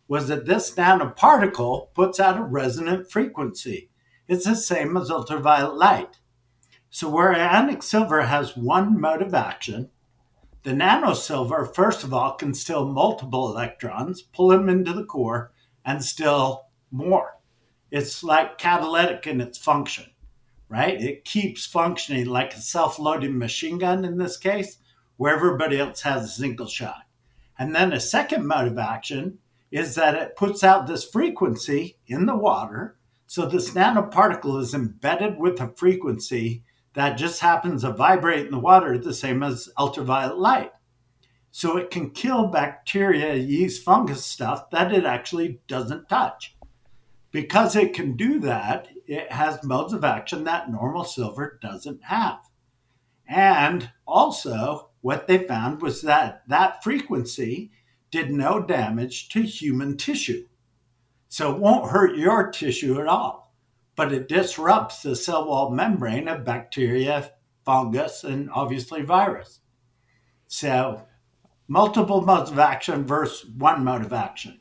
was 0.07 0.27
that 0.27 0.45
this 0.45 0.73
nanoparticle 0.73 1.93
puts 1.93 2.19
out 2.19 2.37
a 2.37 2.43
resonant 2.43 3.11
frequency. 3.11 3.89
It's 4.27 4.45
the 4.45 4.55
same 4.55 4.97
as 4.97 5.11
ultraviolet 5.11 5.75
light. 5.75 6.20
So, 6.93 7.09
where 7.09 7.33
ionic 7.33 7.83
silver 7.83 8.23
has 8.23 8.57
one 8.57 8.99
mode 8.99 9.21
of 9.21 9.33
action, 9.33 9.89
the 10.63 10.71
nanosilver, 10.71 11.73
first 11.73 12.03
of 12.03 12.13
all, 12.13 12.33
can 12.33 12.53
steal 12.53 12.85
multiple 12.85 13.49
electrons, 13.49 14.21
pull 14.21 14.49
them 14.49 14.67
into 14.67 14.91
the 14.91 15.05
core, 15.05 15.53
and 15.85 16.03
still 16.03 16.65
more. 16.91 17.37
It's 17.91 18.25
like 18.25 18.57
catalytic 18.57 19.25
in 19.25 19.39
its 19.39 19.57
function, 19.57 20.11
right? 20.67 21.01
It 21.01 21.23
keeps 21.23 21.65
functioning 21.65 22.25
like 22.25 22.53
a 22.53 22.59
self 22.59 22.99
loading 22.99 23.37
machine 23.37 23.77
gun 23.77 24.03
in 24.03 24.17
this 24.17 24.35
case, 24.35 24.77
where 25.15 25.33
everybody 25.33 25.79
else 25.79 26.01
has 26.01 26.25
a 26.25 26.27
single 26.27 26.67
shot. 26.67 27.03
And 27.57 27.73
then 27.73 27.93
a 27.93 28.01
second 28.01 28.45
mode 28.45 28.67
of 28.67 28.77
action 28.77 29.39
is 29.71 29.95
that 29.95 30.15
it 30.15 30.35
puts 30.35 30.61
out 30.61 30.87
this 30.87 31.05
frequency 31.05 31.99
in 32.05 32.25
the 32.25 32.35
water. 32.35 32.97
So 33.27 33.45
this 33.45 33.71
nanoparticle 33.71 34.61
is 34.61 34.73
embedded 34.73 35.39
with 35.39 35.61
a 35.61 35.73
frequency 35.77 36.65
that 36.93 37.17
just 37.17 37.41
happens 37.41 37.81
to 37.81 37.91
vibrate 37.91 38.45
in 38.45 38.51
the 38.51 38.59
water 38.59 38.97
the 38.97 39.13
same 39.13 39.43
as 39.43 39.69
ultraviolet 39.77 40.37
light. 40.37 40.71
So 41.51 41.77
it 41.77 41.89
can 41.89 42.11
kill 42.11 42.47
bacteria, 42.47 43.35
yeast, 43.35 43.83
fungus 43.83 44.25
stuff 44.25 44.69
that 44.71 44.93
it 44.93 45.05
actually 45.05 45.61
doesn't 45.67 46.09
touch. 46.09 46.55
Because 47.31 47.75
it 47.75 47.93
can 47.93 48.15
do 48.15 48.39
that, 48.39 48.89
it 49.07 49.31
has 49.31 49.63
modes 49.63 49.93
of 49.93 50.03
action 50.03 50.43
that 50.45 50.71
normal 50.71 51.03
silver 51.03 51.59
doesn't 51.61 52.03
have. 52.05 52.39
And 53.27 53.91
also, 54.05 54.89
what 55.01 55.27
they 55.27 55.39
found 55.39 55.81
was 55.81 56.01
that 56.01 56.43
that 56.47 56.83
frequency 56.83 57.71
did 58.11 58.31
no 58.31 58.61
damage 58.61 59.29
to 59.29 59.41
human 59.41 59.95
tissue. 59.95 60.47
So 61.29 61.53
it 61.53 61.59
won't 61.59 61.91
hurt 61.91 62.17
your 62.17 62.51
tissue 62.51 62.99
at 62.99 63.07
all 63.07 63.40
but 64.01 64.11
it 64.11 64.27
disrupts 64.27 65.03
the 65.03 65.15
cell 65.15 65.45
wall 65.45 65.69
membrane 65.69 66.27
of 66.27 66.43
bacteria, 66.43 67.31
fungus, 67.63 68.23
and 68.23 68.49
obviously 68.51 69.03
virus. 69.03 69.59
So, 70.47 71.03
multiple 71.67 72.21
modes 72.21 72.49
of 72.49 72.57
action 72.57 73.05
versus 73.05 73.47
one 73.47 73.83
mode 73.83 74.03
of 74.03 74.11
action. 74.11 74.59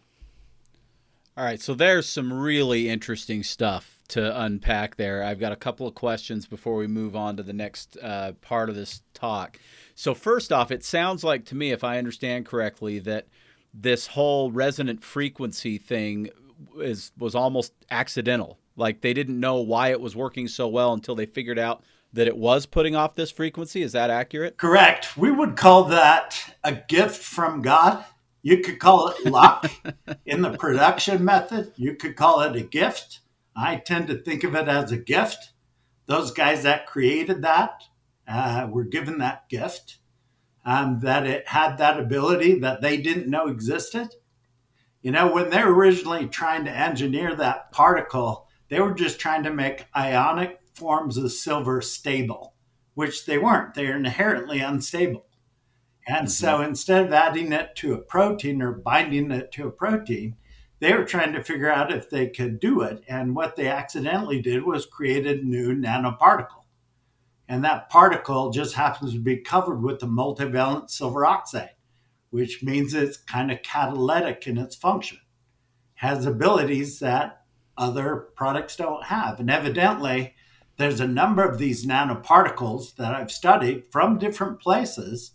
All 1.38 1.44
right, 1.46 1.58
so 1.58 1.72
there's 1.72 2.06
some 2.06 2.30
really 2.30 2.90
interesting 2.90 3.42
stuff 3.42 3.98
to 4.08 4.38
unpack 4.42 4.96
there. 4.96 5.24
I've 5.24 5.40
got 5.40 5.52
a 5.52 5.56
couple 5.56 5.88
of 5.88 5.94
questions 5.94 6.44
before 6.44 6.76
we 6.76 6.86
move 6.86 7.16
on 7.16 7.38
to 7.38 7.42
the 7.42 7.54
next 7.54 7.96
uh, 7.96 8.32
part 8.42 8.68
of 8.68 8.74
this 8.74 9.00
talk. 9.14 9.58
So, 9.94 10.12
first 10.12 10.52
off, 10.52 10.70
it 10.70 10.84
sounds 10.84 11.24
like 11.24 11.46
to 11.46 11.54
me, 11.54 11.70
if 11.70 11.82
I 11.82 11.96
understand 11.96 12.44
correctly, 12.44 12.98
that 12.98 13.26
this 13.72 14.08
whole 14.08 14.52
resonant 14.52 15.02
frequency 15.02 15.78
thing 15.78 16.28
is 16.78 17.12
was 17.16 17.34
almost 17.34 17.72
accidental 17.90 18.58
Like 18.80 19.02
they 19.02 19.12
didn't 19.12 19.38
know 19.38 19.56
why 19.56 19.90
it 19.90 20.00
was 20.00 20.16
working 20.16 20.48
so 20.48 20.66
well 20.66 20.94
until 20.94 21.14
they 21.14 21.26
figured 21.26 21.58
out 21.58 21.84
that 22.14 22.26
it 22.26 22.36
was 22.36 22.64
putting 22.64 22.96
off 22.96 23.14
this 23.14 23.30
frequency. 23.30 23.82
Is 23.82 23.92
that 23.92 24.10
accurate? 24.10 24.56
Correct. 24.56 25.16
We 25.16 25.30
would 25.30 25.56
call 25.56 25.84
that 25.84 26.56
a 26.64 26.72
gift 26.72 27.22
from 27.22 27.60
God. 27.60 28.04
You 28.42 28.62
could 28.62 28.78
call 28.78 29.08
it 29.08 29.26
luck 29.26 29.70
in 30.26 30.40
the 30.40 30.56
production 30.56 31.22
method. 31.22 31.72
You 31.76 31.94
could 31.94 32.16
call 32.16 32.40
it 32.40 32.56
a 32.56 32.62
gift. 32.62 33.20
I 33.54 33.76
tend 33.76 34.08
to 34.08 34.16
think 34.16 34.44
of 34.44 34.54
it 34.54 34.66
as 34.66 34.90
a 34.90 34.96
gift. 34.96 35.52
Those 36.06 36.30
guys 36.30 36.62
that 36.62 36.86
created 36.86 37.42
that 37.42 37.84
uh, 38.26 38.66
were 38.70 38.84
given 38.84 39.18
that 39.18 39.48
gift, 39.50 39.98
um, 40.64 41.00
that 41.00 41.26
it 41.26 41.48
had 41.48 41.76
that 41.76 42.00
ability 42.00 42.58
that 42.60 42.80
they 42.80 42.96
didn't 42.96 43.28
know 43.28 43.46
existed. 43.46 44.14
You 45.02 45.12
know, 45.12 45.30
when 45.30 45.50
they're 45.50 45.70
originally 45.70 46.26
trying 46.26 46.64
to 46.64 46.70
engineer 46.70 47.34
that 47.34 47.72
particle, 47.72 48.48
they 48.70 48.80
were 48.80 48.94
just 48.94 49.20
trying 49.20 49.42
to 49.42 49.52
make 49.52 49.86
ionic 49.94 50.60
forms 50.72 51.16
of 51.16 51.30
silver 51.32 51.82
stable, 51.82 52.54
which 52.94 53.26
they 53.26 53.36
weren't. 53.36 53.74
They're 53.74 53.96
inherently 53.96 54.60
unstable. 54.60 55.26
And 56.06 56.28
mm-hmm. 56.28 56.28
so 56.28 56.62
instead 56.62 57.04
of 57.04 57.12
adding 57.12 57.52
it 57.52 57.74
to 57.76 57.92
a 57.92 57.98
protein 57.98 58.62
or 58.62 58.72
binding 58.72 59.32
it 59.32 59.52
to 59.52 59.66
a 59.66 59.72
protein, 59.72 60.36
they 60.78 60.94
were 60.94 61.04
trying 61.04 61.32
to 61.34 61.44
figure 61.44 61.70
out 61.70 61.92
if 61.92 62.08
they 62.08 62.28
could 62.28 62.58
do 62.58 62.80
it. 62.80 63.04
And 63.06 63.36
what 63.36 63.56
they 63.56 63.68
accidentally 63.68 64.40
did 64.40 64.64
was 64.64 64.86
create 64.86 65.26
a 65.26 65.44
new 65.44 65.74
nanoparticle. 65.74 66.64
And 67.48 67.64
that 67.64 67.90
particle 67.90 68.50
just 68.50 68.76
happens 68.76 69.12
to 69.12 69.18
be 69.18 69.36
covered 69.36 69.82
with 69.82 69.98
the 69.98 70.06
multivalent 70.06 70.90
silver 70.90 71.26
oxide, 71.26 71.74
which 72.30 72.62
means 72.62 72.94
it's 72.94 73.16
kind 73.16 73.50
of 73.50 73.62
catalytic 73.62 74.46
in 74.46 74.56
its 74.56 74.76
function, 74.76 75.18
has 75.94 76.24
abilities 76.24 77.00
that 77.00 77.39
other 77.80 78.28
products 78.36 78.76
don't 78.76 79.06
have. 79.06 79.40
And 79.40 79.50
evidently, 79.50 80.34
there's 80.76 81.00
a 81.00 81.08
number 81.08 81.42
of 81.42 81.58
these 81.58 81.86
nanoparticles 81.86 82.94
that 82.96 83.14
I've 83.14 83.32
studied 83.32 83.86
from 83.90 84.18
different 84.18 84.60
places 84.60 85.32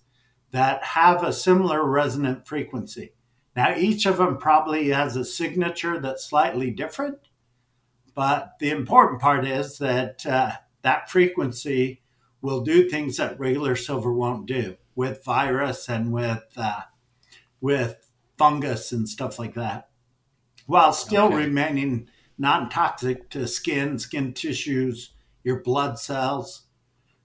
that 0.52 0.84
have 0.84 1.24
a 1.24 1.34
similar 1.34 1.84
resonant 1.84 2.48
frequency. 2.48 3.14
Now, 3.56 3.76
each 3.76 4.06
of 4.06 4.18
them 4.18 4.38
probably 4.38 4.90
has 4.90 5.16
a 5.16 5.26
signature 5.26 6.00
that's 6.00 6.26
slightly 6.30 6.72
different, 6.72 7.18
but 8.14 8.54
the 8.60 8.70
important 8.70 9.22
part 9.22 9.46
is 9.46 9.78
that 9.80 10.26
uh, 10.26 10.52
that 10.84 11.10
frequency 11.10 12.02
will 12.42 12.62
do 12.62 12.88
things 12.88 13.18
that 13.18 13.40
regular 13.40 13.76
silver 13.76 14.14
won't 14.14 14.46
do 14.46 14.78
with 14.94 15.26
virus 15.26 15.90
and 15.90 16.14
with 16.14 16.44
uh, 16.56 16.82
with 17.60 18.10
fungus 18.38 18.92
and 18.92 19.10
stuff 19.10 19.40
like 19.40 19.56
that, 19.56 19.90
while 20.68 20.94
still 20.94 21.26
okay. 21.26 21.38
remaining 21.38 22.08
non-toxic 22.38 23.30
to 23.30 23.48
skin, 23.48 23.98
skin 24.00 24.34
tissues, 24.34 25.12
your 25.44 25.62
blood 25.62 25.98
cells. 26.00 26.64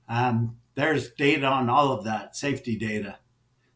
Um, 0.08 0.56
there's 0.74 1.10
data 1.10 1.46
on 1.46 1.68
all 1.68 1.92
of 1.92 2.04
that, 2.04 2.36
safety 2.36 2.76
data. 2.76 3.18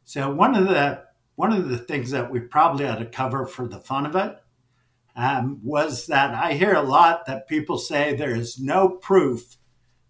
So 0.04 0.32
one 0.32 0.54
of 0.54 0.68
the 0.68 1.04
one 1.36 1.52
of 1.52 1.68
the 1.68 1.78
things 1.78 2.10
that 2.12 2.30
we 2.30 2.38
probably 2.38 2.86
ought 2.86 2.98
to 2.98 3.06
cover 3.06 3.44
for 3.44 3.66
the 3.66 3.80
fun 3.80 4.06
of 4.06 4.14
it 4.14 4.36
um, 5.16 5.60
was 5.64 6.06
that 6.06 6.32
I 6.32 6.52
hear 6.52 6.74
a 6.74 6.82
lot 6.82 7.26
that 7.26 7.48
people 7.48 7.78
say 7.78 8.14
there 8.14 8.34
is 8.34 8.58
no 8.58 8.88
proof 8.88 9.56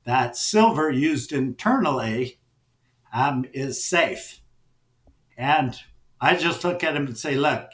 that 0.04 0.36
silver 0.36 0.90
used 0.90 1.32
internally 1.32 2.40
um, 3.12 3.46
is 3.54 3.82
safe. 3.82 4.40
And 5.36 5.74
I 6.20 6.36
just 6.36 6.62
look 6.62 6.84
at 6.84 6.94
them 6.94 7.06
and 7.06 7.16
say, 7.16 7.36
look, 7.36 7.70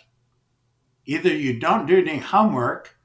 either 1.05 1.35
you 1.35 1.59
don't 1.59 1.87
do 1.87 1.99
any 1.99 2.19
homework 2.19 2.97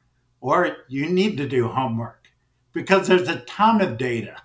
or 0.45 0.77
you 0.87 1.09
need 1.09 1.35
to 1.35 1.47
do 1.47 1.67
homework 1.67 2.27
because 2.71 3.07
there's 3.07 3.27
a 3.27 3.39
ton 3.45 3.81
of 3.81 3.97
data. 3.97 4.43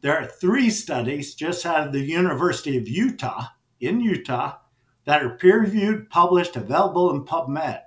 There 0.00 0.16
are 0.16 0.24
three 0.24 0.70
studies 0.70 1.34
just 1.34 1.66
out 1.66 1.86
of 1.86 1.92
the 1.92 2.00
University 2.00 2.78
of 2.78 2.88
Utah, 2.88 3.48
in 3.78 4.00
Utah, 4.00 4.60
that 5.04 5.22
are 5.22 5.36
peer 5.36 5.60
reviewed, 5.60 6.08
published, 6.08 6.56
available 6.56 7.10
in 7.10 7.26
PubMed. 7.26 7.82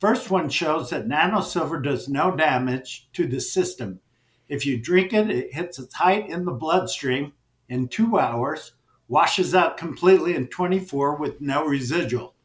First 0.00 0.30
one 0.30 0.48
shows 0.48 0.88
that 0.88 1.06
nanosilver 1.06 1.84
does 1.84 2.08
no 2.08 2.34
damage 2.34 3.10
to 3.12 3.26
the 3.26 3.42
system. 3.42 4.00
If 4.48 4.64
you 4.64 4.80
drink 4.80 5.12
it, 5.12 5.28
it 5.28 5.52
hits 5.52 5.78
its 5.78 5.96
height 5.96 6.30
in 6.30 6.46
the 6.46 6.52
bloodstream 6.52 7.34
in 7.68 7.88
two 7.88 8.18
hours, 8.18 8.72
washes 9.06 9.54
out 9.54 9.76
completely 9.76 10.34
in 10.34 10.46
24 10.46 11.16
with 11.16 11.42
no 11.42 11.66
residual. 11.66 12.36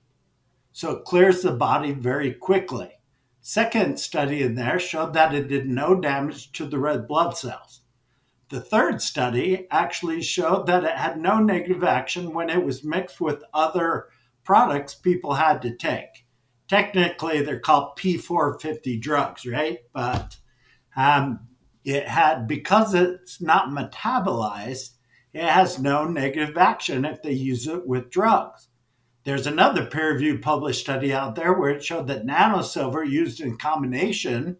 So 0.73 0.91
it 0.91 1.05
clears 1.05 1.41
the 1.41 1.53
body 1.53 1.93
very 1.93 2.33
quickly. 2.33 2.97
Second 3.45 3.99
study 3.99 4.41
in 4.41 4.55
there 4.55 4.79
showed 4.79 5.13
that 5.13 5.35
it 5.35 5.49
did 5.49 5.67
no 5.67 5.99
damage 5.99 6.53
to 6.53 6.65
the 6.65 6.79
red 6.79 7.09
blood 7.09 7.35
cells. 7.37 7.81
The 8.49 8.61
third 8.61 9.01
study 9.01 9.67
actually 9.69 10.21
showed 10.21 10.65
that 10.67 10.85
it 10.85 10.95
had 10.95 11.19
no 11.19 11.39
negative 11.39 11.83
action 11.83 12.33
when 12.33 12.49
it 12.49 12.63
was 12.63 12.85
mixed 12.85 13.19
with 13.19 13.43
other 13.53 14.07
products 14.45 14.95
people 14.95 15.33
had 15.33 15.61
to 15.63 15.75
take. 15.75 16.25
Technically, 16.69 17.41
they're 17.41 17.59
called 17.59 17.97
P450 17.97 19.01
drugs, 19.01 19.45
right? 19.45 19.79
But 19.91 20.37
um, 20.95 21.41
it 21.83 22.07
had, 22.07 22.47
because 22.47 22.93
it's 22.93 23.41
not 23.41 23.71
metabolized, 23.71 24.91
it 25.33 25.43
has 25.43 25.79
no 25.79 26.05
negative 26.05 26.57
action 26.57 27.03
if 27.03 27.21
they 27.21 27.33
use 27.33 27.67
it 27.67 27.85
with 27.85 28.09
drugs. 28.09 28.69
There's 29.23 29.47
another 29.47 29.85
peer 29.85 30.13
reviewed 30.13 30.41
published 30.41 30.81
study 30.81 31.13
out 31.13 31.35
there 31.35 31.53
where 31.53 31.69
it 31.69 31.83
showed 31.83 32.07
that 32.07 32.25
nanosilver 32.25 33.09
used 33.09 33.39
in 33.39 33.57
combination 33.57 34.57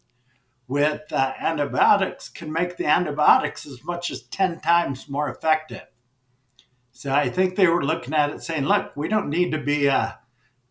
with 0.68 1.02
uh, 1.12 1.34
antibiotics 1.40 2.30
can 2.30 2.52
make 2.52 2.78
the 2.78 2.86
antibiotics 2.86 3.66
as 3.66 3.84
much 3.84 4.10
as 4.10 4.24
10 4.24 4.62
times 4.62 5.10
more 5.10 5.30
effective. 5.30 5.84
So 6.92 7.14
I 7.14 7.30
think 7.30 7.56
they 7.56 7.68
were 7.68 7.84
looking 7.84 8.14
at 8.14 8.30
it 8.30 8.42
saying, 8.42 8.64
look, 8.64 8.96
we 8.96 9.10
don't 9.10 9.30
need 9.30 9.52
to 9.52 9.58
be 9.58 9.88
a, 9.88 10.20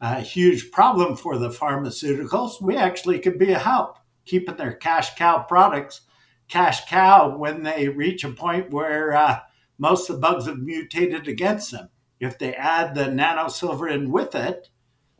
a 0.00 0.20
huge 0.20 0.70
problem 0.70 1.16
for 1.16 1.36
the 1.36 1.50
pharmaceuticals. 1.50 2.62
We 2.62 2.76
actually 2.76 3.18
could 3.18 3.38
be 3.38 3.52
a 3.52 3.58
help, 3.58 3.98
keeping 4.24 4.56
their 4.56 4.72
cash 4.72 5.14
cow 5.16 5.40
products 5.40 6.02
cash 6.48 6.84
cow 6.84 7.34
when 7.34 7.62
they 7.62 7.88
reach 7.88 8.24
a 8.24 8.28
point 8.28 8.70
where 8.70 9.14
uh, 9.14 9.40
most 9.78 10.10
of 10.10 10.16
the 10.16 10.20
bugs 10.20 10.44
have 10.46 10.58
mutated 10.58 11.26
against 11.26 11.70
them 11.70 11.88
if 12.22 12.38
they 12.38 12.54
add 12.54 12.94
the 12.94 13.06
nanosilver 13.06 13.90
in 13.90 14.12
with 14.12 14.34
it, 14.34 14.68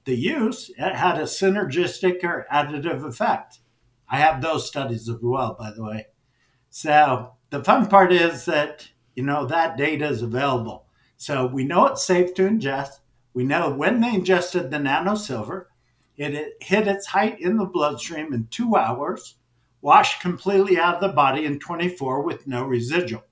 the 0.04 0.16
use, 0.16 0.70
it 0.78 0.94
had 0.94 1.18
a 1.18 1.24
synergistic 1.24 2.22
or 2.22 2.46
additive 2.52 3.04
effect. 3.04 3.58
I 4.08 4.18
have 4.18 4.40
those 4.40 4.68
studies 4.68 5.08
as 5.08 5.16
well, 5.20 5.56
by 5.58 5.72
the 5.72 5.82
way. 5.82 6.06
So 6.70 7.32
the 7.50 7.64
fun 7.64 7.88
part 7.88 8.12
is 8.12 8.44
that, 8.44 8.88
you 9.16 9.24
know, 9.24 9.46
that 9.46 9.76
data 9.76 10.06
is 10.06 10.22
available. 10.22 10.86
So 11.16 11.46
we 11.46 11.64
know 11.64 11.86
it's 11.86 12.04
safe 12.04 12.34
to 12.34 12.48
ingest. 12.48 13.00
We 13.34 13.44
know 13.44 13.74
when 13.74 14.00
they 14.00 14.14
ingested 14.14 14.70
the 14.70 14.78
nanosilver, 14.78 15.66
it, 16.16 16.34
it 16.34 16.52
hit 16.60 16.86
its 16.86 17.06
height 17.06 17.40
in 17.40 17.56
the 17.56 17.66
bloodstream 17.66 18.32
in 18.32 18.46
two 18.48 18.76
hours, 18.76 19.36
washed 19.80 20.20
completely 20.20 20.78
out 20.78 20.96
of 20.96 21.00
the 21.00 21.08
body 21.08 21.46
in 21.46 21.58
24 21.58 22.22
with 22.22 22.46
no 22.46 22.64
residual. 22.64 23.24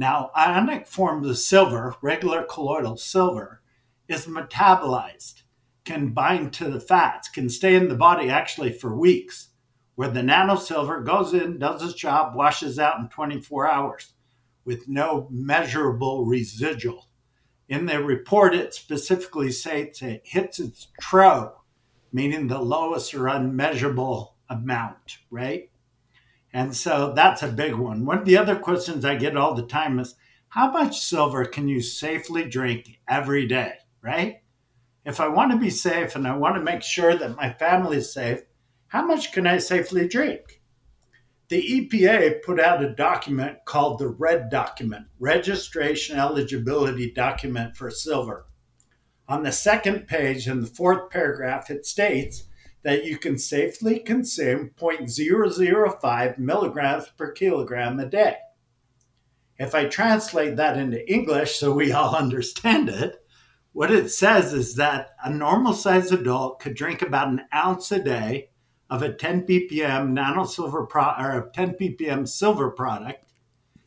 Now, 0.00 0.30
ionic 0.34 0.86
forms 0.86 1.28
of 1.28 1.36
silver, 1.36 1.94
regular 2.00 2.42
colloidal 2.42 2.96
silver, 2.96 3.60
is 4.08 4.24
metabolized, 4.24 5.42
can 5.84 6.14
bind 6.14 6.54
to 6.54 6.70
the 6.70 6.80
fats, 6.80 7.28
can 7.28 7.50
stay 7.50 7.74
in 7.74 7.90
the 7.90 7.94
body 7.94 8.30
actually 8.30 8.72
for 8.72 8.96
weeks, 8.96 9.50
where 9.96 10.08
the 10.08 10.22
nanosilver 10.22 11.04
goes 11.04 11.34
in, 11.34 11.58
does 11.58 11.82
its 11.82 11.92
job, 11.92 12.34
washes 12.34 12.78
out 12.78 12.98
in 12.98 13.10
24 13.10 13.70
hours 13.70 14.14
with 14.64 14.88
no 14.88 15.28
measurable 15.30 16.24
residual. 16.24 17.10
In 17.68 17.84
the 17.84 18.02
report, 18.02 18.54
it 18.54 18.72
specifically 18.72 19.52
states 19.52 20.00
it 20.00 20.22
hits 20.24 20.58
its 20.58 20.88
TRO, 20.98 21.60
meaning 22.10 22.46
the 22.46 22.62
lowest 22.62 23.12
or 23.12 23.28
unmeasurable 23.28 24.36
amount, 24.48 25.18
right? 25.30 25.70
And 26.52 26.74
so 26.74 27.12
that's 27.14 27.42
a 27.42 27.48
big 27.48 27.74
one. 27.74 28.04
One 28.04 28.18
of 28.18 28.24
the 28.24 28.36
other 28.36 28.56
questions 28.56 29.04
I 29.04 29.16
get 29.16 29.36
all 29.36 29.54
the 29.54 29.66
time 29.66 29.98
is 29.98 30.16
how 30.48 30.70
much 30.70 31.00
silver 31.00 31.44
can 31.44 31.68
you 31.68 31.80
safely 31.80 32.44
drink 32.44 32.98
every 33.08 33.46
day, 33.46 33.74
right? 34.02 34.42
If 35.04 35.20
I 35.20 35.28
want 35.28 35.52
to 35.52 35.58
be 35.58 35.70
safe 35.70 36.16
and 36.16 36.26
I 36.26 36.36
want 36.36 36.56
to 36.56 36.62
make 36.62 36.82
sure 36.82 37.16
that 37.16 37.36
my 37.36 37.52
family 37.52 37.98
is 37.98 38.12
safe, 38.12 38.40
how 38.88 39.06
much 39.06 39.32
can 39.32 39.46
I 39.46 39.58
safely 39.58 40.08
drink? 40.08 40.60
The 41.48 41.88
EPA 41.90 42.42
put 42.42 42.60
out 42.60 42.82
a 42.84 42.94
document 42.94 43.58
called 43.64 43.98
the 43.98 44.08
RED 44.08 44.50
document, 44.50 45.06
Registration 45.18 46.18
Eligibility 46.18 47.10
Document 47.10 47.76
for 47.76 47.90
Silver. 47.90 48.46
On 49.28 49.44
the 49.44 49.52
second 49.52 50.08
page 50.08 50.48
in 50.48 50.60
the 50.60 50.66
fourth 50.66 51.10
paragraph, 51.10 51.70
it 51.70 51.86
states 51.86 52.44
that 52.82 53.04
you 53.04 53.18
can 53.18 53.38
safely 53.38 53.98
consume 53.98 54.70
0.005 54.78 56.38
milligrams 56.38 57.08
per 57.16 57.30
kilogram 57.32 58.00
a 58.00 58.06
day. 58.06 58.36
If 59.58 59.74
I 59.74 59.84
translate 59.84 60.56
that 60.56 60.78
into 60.78 61.10
English 61.12 61.56
so 61.56 61.72
we 61.72 61.92
all 61.92 62.16
understand 62.16 62.88
it, 62.88 63.16
what 63.72 63.90
it 63.90 64.10
says 64.10 64.52
is 64.52 64.76
that 64.76 65.10
a 65.22 65.30
normal 65.30 65.74
sized 65.74 66.12
adult 66.12 66.58
could 66.60 66.74
drink 66.74 67.02
about 67.02 67.28
an 67.28 67.42
ounce 67.54 67.92
a 67.92 68.02
day 68.02 68.48
of 68.88 69.02
a 69.02 69.12
10 69.12 69.46
ppm 69.46 70.10
nano 70.10 70.44
silver 70.44 70.84
pro- 70.84 71.14
or 71.16 71.38
a 71.38 71.50
10 71.52 71.74
ppm 71.74 72.26
silver 72.26 72.70
product. 72.70 73.26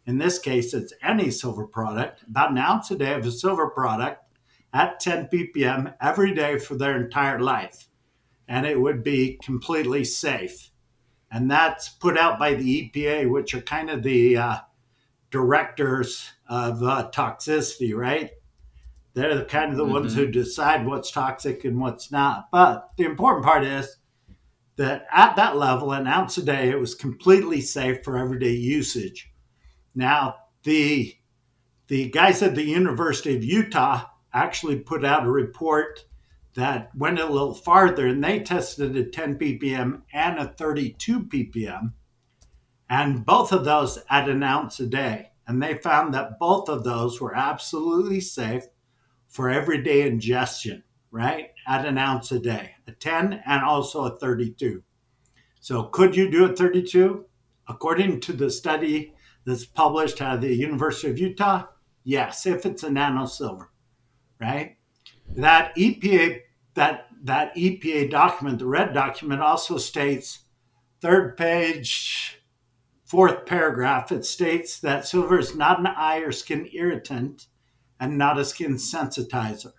In 0.06 0.18
this 0.18 0.40
case, 0.40 0.74
it's 0.74 0.94
any 1.04 1.32
silver 1.32 1.66
product, 1.66 2.24
about 2.30 2.52
an 2.52 2.58
ounce 2.58 2.92
a 2.92 2.96
day 2.96 3.14
of 3.14 3.26
a 3.26 3.32
silver 3.32 3.70
product 3.70 4.24
at 4.72 5.00
10 5.00 5.28
ppm 5.28 5.94
every 6.00 6.34
day 6.34 6.58
for 6.58 6.76
their 6.76 6.96
entire 6.96 7.40
life. 7.40 7.90
And 8.48 8.66
it 8.66 8.80
would 8.80 9.04
be 9.04 9.40
completely 9.44 10.04
safe. 10.04 10.70
And 11.32 11.50
that's 11.50 11.90
put 11.90 12.18
out 12.18 12.38
by 12.38 12.54
the 12.54 12.92
EPA, 12.94 13.30
which 13.30 13.54
are 13.56 13.62
kind 13.62 13.90
of 13.90 14.04
the 14.04 14.38
uh, 14.38 14.58
directors 15.32 16.30
of 16.48 16.84
uh, 16.84 17.10
toxicity, 17.12 17.96
right? 17.96 18.32
They're 19.14 19.36
the 19.36 19.46
kind 19.46 19.72
of 19.72 19.78
the 19.78 19.84
mm-hmm. 19.84 19.94
ones 19.94 20.16
who 20.16 20.28
decide 20.28 20.86
what's 20.86 21.12
toxic 21.12 21.66
and 21.66 21.80
what's 21.80 22.12
not. 22.12 22.50
But 22.52 22.90
the 22.98 23.06
important 23.06 23.46
part 23.46 23.64
is 23.64 23.98
that 24.76 25.06
at 25.12 25.36
that 25.36 25.58
level, 25.58 25.92
an 25.92 26.08
ounce 26.08 26.38
a 26.38 26.44
day, 26.44 26.70
it 26.70 26.80
was 26.80 26.96
completely 26.96 27.62
safe 27.62 28.04
for 28.04 28.18
everyday 28.18 28.54
usage. 28.54 29.32
Now, 29.96 30.36
the 30.64 31.16
the 31.88 32.10
guys 32.10 32.42
at 32.42 32.56
the 32.56 32.64
University 32.64 33.36
of 33.36 33.44
Utah 33.44 34.06
actually 34.34 34.80
put 34.80 35.04
out 35.04 35.26
a 35.26 35.32
report 35.32 36.06
that 36.56 36.90
went 36.96 37.20
a 37.20 37.26
little 37.26 37.54
farther 37.54 38.08
and 38.08 38.24
they 38.24 38.40
tested 38.40 38.96
a 38.96 39.04
10 39.04 39.38
ppm 39.38 40.02
and 40.14 40.38
a 40.38 40.48
32 40.48 41.22
ppm 41.22 41.94
and 42.90 43.26
both 43.26 43.52
of 43.52 43.66
those 43.66 44.00
at 44.10 44.30
an 44.30 44.44
ounce 44.44 44.80
a 44.80 44.86
day. 44.86 45.30
And 45.48 45.62
they 45.62 45.74
found 45.74 46.14
that 46.14 46.40
both 46.40 46.70
of 46.70 46.84
those 46.84 47.20
were 47.20 47.36
absolutely 47.36 48.22
safe 48.22 48.64
for 49.28 49.50
everyday 49.50 50.08
ingestion 50.08 50.84
right? 51.12 51.52
At 51.68 51.86
an 51.86 51.98
ounce 51.98 52.32
a 52.32 52.40
day 52.40 52.72
a 52.88 52.92
10 52.92 53.42
and 53.46 53.64
also 53.64 54.06
a 54.06 54.18
32 54.18 54.84
so 55.60 55.84
could 55.84 56.16
you 56.16 56.30
do 56.30 56.46
a 56.46 56.56
32 56.56 57.26
according 57.68 58.20
to 58.22 58.34
the 58.34 58.50
study 58.50 59.14
that's 59.46 59.66
published 59.66 60.22
of 60.22 60.42
the 60.42 60.54
university 60.54 61.10
of 61.10 61.20
utah 61.20 61.66
yes 62.04 62.46
if 62.46 62.66
it's 62.66 62.84
a 62.84 62.90
nano 62.90 63.26
silver 63.26 63.70
right? 64.44 64.78
That 65.36 65.76
EPA 65.76 66.42
that 66.74 67.08
that 67.24 67.56
EPA 67.56 68.10
document, 68.10 68.60
the 68.60 68.66
red 68.66 68.94
document, 68.94 69.42
also 69.42 69.78
states 69.78 70.40
third 71.02 71.38
page, 71.38 72.42
fourth 73.06 73.46
paragraph. 73.46 74.12
It 74.12 74.26
states 74.26 74.80
that 74.80 75.08
silver 75.08 75.40
is 75.40 75.56
not 75.56 75.80
an 75.80 75.88
eye 75.88 76.20
or 76.20 76.32
skin 76.32 76.70
irritant 76.74 77.48
and 78.00 78.18
not 78.18 78.40
a 78.40 78.46
skin 78.46 78.76
sensitizer. 78.76 79.74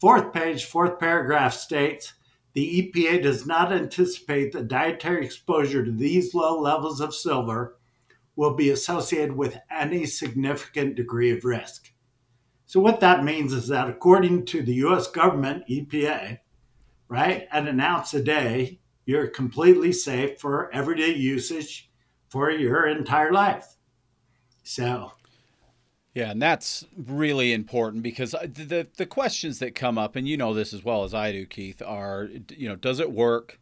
Fourth 0.00 0.32
page, 0.32 0.64
fourth 0.64 0.98
paragraph 0.98 1.54
states 1.54 2.14
the 2.54 2.92
EPA 2.94 3.22
does 3.22 3.46
not 3.46 3.72
anticipate 3.72 4.52
that 4.52 4.68
dietary 4.68 5.24
exposure 5.24 5.84
to 5.84 5.90
these 5.90 6.34
low 6.34 6.60
levels 6.60 7.00
of 7.00 7.14
silver 7.14 7.78
will 8.36 8.54
be 8.54 8.70
associated 8.70 9.36
with 9.36 9.58
any 9.70 10.06
significant 10.06 10.94
degree 10.94 11.30
of 11.30 11.44
risk. 11.44 11.93
So, 12.66 12.80
what 12.80 13.00
that 13.00 13.24
means 13.24 13.52
is 13.52 13.68
that 13.68 13.88
according 13.88 14.46
to 14.46 14.62
the 14.62 14.74
US 14.86 15.06
government, 15.06 15.64
EPA, 15.68 16.38
right, 17.08 17.46
at 17.50 17.68
an 17.68 17.80
ounce 17.80 18.14
a 18.14 18.22
day, 18.22 18.80
you're 19.06 19.26
completely 19.26 19.92
safe 19.92 20.40
for 20.40 20.72
everyday 20.72 21.14
usage 21.14 21.90
for 22.28 22.50
your 22.50 22.86
entire 22.86 23.32
life. 23.32 23.76
So, 24.62 25.12
yeah, 26.14 26.30
and 26.30 26.40
that's 26.40 26.86
really 26.96 27.52
important 27.52 28.02
because 28.02 28.30
the 28.30 28.86
the 28.96 29.06
questions 29.06 29.58
that 29.58 29.74
come 29.74 29.98
up, 29.98 30.16
and 30.16 30.26
you 30.26 30.36
know 30.36 30.54
this 30.54 30.72
as 30.72 30.84
well 30.84 31.04
as 31.04 31.12
I 31.12 31.32
do, 31.32 31.44
Keith, 31.44 31.82
are 31.82 32.28
you 32.50 32.68
know, 32.68 32.76
does 32.76 33.00
it 33.00 33.10
work? 33.10 33.60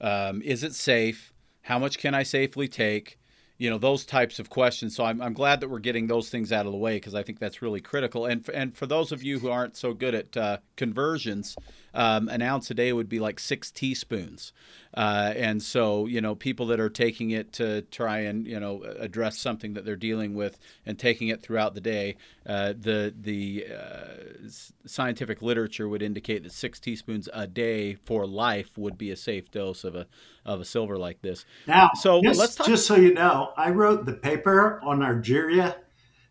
Um, 0.00 0.42
is 0.42 0.62
it 0.62 0.74
safe? 0.74 1.32
How 1.62 1.78
much 1.78 1.98
can 1.98 2.14
I 2.14 2.22
safely 2.22 2.68
take? 2.68 3.18
You 3.58 3.70
know 3.70 3.78
those 3.78 4.04
types 4.04 4.38
of 4.38 4.50
questions. 4.50 4.96
So 4.96 5.04
I'm, 5.04 5.20
I'm 5.22 5.32
glad 5.32 5.60
that 5.60 5.68
we're 5.68 5.78
getting 5.78 6.06
those 6.06 6.28
things 6.28 6.52
out 6.52 6.66
of 6.66 6.72
the 6.72 6.78
way 6.78 6.96
because 6.96 7.14
I 7.14 7.22
think 7.22 7.38
that's 7.38 7.62
really 7.62 7.80
critical. 7.80 8.26
And 8.26 8.44
for, 8.44 8.52
and 8.52 8.76
for 8.76 8.86
those 8.86 9.12
of 9.12 9.22
you 9.22 9.38
who 9.38 9.50
aren't 9.50 9.76
so 9.76 9.94
good 9.94 10.14
at 10.14 10.36
uh, 10.36 10.58
conversions, 10.76 11.56
um, 11.94 12.28
an 12.28 12.42
ounce 12.42 12.70
a 12.70 12.74
day 12.74 12.92
would 12.92 13.08
be 13.08 13.18
like 13.18 13.40
six 13.40 13.70
teaspoons. 13.70 14.52
Uh, 14.92 15.32
and 15.34 15.62
so, 15.62 16.06
you 16.06 16.20
know, 16.20 16.34
people 16.34 16.66
that 16.66 16.78
are 16.78 16.90
taking 16.90 17.30
it 17.30 17.52
to 17.54 17.82
try 17.82 18.18
and, 18.20 18.46
you 18.46 18.60
know, 18.60 18.82
address 18.98 19.38
something 19.38 19.74
that 19.74 19.84
they're 19.84 19.96
dealing 19.96 20.34
with 20.34 20.58
and 20.86 20.98
taking 20.98 21.28
it 21.28 21.42
throughout 21.42 21.74
the 21.74 21.80
day, 21.80 22.16
uh, 22.46 22.74
the, 22.78 23.12
the 23.18 23.66
uh, 23.74 24.48
scientific 24.86 25.42
literature 25.42 25.88
would 25.88 26.02
indicate 26.02 26.44
that 26.44 26.52
six 26.52 26.78
teaspoons 26.78 27.28
a 27.32 27.46
day 27.46 27.94
for 27.94 28.26
life 28.26 28.76
would 28.76 28.96
be 28.98 29.10
a 29.10 29.16
safe 29.16 29.50
dose 29.50 29.82
of 29.82 29.96
a, 29.96 30.06
of 30.44 30.60
a 30.60 30.64
silver 30.64 30.96
like 30.96 31.22
this. 31.22 31.44
Now, 31.66 31.90
so 31.94 32.20
just, 32.22 32.38
let's 32.38 32.54
talk- 32.54 32.66
just 32.66 32.86
so 32.86 32.94
you 32.94 33.14
know, 33.14 33.52
I 33.56 33.70
wrote 33.70 34.04
the 34.06 34.12
paper 34.12 34.80
on 34.84 35.00
Argyria. 35.00 35.76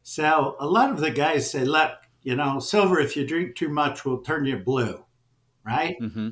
So 0.03 0.55
a 0.59 0.68
lot 0.68 0.89
of 0.89 0.99
the 0.99 1.11
guys 1.11 1.49
say, 1.49 1.66
look, 1.66 1.91
you 2.22 2.36
know, 2.36 2.59
silver, 2.59 2.99
if 2.99 3.18
you 3.18 3.28
drink 3.28 3.55
too 3.55 3.70
much, 3.70 4.05
will 4.05 4.20
turn 4.20 4.45
you 4.45 4.57
blue, 4.57 5.05
right? 5.66 5.95
Mm-hmm. 6.01 6.30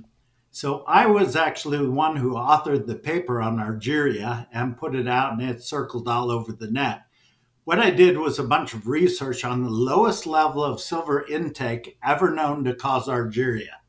So 0.51 0.83
I 0.85 1.05
was 1.05 1.35
actually 1.35 1.77
the 1.77 1.91
one 1.91 2.17
who 2.17 2.33
authored 2.33 2.85
the 2.85 2.95
paper 2.95 3.41
on 3.41 3.57
Argyria 3.57 4.47
and 4.51 4.77
put 4.77 4.95
it 4.95 5.07
out, 5.07 5.33
and 5.33 5.41
it 5.41 5.63
circled 5.63 6.07
all 6.09 6.29
over 6.29 6.51
the 6.51 6.69
net. 6.69 7.03
What 7.63 7.79
I 7.79 7.89
did 7.89 8.17
was 8.17 8.37
a 8.37 8.43
bunch 8.43 8.73
of 8.73 8.87
research 8.87 9.45
on 9.45 9.63
the 9.63 9.69
lowest 9.69 10.25
level 10.25 10.63
of 10.63 10.81
silver 10.81 11.25
intake 11.27 11.97
ever 12.03 12.31
known 12.31 12.65
to 12.65 12.75
cause 12.75 13.07
Argyria. 13.07 13.79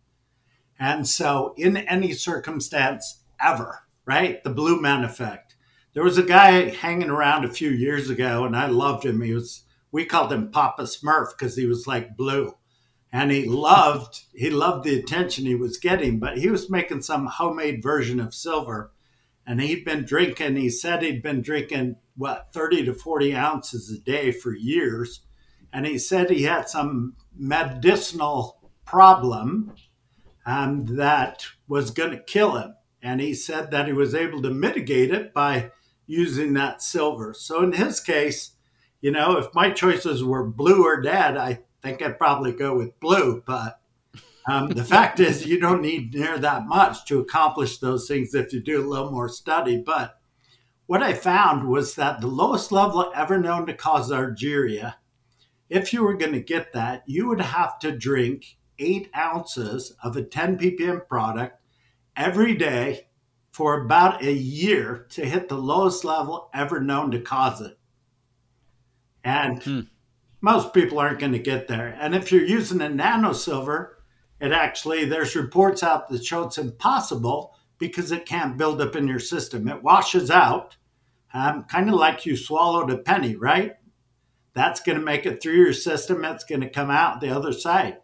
And 0.78 1.09
so, 1.09 1.55
in 1.57 1.76
any 1.76 2.12
circumstance 2.12 3.22
ever, 3.40 3.80
right? 4.07 4.43
The 4.45 4.51
Blue 4.51 4.80
Man 4.80 5.05
effect. 5.05 5.57
There 5.95 6.05
was 6.05 6.16
a 6.16 6.22
guy 6.22 6.70
hanging 6.70 7.11
around 7.11 7.45
a 7.45 7.53
few 7.53 7.70
years 7.70 8.09
ago, 8.09 8.45
and 8.45 8.57
I 8.57 8.66
loved 8.66 9.05
him. 9.05 9.20
He 9.20 9.34
was, 9.34 9.64
we 9.90 10.05
called 10.05 10.32
him 10.32 10.51
Papa 10.51 10.82
Smurf 10.82 11.36
because 11.36 11.57
he 11.57 11.66
was 11.66 11.86
like 11.86 12.16
blue 12.16 12.55
and 13.12 13.30
he 13.30 13.44
loved 13.44 14.22
he 14.34 14.50
loved 14.50 14.84
the 14.84 14.98
attention 14.98 15.44
he 15.44 15.54
was 15.54 15.78
getting 15.78 16.18
but 16.18 16.38
he 16.38 16.48
was 16.48 16.70
making 16.70 17.02
some 17.02 17.26
homemade 17.26 17.82
version 17.82 18.18
of 18.18 18.34
silver. 18.34 18.92
And 19.46 19.60
he'd 19.60 19.84
been 19.84 20.04
drinking 20.04 20.56
he 20.56 20.70
said 20.70 21.02
he'd 21.02 21.22
been 21.22 21.42
drinking 21.42 21.96
what 22.16 22.48
30 22.52 22.86
to 22.86 22.94
40 22.94 23.34
ounces 23.34 23.90
a 23.90 23.98
day 23.98 24.32
for 24.32 24.54
years. 24.54 25.20
And 25.72 25.86
he 25.86 25.98
said 25.98 26.30
he 26.30 26.42
had 26.42 26.68
some 26.68 27.16
medicinal 27.36 28.70
problem 28.84 29.74
um, 30.44 30.84
that 30.96 31.46
was 31.66 31.90
going 31.90 32.10
to 32.10 32.22
kill 32.22 32.56
him. 32.56 32.74
And 33.02 33.20
he 33.20 33.34
said 33.34 33.70
that 33.70 33.86
he 33.86 33.92
was 33.92 34.14
able 34.14 34.42
to 34.42 34.50
mitigate 34.50 35.12
it 35.12 35.32
by 35.32 35.70
using 36.06 36.52
that 36.54 36.82
silver. 36.82 37.34
So 37.34 37.62
in 37.62 37.72
his 37.72 38.00
case 38.00 38.52
you 39.02 39.10
know 39.10 39.36
if 39.36 39.52
my 39.52 39.70
choices 39.70 40.24
were 40.24 40.46
blue 40.46 40.86
or 40.86 41.02
dead 41.02 41.36
i 41.36 41.58
think 41.83 42.03
I'd 42.03 42.18
probably 42.18 42.53
go 42.53 42.76
with 42.76 42.99
blue. 43.01 43.43
But 43.45 43.80
um, 44.49 44.74
the 44.74 44.85
fact 44.85 45.20
is, 45.20 45.47
you 45.47 45.61
don't 45.61 45.83
need 45.83 46.14
near 46.14 46.39
that 46.39 46.66
much 46.66 47.05
to 47.07 47.20
accomplish 47.20 47.78
those 47.78 48.09
things 48.09 48.35
if 48.35 48.53
you 48.53 48.61
do 48.61 48.85
a 48.85 48.89
little 48.89 49.11
more 49.11 49.28
study. 49.28 49.83
But 49.85 50.18
what 50.87 51.03
I 51.03 51.14
found 51.14 51.68
was 51.68 51.95
that 51.95 52.20
the 52.20 52.26
lowest 52.26 52.72
level 52.72 53.12
ever 53.14 53.39
known 53.39 53.66
to 53.66 53.74
cause 53.74 54.11
Argyria, 54.11 54.95
if 55.68 55.93
you 55.93 56.03
were 56.03 56.16
going 56.16 56.33
to 56.33 56.41
get 56.41 56.72
that, 56.72 57.03
you 57.07 57.28
would 57.28 57.41
have 57.41 57.78
to 57.80 57.97
drink 57.97 58.57
eight 58.78 59.09
ounces 59.16 59.95
of 60.03 60.16
a 60.16 60.22
10 60.22 60.59
ppm 60.59 61.07
product 61.07 61.61
every 62.16 62.55
day 62.55 63.09
for 63.53 63.83
about 63.83 64.22
a 64.22 64.33
year 64.33 65.07
to 65.11 65.24
hit 65.24 65.49
the 65.49 65.57
lowest 65.57 66.05
level 66.05 66.51
ever 66.53 66.80
known 66.80 67.11
to 67.11 67.20
cause 67.20 67.61
it. 67.61 67.78
And 69.24 69.62
hmm 69.62 69.80
most 70.43 70.74
people 70.74 70.99
aren't 70.99 71.20
going 71.20 71.32
to 71.32 71.38
get 71.38 71.68
there. 71.68 71.97
And 71.99 72.14
if 72.14 72.30
you're 72.30 72.45
using 72.45 72.82
a 72.82 72.88
nano 72.88 73.32
silver, 73.32 74.03
it 74.40 74.51
actually, 74.51 75.05
there's 75.05 75.36
reports 75.36 75.84
out 75.84 76.09
that 76.09 76.24
show 76.24 76.43
it's 76.43 76.59
impossible 76.59 77.55
because 77.78 78.11
it 78.11 78.26
can't 78.26 78.59
build 78.59 78.82
up 78.82 78.97
in 78.97 79.07
your 79.07 79.20
system. 79.20 79.68
It 79.68 79.84
washes 79.84 80.32
out, 80.32 80.76
um, 81.32 81.64
kind 81.64 81.88
of 81.88 81.95
like 81.95 82.26
you 82.26 82.36
swallowed 82.36 82.90
a 82.90 82.99
penny, 82.99 83.36
right? 83.36 83.76
That's 84.53 84.82
going 84.82 84.99
to 84.99 85.05
make 85.05 85.26
it 85.26 85.40
through 85.40 85.55
your 85.55 85.72
system. 85.72 86.24
It's 86.24 86.45
going 86.45 86.61
to 86.61 86.68
come 86.68 86.90
out 86.90 87.20
the 87.20 87.30
other 87.30 87.53
side. 87.53 87.99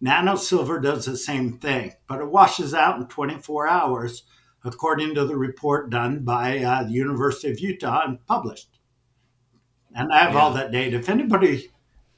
Nano 0.00 0.36
silver 0.36 0.80
does 0.80 1.04
the 1.04 1.18
same 1.18 1.58
thing, 1.58 1.92
but 2.08 2.20
it 2.20 2.30
washes 2.30 2.72
out 2.72 2.98
in 2.98 3.06
24 3.06 3.68
hours, 3.68 4.22
according 4.64 5.14
to 5.14 5.26
the 5.26 5.36
report 5.36 5.90
done 5.90 6.24
by 6.24 6.58
uh, 6.60 6.84
the 6.84 6.92
University 6.92 7.50
of 7.52 7.60
Utah 7.60 8.04
and 8.06 8.26
published. 8.26 8.78
And 9.94 10.12
I 10.12 10.24
have 10.24 10.32
yeah. 10.32 10.40
all 10.40 10.52
that 10.54 10.72
data. 10.72 10.96
If 10.96 11.08
anybody 11.08 11.70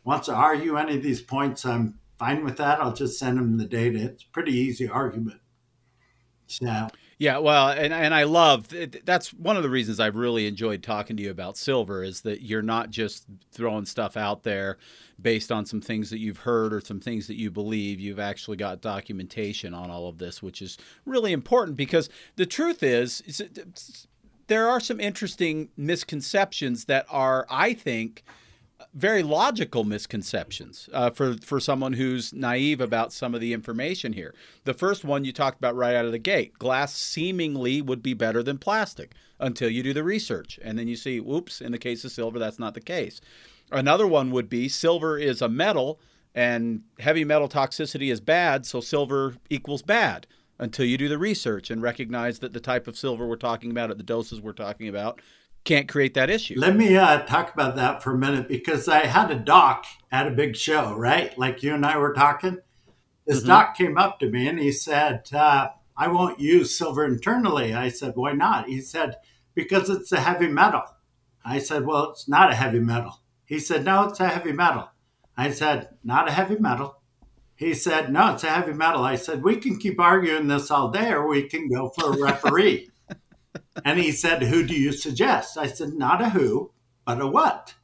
wants 0.06 0.26
to 0.26 0.34
argue 0.34 0.76
any 0.78 0.96
of 0.96 1.02
these 1.02 1.20
points, 1.20 1.66
I'm 1.66 1.98
fine 2.18 2.44
with 2.44 2.56
that. 2.56 2.80
I'll 2.80 2.94
just 2.94 3.18
send 3.18 3.36
them 3.36 3.58
the 3.58 3.66
data. 3.66 3.98
It's 3.98 4.22
pretty 4.22 4.52
easy 4.52 4.88
argument. 4.88 5.40
So 6.46 6.88
Yeah, 7.18 7.38
well, 7.38 7.70
and 7.70 7.92
and 7.92 8.14
I 8.14 8.22
love 8.22 8.68
that's 9.04 9.34
one 9.34 9.56
of 9.56 9.64
the 9.64 9.68
reasons 9.68 9.98
I've 9.98 10.16
really 10.16 10.46
enjoyed 10.46 10.82
talking 10.82 11.16
to 11.16 11.22
you 11.22 11.30
about 11.30 11.56
silver 11.56 12.04
is 12.04 12.20
that 12.20 12.42
you're 12.42 12.62
not 12.62 12.90
just 12.90 13.26
throwing 13.50 13.84
stuff 13.84 14.16
out 14.16 14.44
there 14.44 14.78
based 15.20 15.50
on 15.50 15.66
some 15.66 15.80
things 15.80 16.10
that 16.10 16.20
you've 16.20 16.38
heard 16.38 16.72
or 16.72 16.80
some 16.80 17.00
things 17.00 17.26
that 17.26 17.36
you 17.36 17.50
believe. 17.50 17.98
You've 17.98 18.20
actually 18.20 18.58
got 18.58 18.80
documentation 18.80 19.74
on 19.74 19.90
all 19.90 20.08
of 20.08 20.18
this, 20.18 20.40
which 20.40 20.62
is 20.62 20.78
really 21.04 21.32
important 21.32 21.76
because 21.76 22.08
the 22.36 22.46
truth 22.46 22.82
is, 22.84 23.22
is 23.22 24.06
there 24.46 24.68
are 24.68 24.78
some 24.78 25.00
interesting 25.00 25.70
misconceptions 25.76 26.84
that 26.84 27.06
are, 27.10 27.46
I 27.50 27.74
think, 27.74 28.22
very 28.96 29.22
logical 29.22 29.84
misconceptions 29.84 30.88
uh, 30.92 31.10
for 31.10 31.34
for 31.34 31.60
someone 31.60 31.92
who's 31.92 32.32
naive 32.32 32.80
about 32.80 33.12
some 33.12 33.34
of 33.34 33.42
the 33.42 33.52
information 33.52 34.14
here. 34.14 34.34
The 34.64 34.72
first 34.72 35.04
one 35.04 35.24
you 35.24 35.32
talked 35.32 35.58
about 35.58 35.76
right 35.76 35.94
out 35.94 36.06
of 36.06 36.12
the 36.12 36.18
gate: 36.18 36.58
glass 36.58 36.96
seemingly 36.96 37.82
would 37.82 38.02
be 38.02 38.14
better 38.14 38.42
than 38.42 38.56
plastic 38.56 39.12
until 39.38 39.68
you 39.68 39.82
do 39.82 39.92
the 39.92 40.02
research, 40.02 40.58
and 40.62 40.78
then 40.78 40.88
you 40.88 40.96
see, 40.96 41.20
whoops, 41.20 41.60
in 41.60 41.72
the 41.72 41.78
case 41.78 42.04
of 42.04 42.10
silver, 42.10 42.38
that's 42.38 42.58
not 42.58 42.72
the 42.72 42.80
case. 42.80 43.20
Another 43.70 44.06
one 44.06 44.30
would 44.30 44.48
be 44.48 44.66
silver 44.66 45.18
is 45.18 45.42
a 45.42 45.48
metal, 45.48 46.00
and 46.34 46.82
heavy 46.98 47.24
metal 47.24 47.48
toxicity 47.48 48.10
is 48.10 48.20
bad, 48.20 48.64
so 48.64 48.80
silver 48.80 49.36
equals 49.50 49.82
bad 49.82 50.26
until 50.58 50.86
you 50.86 50.96
do 50.96 51.08
the 51.08 51.18
research 51.18 51.70
and 51.70 51.82
recognize 51.82 52.38
that 52.38 52.54
the 52.54 52.60
type 52.60 52.86
of 52.86 52.96
silver 52.96 53.26
we're 53.26 53.36
talking 53.36 53.70
about 53.70 53.90
at 53.90 53.98
the 53.98 54.02
doses 54.02 54.40
we're 54.40 54.52
talking 54.52 54.88
about 54.88 55.20
can't 55.66 55.88
create 55.88 56.14
that 56.14 56.30
issue. 56.30 56.54
Let 56.56 56.76
me 56.76 56.96
uh, 56.96 57.20
talk 57.24 57.52
about 57.52 57.76
that 57.76 58.02
for 58.02 58.14
a 58.14 58.18
minute 58.18 58.48
because 58.48 58.88
I 58.88 59.04
had 59.04 59.30
a 59.30 59.34
doc 59.34 59.84
at 60.10 60.26
a 60.26 60.30
big 60.30 60.56
show, 60.56 60.94
right? 60.94 61.36
Like 61.36 61.62
you 61.62 61.74
and 61.74 61.84
I 61.84 61.98
were 61.98 62.14
talking. 62.14 62.58
This 63.26 63.38
mm-hmm. 63.38 63.48
doc 63.48 63.76
came 63.76 63.98
up 63.98 64.18
to 64.20 64.30
me 64.30 64.48
and 64.48 64.58
he 64.58 64.72
said, 64.72 65.28
uh, 65.34 65.68
I 65.96 66.08
won't 66.08 66.40
use 66.40 66.76
silver 66.76 67.04
internally. 67.04 67.74
I 67.74 67.88
said, 67.88 68.12
Why 68.14 68.32
not? 68.32 68.68
He 68.68 68.80
said, 68.80 69.16
Because 69.54 69.90
it's 69.90 70.12
a 70.12 70.20
heavy 70.20 70.48
metal. 70.48 70.82
I 71.44 71.58
said, 71.58 71.86
Well, 71.86 72.10
it's 72.10 72.28
not 72.28 72.50
a 72.50 72.54
heavy 72.54 72.80
metal. 72.80 73.20
He 73.44 73.58
said, 73.58 73.84
No, 73.84 74.08
it's 74.08 74.20
a 74.20 74.28
heavy 74.28 74.52
metal. 74.52 74.88
I 75.36 75.50
said, 75.50 75.88
Not 76.04 76.28
a 76.28 76.32
heavy 76.32 76.58
metal. 76.58 77.00
He 77.54 77.72
said, 77.72 78.12
No, 78.12 78.34
it's 78.34 78.44
a 78.44 78.50
heavy 78.50 78.74
metal. 78.74 79.02
I 79.02 79.16
said, 79.16 79.42
We 79.42 79.56
can 79.56 79.78
keep 79.78 79.98
arguing 79.98 80.48
this 80.48 80.70
all 80.70 80.90
day 80.90 81.10
or 81.10 81.26
we 81.26 81.48
can 81.48 81.68
go 81.68 81.88
for 81.88 82.12
a 82.12 82.18
referee 82.22 82.90
and 83.84 83.98
he 83.98 84.12
said, 84.12 84.42
Who 84.42 84.64
do 84.64 84.74
you 84.74 84.92
suggest? 84.92 85.56
I 85.56 85.66
said, 85.66 85.94
Not 85.94 86.22
a 86.22 86.30
who, 86.30 86.72
but 87.04 87.20
a 87.20 87.26
what. 87.26 87.74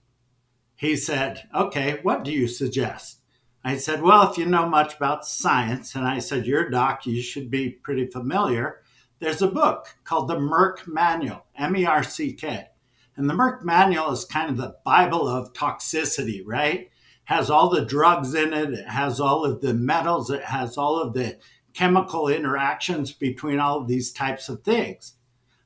He 0.77 0.97
said, 0.97 1.49
Okay, 1.55 1.99
what 2.03 2.25
do 2.25 2.33
you 2.33 2.49
suggest? 2.49 3.21
I 3.65 3.77
said, 3.77 4.03
Well, 4.03 4.31
if 4.31 4.39
you 4.39 4.47
know 4.47 4.69
much 4.69 4.97
about 4.97 5.27
science, 5.27 5.95
and 5.95 6.07
I 6.07 6.19
said, 6.19 6.47
You're 6.47 6.67
a 6.67 6.71
doc, 6.71 7.07
you 7.07 7.23
should 7.23 7.51
be 7.51 7.71
pretty 7.71 8.07
familiar. 8.07 8.83
There's 9.21 9.43
a 9.43 9.49
book 9.49 9.97
called 10.03 10.29
the 10.29 10.37
Merck 10.37 10.87
Manual, 10.87 11.47
M 11.57 11.77
E 11.77 11.87
R 11.87 12.03
C 12.03 12.33
K. 12.33 12.69
And 13.17 13.29
the 13.29 13.35
Merck 13.35 13.63
Manual 13.63 14.11
is 14.11 14.25
kind 14.25 14.51
of 14.51 14.57
the 14.57 14.77
Bible 14.85 15.29
of 15.29 15.53
toxicity, 15.53 16.43
right? 16.45 16.91
Has 17.25 17.51
all 17.51 17.69
the 17.69 17.85
drugs 17.85 18.35
in 18.35 18.53
it, 18.53 18.71
it 18.71 18.89
has 18.89 19.21
all 19.21 19.45
of 19.45 19.61
the 19.61 19.75
metals, 19.75 20.31
it 20.31 20.43
has 20.43 20.77
all 20.77 20.99
of 20.99 21.13
the 21.13 21.39
chemical 21.73 22.29
interactions 22.29 23.13
between 23.13 23.59
all 23.61 23.79
of 23.79 23.89
these 23.89 24.13
types 24.13 24.49
of 24.49 24.63
things. 24.63 25.15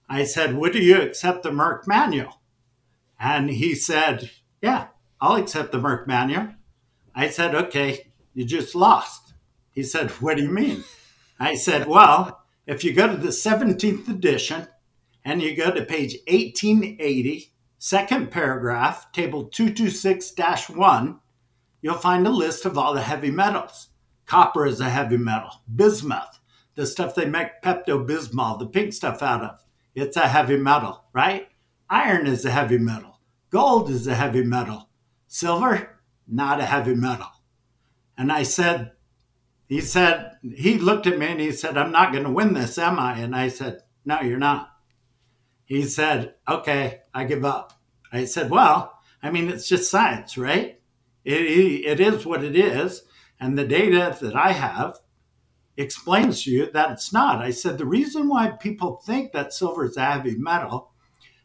I 0.08 0.24
said, 0.24 0.56
Would 0.56 0.74
you 0.74 1.00
accept 1.00 1.42
the 1.42 1.50
Merck 1.50 1.86
manual? 1.86 2.40
And 3.18 3.50
he 3.50 3.74
said, 3.74 4.30
Yeah, 4.62 4.88
I'll 5.20 5.36
accept 5.36 5.72
the 5.72 5.78
Merck 5.78 6.06
manual. 6.06 6.54
I 7.14 7.28
said, 7.28 7.54
Okay, 7.54 8.12
you 8.34 8.44
just 8.44 8.74
lost. 8.74 9.34
He 9.70 9.82
said, 9.82 10.10
What 10.12 10.36
do 10.36 10.44
you 10.44 10.50
mean? 10.50 10.84
I 11.40 11.54
said, 11.54 11.86
Well, 11.86 12.42
if 12.66 12.84
you 12.84 12.92
go 12.92 13.08
to 13.08 13.16
the 13.16 13.28
17th 13.28 14.08
edition 14.08 14.68
and 15.24 15.42
you 15.42 15.56
go 15.56 15.70
to 15.70 15.84
page 15.84 16.16
1880, 16.28 17.52
second 17.78 18.30
paragraph, 18.30 19.10
table 19.12 19.44
226 19.44 20.68
1, 20.70 21.20
you'll 21.82 21.94
find 21.94 22.26
a 22.26 22.30
list 22.30 22.64
of 22.64 22.78
all 22.78 22.94
the 22.94 23.02
heavy 23.02 23.30
metals. 23.30 23.88
Copper 24.24 24.66
is 24.66 24.80
a 24.80 24.90
heavy 24.90 25.16
metal, 25.16 25.62
bismuth, 25.72 26.40
the 26.74 26.86
stuff 26.86 27.14
they 27.14 27.26
make 27.26 27.62
Pepto 27.62 28.04
Bismol, 28.04 28.58
the 28.58 28.66
pink 28.66 28.92
stuff 28.92 29.22
out 29.22 29.42
of 29.42 29.65
it's 29.96 30.16
a 30.16 30.28
heavy 30.28 30.58
metal, 30.58 31.04
right? 31.14 31.48
Iron 31.88 32.26
is 32.26 32.44
a 32.44 32.50
heavy 32.50 32.78
metal. 32.78 33.18
Gold 33.50 33.88
is 33.88 34.06
a 34.06 34.14
heavy 34.14 34.44
metal. 34.44 34.90
Silver, 35.26 35.98
not 36.28 36.60
a 36.60 36.66
heavy 36.66 36.94
metal. 36.94 37.28
And 38.18 38.30
I 38.30 38.42
said, 38.42 38.92
he 39.66 39.80
said, 39.80 40.32
he 40.42 40.76
looked 40.78 41.06
at 41.06 41.18
me 41.18 41.26
and 41.26 41.40
he 41.40 41.50
said, 41.50 41.78
I'm 41.78 41.90
not 41.90 42.12
going 42.12 42.24
to 42.24 42.30
win 42.30 42.52
this, 42.52 42.76
am 42.76 42.98
I? 42.98 43.18
And 43.18 43.34
I 43.34 43.48
said, 43.48 43.80
No, 44.04 44.20
you're 44.20 44.38
not. 44.38 44.68
He 45.64 45.82
said, 45.82 46.34
Okay, 46.48 47.00
I 47.14 47.24
give 47.24 47.44
up. 47.44 47.72
I 48.12 48.26
said, 48.26 48.50
Well, 48.50 49.00
I 49.22 49.30
mean, 49.30 49.48
it's 49.48 49.66
just 49.66 49.90
science, 49.90 50.36
right? 50.36 50.78
It, 51.24 51.40
it 51.40 52.00
is 52.00 52.26
what 52.26 52.44
it 52.44 52.54
is. 52.54 53.02
And 53.40 53.58
the 53.58 53.66
data 53.66 54.16
that 54.20 54.36
I 54.36 54.52
have 54.52 55.00
explains 55.76 56.42
to 56.42 56.50
you 56.50 56.70
that 56.72 56.90
it's 56.90 57.12
not. 57.12 57.42
I 57.42 57.50
said 57.50 57.78
the 57.78 57.86
reason 57.86 58.28
why 58.28 58.50
people 58.50 58.96
think 58.96 59.32
that 59.32 59.52
silver 59.52 59.84
is 59.84 59.96
a 59.96 60.04
heavy 60.04 60.36
metal, 60.36 60.92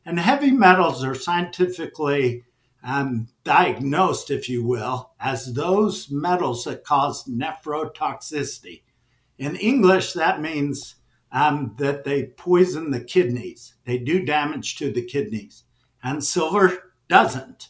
and 0.06 0.20
heavy 0.20 0.52
metals 0.52 1.04
are 1.04 1.16
scientifically 1.16 2.44
um, 2.84 3.28
diagnosed, 3.44 4.32
if 4.32 4.50
you 4.50 4.66
will, 4.66 5.12
as 5.20 5.54
those 5.54 6.10
metals 6.10 6.64
that 6.64 6.84
cause 6.84 7.26
nephrotoxicity. 7.26 8.82
In 9.38 9.56
English, 9.56 10.14
that 10.14 10.42
means 10.42 10.96
um, 11.32 11.76
that 11.78 12.04
they 12.04 12.26
poison 12.38 12.92
the 12.92 13.04
kidneys, 13.04 13.76
they 13.86 13.98
do 13.98 14.26
damage 14.26 14.76
to 14.78 14.92
the 14.92 15.04
kidneys, 15.04 15.64
and 16.04 16.24
silver 16.24 16.94
doesn't. 17.08 17.70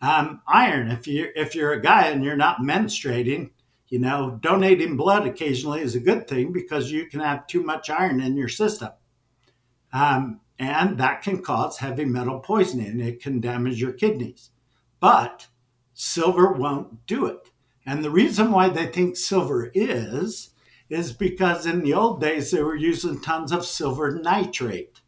Um, 0.00 0.42
iron, 0.46 0.90
if 0.90 1.06
you 1.06 1.28
if 1.34 1.54
you're 1.54 1.72
a 1.72 1.80
guy 1.80 2.08
and 2.08 2.24
you're 2.24 2.36
not 2.36 2.58
menstruating, 2.58 3.50
you 3.88 3.98
know, 3.98 4.38
donating 4.40 4.96
blood 4.96 5.26
occasionally 5.26 5.80
is 5.80 5.94
a 5.94 6.00
good 6.00 6.26
thing 6.26 6.52
because 6.52 6.90
you 6.90 7.06
can 7.06 7.20
have 7.20 7.46
too 7.46 7.62
much 7.62 7.90
iron 7.90 8.20
in 8.20 8.36
your 8.36 8.48
system. 8.48 8.90
Um, 9.92 10.40
and 10.58 10.98
that 10.98 11.22
can 11.22 11.42
cause 11.42 11.78
heavy 11.78 12.04
metal 12.04 12.40
poisoning. 12.40 13.00
It 13.00 13.22
can 13.22 13.40
damage 13.40 13.80
your 13.80 13.92
kidneys. 13.92 14.50
But 15.00 15.48
silver 15.92 16.52
won't 16.52 17.06
do 17.06 17.26
it. 17.26 17.50
And 17.86 18.02
the 18.02 18.10
reason 18.10 18.50
why 18.50 18.68
they 18.68 18.86
think 18.86 19.16
silver 19.16 19.70
is, 19.74 20.50
is 20.88 21.12
because 21.12 21.66
in 21.66 21.82
the 21.82 21.94
old 21.94 22.20
days 22.20 22.50
they 22.50 22.62
were 22.62 22.76
using 22.76 23.20
tons 23.20 23.52
of 23.52 23.66
silver 23.66 24.10
nitrate. 24.10 25.00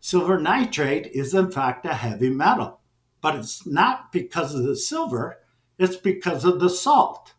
Silver 0.00 0.40
nitrate 0.40 1.06
is, 1.08 1.34
in 1.34 1.50
fact, 1.50 1.84
a 1.86 1.94
heavy 1.94 2.30
metal, 2.30 2.80
but 3.20 3.36
it's 3.36 3.66
not 3.66 4.12
because 4.12 4.54
of 4.54 4.64
the 4.64 4.76
silver, 4.76 5.38
it's 5.78 5.96
because 5.96 6.44
of 6.44 6.58
the 6.60 6.70
salt. 6.70 7.34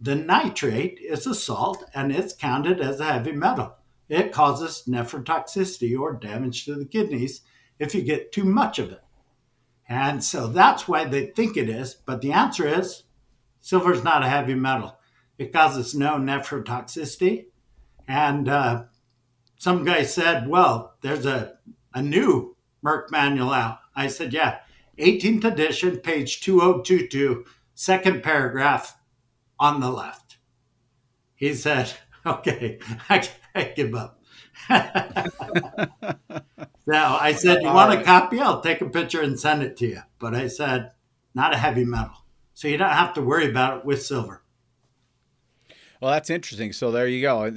The 0.00 0.14
nitrate 0.14 0.98
is 0.98 1.26
a 1.26 1.34
salt 1.34 1.84
and 1.94 2.10
it's 2.10 2.34
counted 2.34 2.80
as 2.80 3.00
a 3.00 3.04
heavy 3.04 3.32
metal. 3.32 3.76
It 4.08 4.32
causes 4.32 4.84
nephrotoxicity 4.88 5.98
or 5.98 6.14
damage 6.14 6.64
to 6.64 6.74
the 6.74 6.86
kidneys 6.86 7.42
if 7.78 7.94
you 7.94 8.02
get 8.02 8.32
too 8.32 8.44
much 8.44 8.78
of 8.78 8.90
it. 8.90 9.02
And 9.88 10.24
so 10.24 10.46
that's 10.46 10.88
why 10.88 11.04
they 11.04 11.26
think 11.26 11.56
it 11.56 11.68
is. 11.68 11.94
But 11.94 12.22
the 12.22 12.32
answer 12.32 12.66
is 12.66 13.04
silver 13.60 13.92
is 13.92 14.02
not 14.02 14.22
a 14.22 14.28
heavy 14.28 14.54
metal. 14.54 14.96
It 15.36 15.52
causes 15.52 15.94
no 15.94 16.12
nephrotoxicity. 16.12 17.46
And 18.08 18.48
uh, 18.48 18.84
some 19.56 19.84
guy 19.84 20.02
said, 20.02 20.48
well, 20.48 20.94
there's 21.02 21.26
a, 21.26 21.58
a 21.94 22.00
new 22.00 22.56
Merck 22.84 23.10
manual 23.10 23.52
out. 23.52 23.78
I 23.94 24.06
said, 24.06 24.32
yeah, 24.32 24.60
18th 24.98 25.44
edition, 25.44 25.98
page 25.98 26.40
2022, 26.40 27.44
second 27.74 28.22
paragraph 28.22 28.96
on 29.60 29.80
the 29.80 29.90
left. 29.90 30.38
He 31.36 31.54
said, 31.54 31.92
okay, 32.26 32.80
I, 33.08 33.28
I 33.54 33.64
give 33.64 33.94
up. 33.94 34.16
now 36.86 37.16
I 37.16 37.32
said, 37.32 37.62
you 37.62 37.68
want 37.68 38.00
a 38.00 38.02
copy? 38.02 38.40
I'll 38.40 38.60
take 38.60 38.80
a 38.80 38.88
picture 38.88 39.22
and 39.22 39.38
send 39.38 39.62
it 39.62 39.76
to 39.78 39.86
you. 39.86 40.00
But 40.18 40.34
I 40.34 40.48
said, 40.48 40.90
not 41.34 41.54
a 41.54 41.58
heavy 41.58 41.84
metal. 41.84 42.16
So 42.54 42.66
you 42.68 42.76
don't 42.76 42.90
have 42.90 43.14
to 43.14 43.22
worry 43.22 43.48
about 43.48 43.78
it 43.78 43.84
with 43.84 44.02
silver. 44.02 44.42
Well, 46.00 46.10
that's 46.10 46.30
interesting. 46.30 46.72
So 46.72 46.90
there 46.90 47.06
you 47.06 47.20
go. 47.20 47.52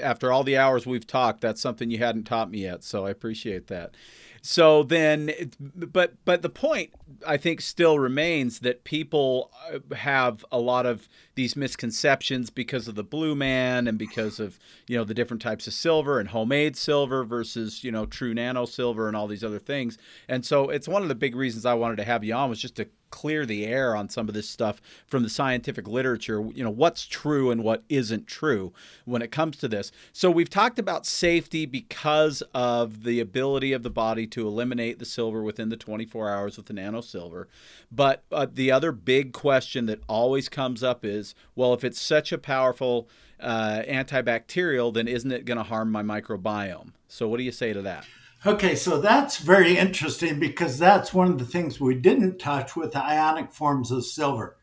After 0.00 0.32
all 0.32 0.44
the 0.44 0.56
hours 0.56 0.86
we've 0.86 1.06
talked, 1.06 1.40
that's 1.40 1.60
something 1.60 1.90
you 1.90 1.98
hadn't 1.98 2.24
taught 2.24 2.50
me 2.50 2.62
yet. 2.62 2.84
So 2.84 3.06
I 3.06 3.10
appreciate 3.10 3.66
that. 3.68 3.96
So 4.40 4.84
then, 4.84 5.32
but 5.58 6.14
but 6.24 6.42
the 6.42 6.48
point 6.48 6.90
I 7.26 7.36
think 7.36 7.60
still 7.60 7.98
remains 7.98 8.60
that 8.60 8.84
people 8.84 9.50
uh, 9.72 9.94
have 9.94 10.44
a 10.52 10.58
lot 10.58 10.86
of 10.86 11.08
these 11.34 11.56
misconceptions 11.56 12.50
because 12.50 12.88
of 12.88 12.94
the 12.94 13.04
blue 13.04 13.34
man 13.34 13.88
and 13.88 13.98
because 13.98 14.40
of 14.40 14.58
you 14.86 14.96
know 14.96 15.04
the 15.04 15.14
different 15.14 15.42
types 15.42 15.66
of 15.66 15.72
silver 15.72 16.20
and 16.20 16.28
homemade 16.28 16.76
silver 16.76 17.24
versus 17.24 17.82
you 17.82 17.90
know 17.90 18.06
true 18.06 18.34
nano 18.34 18.66
silver 18.66 19.08
and 19.08 19.16
all 19.16 19.26
these 19.26 19.44
other 19.44 19.58
things. 19.58 19.98
And 20.28 20.44
so 20.44 20.68
it's 20.68 20.88
one 20.88 21.02
of 21.02 21.08
the 21.08 21.14
big 21.14 21.34
reasons 21.34 21.64
I 21.64 21.74
wanted 21.74 21.96
to 21.96 22.04
have 22.04 22.24
you 22.24 22.34
on 22.34 22.50
was 22.50 22.60
just 22.60 22.76
to 22.76 22.88
clear 23.10 23.46
the 23.46 23.66
air 23.66 23.96
on 23.96 24.08
some 24.08 24.28
of 24.28 24.34
this 24.34 24.48
stuff 24.48 24.80
from 25.06 25.22
the 25.22 25.30
scientific 25.30 25.88
literature, 25.88 26.42
you 26.54 26.62
know, 26.62 26.70
what's 26.70 27.06
true 27.06 27.50
and 27.50 27.64
what 27.64 27.82
isn't 27.88 28.26
true 28.26 28.72
when 29.04 29.22
it 29.22 29.30
comes 29.30 29.56
to 29.58 29.68
this. 29.68 29.90
So 30.12 30.30
we've 30.30 30.50
talked 30.50 30.78
about 30.78 31.06
safety 31.06 31.66
because 31.66 32.42
of 32.54 33.04
the 33.04 33.20
ability 33.20 33.72
of 33.72 33.82
the 33.82 33.90
body 33.90 34.26
to 34.28 34.46
eliminate 34.46 34.98
the 34.98 35.04
silver 35.04 35.42
within 35.42 35.68
the 35.68 35.76
24 35.76 36.30
hours 36.30 36.56
with 36.56 36.66
the 36.66 36.72
nano 36.72 36.97
silver. 37.02 37.48
But 37.90 38.24
uh, 38.30 38.46
the 38.52 38.70
other 38.70 38.92
big 38.92 39.32
question 39.32 39.86
that 39.86 40.00
always 40.08 40.48
comes 40.48 40.82
up 40.82 41.04
is, 41.04 41.34
well, 41.54 41.74
if 41.74 41.84
it's 41.84 42.00
such 42.00 42.32
a 42.32 42.38
powerful 42.38 43.08
uh, 43.40 43.82
antibacterial, 43.88 44.92
then 44.92 45.08
isn't 45.08 45.30
it 45.30 45.44
going 45.44 45.58
to 45.58 45.64
harm 45.64 45.90
my 45.90 46.02
microbiome? 46.02 46.92
So 47.08 47.28
what 47.28 47.38
do 47.38 47.44
you 47.44 47.52
say 47.52 47.72
to 47.72 47.82
that? 47.82 48.06
Okay, 48.46 48.76
so 48.76 49.00
that's 49.00 49.38
very 49.38 49.76
interesting 49.76 50.38
because 50.38 50.78
that's 50.78 51.12
one 51.12 51.28
of 51.28 51.38
the 51.38 51.44
things 51.44 51.80
we 51.80 51.96
didn't 51.96 52.38
touch 52.38 52.76
with 52.76 52.92
the 52.92 53.04
ionic 53.04 53.52
forms 53.52 53.90
of 53.90 54.04
silver. 54.04 54.56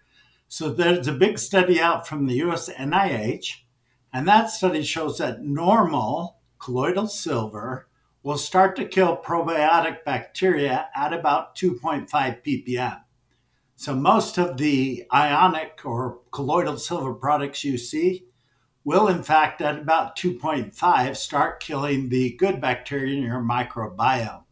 So 0.47 0.69
there's 0.69 1.07
a 1.07 1.13
big 1.13 1.38
study 1.38 1.81
out 1.81 2.07
from 2.07 2.27
the 2.27 2.36
US 2.36 2.69
NIH, 2.69 3.63
and 4.13 4.25
that 4.27 4.49
study 4.49 4.81
shows 4.81 5.17
that 5.17 5.43
normal 5.43 6.38
colloidal 6.57 7.07
silver 7.07 7.89
will 8.26 8.38
start 8.39 8.76
to 8.76 8.84
kill 8.84 9.15
probiotic 9.15 10.03
bacteria 10.03 10.89
at 10.95 11.13
about 11.13 11.55
2.5 11.55 12.09
ppm. 12.09 12.99
So 13.76 13.93
most 13.93 14.39
of 14.39 14.57
the 14.57 15.03
ionic 15.13 15.82
or 15.86 16.21
colloidal 16.32 16.80
silver 16.80 17.13
products 17.13 17.63
you 17.63 17.78
see 17.78 18.26
will, 18.84 19.07
in 19.07 19.21
fact, 19.21 19.61
at 19.61 19.78
about 19.78 20.17
2.5, 20.17 21.15
start 21.15 21.59
killing 21.59 22.09
the 22.09 22.36
good 22.38 22.59
bacteria 22.59 23.15
in 23.15 23.21
your 23.21 23.43
microbiome. 23.43 24.45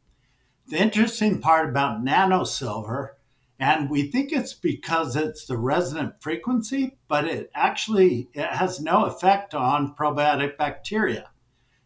The 0.68 0.78
interesting 0.78 1.42
part 1.42 1.68
about 1.68 2.06
nanosilver, 2.06 3.14
and 3.58 3.90
we 3.90 4.04
think 4.04 4.32
it's 4.32 4.54
because 4.54 5.16
it's 5.16 5.48
the 5.48 5.58
resonant 5.58 6.22
frequency, 6.22 7.00
but 7.08 7.26
it 7.26 7.50
actually 7.56 8.30
it 8.36 8.50
has 8.50 8.80
no 8.80 9.06
effect 9.06 9.56
on 9.56 9.96
probiotic 9.96 10.58
bacteria. 10.58 11.32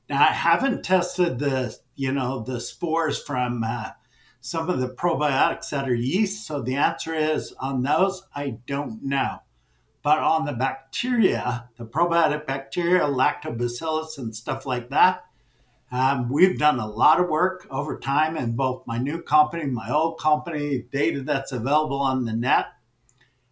Now, 0.09 0.21
I 0.21 0.31
haven't 0.31 0.83
tested 0.83 1.39
the, 1.39 1.77
you 1.95 2.11
know, 2.11 2.41
the 2.41 2.61
spores 2.61 3.21
from 3.21 3.63
uh, 3.63 3.91
some 4.39 4.69
of 4.69 4.79
the 4.79 4.87
probiotics 4.89 5.69
that 5.69 5.89
are 5.89 5.95
yeast, 5.95 6.47
so 6.47 6.61
the 6.61 6.75
answer 6.75 7.13
is 7.13 7.53
on 7.59 7.83
those, 7.83 8.23
I 8.33 8.59
don't 8.65 9.03
know. 9.03 9.39
But 10.03 10.19
on 10.19 10.45
the 10.45 10.53
bacteria, 10.53 11.69
the 11.77 11.85
probiotic 11.85 12.45
bacteria, 12.45 13.03
lactobacillus, 13.03 14.17
and 14.17 14.33
stuff 14.33 14.65
like 14.65 14.89
that, 14.89 15.25
um, 15.91 16.29
we've 16.29 16.57
done 16.57 16.79
a 16.79 16.87
lot 16.87 17.19
of 17.19 17.27
work 17.27 17.67
over 17.69 17.99
time 17.99 18.37
in 18.37 18.55
both 18.55 18.87
my 18.87 18.97
new 18.97 19.21
company, 19.21 19.65
my 19.65 19.89
old 19.91 20.19
company, 20.19 20.85
data 20.91 21.21
that's 21.21 21.51
available 21.51 21.99
on 21.99 22.23
the 22.23 22.33
net. 22.33 22.67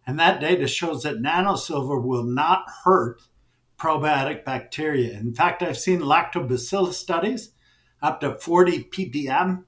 And 0.06 0.18
that 0.18 0.40
data 0.40 0.66
shows 0.66 1.02
that 1.02 1.16
nanosilver 1.16 2.02
will 2.02 2.24
not 2.24 2.64
hurt 2.84 3.20
probiotic 3.78 4.44
bacteria. 4.44 5.18
In 5.18 5.34
fact, 5.34 5.62
I've 5.62 5.78
seen 5.78 6.00
lactobacillus 6.00 6.94
studies 6.94 7.50
up 8.02 8.20
to 8.20 8.38
40 8.38 8.84
ppm 8.84 9.64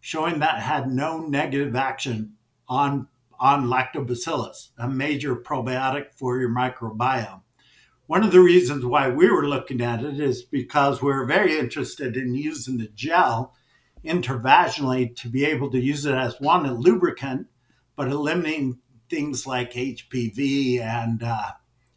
showing 0.00 0.40
that 0.40 0.60
had 0.60 0.90
no 0.90 1.20
negative 1.20 1.76
action 1.76 2.34
on 2.68 3.08
on 3.38 3.66
lactobacillus, 3.66 4.68
a 4.76 4.86
major 4.86 5.34
probiotic 5.34 6.12
for 6.14 6.38
your 6.38 6.50
microbiome. 6.50 7.40
One 8.06 8.22
of 8.22 8.32
the 8.32 8.40
reasons 8.40 8.84
why 8.84 9.08
we 9.08 9.30
were 9.30 9.48
looking 9.48 9.80
at 9.80 10.04
it 10.04 10.20
is 10.20 10.42
because 10.42 11.00
we're 11.00 11.24
very 11.24 11.58
interested 11.58 12.18
in 12.18 12.34
using 12.34 12.76
the 12.76 12.88
gel 12.88 13.54
intravaginally 14.04 15.16
to 15.16 15.28
be 15.28 15.44
able 15.46 15.70
to 15.70 15.80
use 15.80 16.04
it 16.04 16.14
as 16.14 16.38
one, 16.38 16.66
a 16.66 16.74
lubricant, 16.74 17.46
but 17.96 18.08
eliminating 18.08 18.80
things 19.08 19.46
like 19.46 19.72
HPV 19.72 20.80
and 20.80 21.22
uh, 21.22 21.52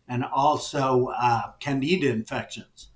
and 0.07 0.23
also 0.23 1.07
uh, 1.17 1.51
candida 1.59 2.09
infections. 2.09 2.89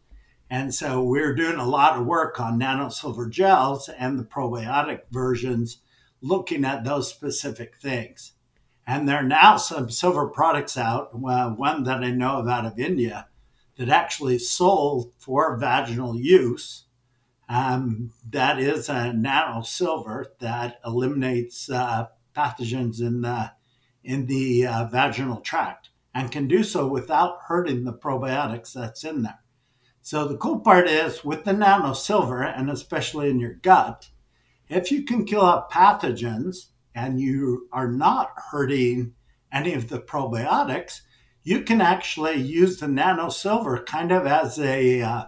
And 0.49 0.73
so 0.73 1.03
we're 1.03 1.35
doing 1.35 1.57
a 1.57 1.67
lot 1.67 1.99
of 1.99 2.05
work 2.05 2.39
on 2.39 2.59
nanosilver 2.59 3.29
gels 3.29 3.89
and 3.89 4.17
the 4.17 4.23
probiotic 4.23 5.01
versions, 5.11 5.79
looking 6.21 6.63
at 6.63 6.83
those 6.83 7.09
specific 7.09 7.75
things. 7.81 8.33
And 8.85 9.07
there 9.07 9.17
are 9.17 9.23
now 9.23 9.57
some 9.57 9.89
silver 9.89 10.27
products 10.27 10.77
out, 10.77 11.13
one 11.13 11.83
that 11.83 12.03
I 12.03 12.11
know 12.11 12.37
of 12.37 12.47
out 12.47 12.65
of 12.65 12.79
India, 12.79 13.27
that 13.75 13.89
actually 13.89 14.39
sold 14.39 15.11
for 15.17 15.57
vaginal 15.57 16.15
use. 16.17 16.85
Um, 17.49 18.11
that 18.29 18.59
is 18.59 18.89
a 18.89 19.13
nano 19.13 19.61
silver 19.61 20.33
that 20.39 20.79
eliminates 20.85 21.69
uh, 21.69 22.07
pathogens 22.35 22.99
in 23.01 23.21
the 23.21 23.51
in 24.03 24.25
the 24.27 24.65
uh, 24.65 24.85
vaginal 24.85 25.41
tract 25.41 25.89
and 26.17 26.31
can 26.31 26.47
do 26.47 26.63
so 26.63 26.87
without 26.87 27.37
hurting 27.45 27.83
the 27.83 27.93
probiotics 27.93 28.73
that's 28.73 29.03
in 29.03 29.21
there. 29.21 29.43
So 30.01 30.27
the 30.27 30.37
cool 30.37 30.61
part 30.61 30.87
is 30.87 31.23
with 31.23 31.43
the 31.43 31.53
nano 31.53 31.93
silver, 31.93 32.41
and 32.41 32.71
especially 32.71 33.29
in 33.29 33.39
your 33.39 33.53
gut, 33.53 34.09
if 34.67 34.91
you 34.91 35.03
can 35.03 35.25
kill 35.25 35.45
out 35.45 35.69
pathogens 35.69 36.69
and 36.95 37.21
you 37.21 37.69
are 37.71 37.91
not 37.91 38.31
hurting 38.49 39.13
any 39.53 39.75
of 39.75 39.89
the 39.89 39.99
probiotics, 39.99 41.01
you 41.43 41.61
can 41.61 41.81
actually 41.81 42.41
use 42.41 42.79
the 42.79 42.87
nano 42.87 43.29
silver 43.29 43.83
kind 43.83 44.11
of 44.11 44.25
as 44.25 44.57
a, 44.57 45.03
uh, 45.03 45.25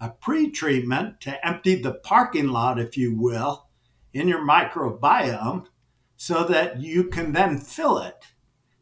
a 0.00 0.10
pre 0.10 0.52
treatment 0.52 1.20
to 1.22 1.44
empty 1.44 1.74
the 1.74 1.94
parking 1.94 2.46
lot, 2.46 2.78
if 2.78 2.96
you 2.96 3.18
will, 3.18 3.66
in 4.14 4.28
your 4.28 4.46
microbiome 4.46 5.66
so 6.16 6.44
that 6.44 6.80
you 6.80 7.08
can 7.08 7.32
then 7.32 7.58
fill 7.58 7.98
it. 7.98 8.24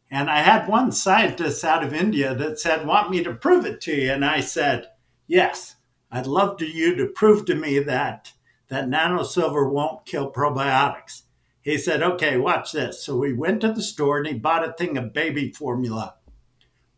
And 0.09 0.29
I 0.29 0.39
had 0.39 0.67
one 0.67 0.91
scientist 0.91 1.63
out 1.63 1.83
of 1.83 1.93
India 1.93 2.33
that 2.35 2.59
said, 2.59 2.87
Want 2.87 3.09
me 3.09 3.23
to 3.23 3.33
prove 3.33 3.65
it 3.65 3.81
to 3.81 3.93
you? 3.93 4.11
And 4.11 4.23
I 4.23 4.39
said, 4.39 4.87
Yes, 5.27 5.75
I'd 6.11 6.27
love 6.27 6.57
to 6.57 6.65
you 6.65 6.95
to 6.95 7.07
prove 7.07 7.45
to 7.45 7.55
me 7.55 7.79
that 7.79 8.33
that 8.69 8.87
nano 8.89 9.23
silver 9.23 9.69
won't 9.69 10.05
kill 10.05 10.31
probiotics 10.31 11.23
he 11.67 11.77
said, 11.77 12.01
okay, 12.01 12.37
watch 12.37 12.71
this. 12.71 13.03
So 13.03 13.17
we 13.17 13.33
went 13.33 13.59
to 13.59 13.73
the 13.73 13.81
store 13.81 14.19
and 14.19 14.27
he 14.27 14.33
bought 14.35 14.65
a 14.65 14.71
thing 14.71 14.97
of 14.97 15.11
baby 15.11 15.51
formula, 15.51 16.15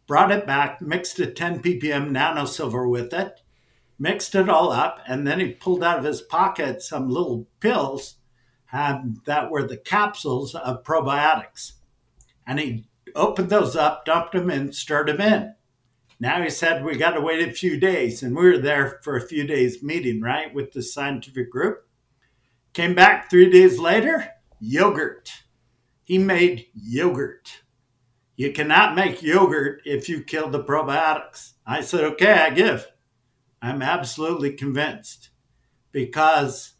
brought 0.05 0.32
it 0.32 0.45
back, 0.45 0.80
mixed 0.80 1.18
a 1.18 1.26
10 1.26 1.64
ppm 1.64 2.12
nano 2.12 2.45
silver 2.45 2.88
with 2.88 3.12
it, 3.12 3.41
mixed 3.97 4.36
it 4.36 4.47
all 4.47 4.72
up, 4.72 4.99
and 5.07 5.26
then 5.26 5.39
he 5.39 5.53
pulled 5.53 5.84
out 5.84 5.97
of 5.97 6.05
his 6.05 6.22
pocket 6.22 6.84
some 6.84 7.10
little 7.10 7.47
pills 7.60 8.18
um, 8.72 9.24
that 9.26 9.49
were 9.49 9.68
the 9.68 9.76
capsules 9.76 10.53
of 10.53 10.84
probiotics. 10.84 11.72
And 12.45 12.60
he 12.60 12.86
opened 13.20 13.49
those 13.49 13.76
up, 13.76 14.05
dumped 14.05 14.34
them 14.34 14.49
in, 14.49 14.74
stirred 14.74 15.09
them 15.09 15.22
in. 15.22 15.53
Now 16.20 16.41
he 16.41 16.49
said, 16.49 16.84
we 16.84 16.97
got 16.97 17.11
to 17.11 17.22
wait 17.22 17.47
a 17.47 17.51
few 17.51 17.80
days. 17.80 18.24
And 18.24 18.36
we 18.36 18.43
were 18.43 18.57
there 18.57 18.99
for 19.03 19.15
a 19.15 19.28
few 19.28 19.45
days 19.45 19.84
meeting, 19.84 20.22
right, 20.22 20.53
with 20.53 20.74
the 20.74 20.82
scientific 20.82 21.51
group. 21.51 21.88
Came 22.74 22.93
back 22.93 23.30
three 23.30 23.49
days 23.49 23.80
later, 23.80 24.28
yogurt. 24.59 25.32
He 26.03 26.17
made 26.17 26.67
yogurt. 26.74 27.61
You 28.36 28.51
cannot 28.51 28.95
make 28.95 29.22
yogurt 29.22 29.82
if 29.86 30.07
you 30.07 30.24
kill 30.24 30.49
the 30.49 30.63
probiotics. 30.63 31.53
I 31.65 31.82
said, 31.82 32.03
okay, 32.03 32.32
I 32.32 32.49
give. 32.49 32.88
I'm 33.61 33.82
absolutely 33.82 34.53
convinced 34.53 35.30
because 35.91 36.74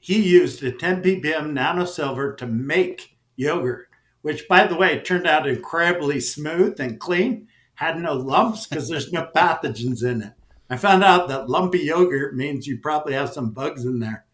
he 0.00 0.22
used 0.22 0.62
a 0.62 0.72
10 0.72 1.02
ppm 1.02 1.52
nanosilver 1.52 2.36
to 2.38 2.46
make 2.46 3.18
yogurt, 3.36 3.88
which, 4.22 4.48
by 4.48 4.66
the 4.66 4.76
way, 4.76 5.00
turned 5.00 5.26
out 5.26 5.46
incredibly 5.46 6.20
smooth 6.20 6.80
and 6.80 6.98
clean, 6.98 7.48
had 7.74 7.98
no 7.98 8.14
lumps 8.14 8.66
because 8.66 8.88
there's 8.88 9.12
no 9.12 9.28
pathogens 9.36 10.02
in 10.02 10.22
it. 10.22 10.32
I 10.70 10.76
found 10.76 11.04
out 11.04 11.28
that 11.28 11.50
lumpy 11.50 11.80
yogurt 11.80 12.34
means 12.34 12.66
you 12.66 12.78
probably 12.78 13.12
have 13.12 13.32
some 13.32 13.50
bugs 13.50 13.84
in 13.84 13.98
there 13.98 14.24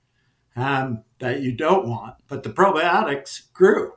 um, 0.54 1.02
that 1.18 1.40
you 1.40 1.52
don't 1.52 1.88
want, 1.88 2.14
but 2.28 2.42
the 2.42 2.50
probiotics 2.50 3.52
grew. 3.52 3.94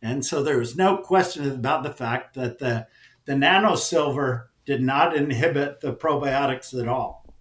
And 0.00 0.24
so 0.24 0.42
there 0.42 0.58
was 0.58 0.76
no 0.76 0.98
question 0.98 1.50
about 1.50 1.82
the 1.82 1.92
fact 1.92 2.34
that 2.34 2.58
the, 2.58 2.86
the 3.26 3.36
nano 3.36 3.74
silver 3.74 4.50
did 4.64 4.80
not 4.80 5.16
inhibit 5.16 5.80
the 5.80 5.92
probiotics 5.92 6.78
at 6.78 6.88
all. 6.88 7.34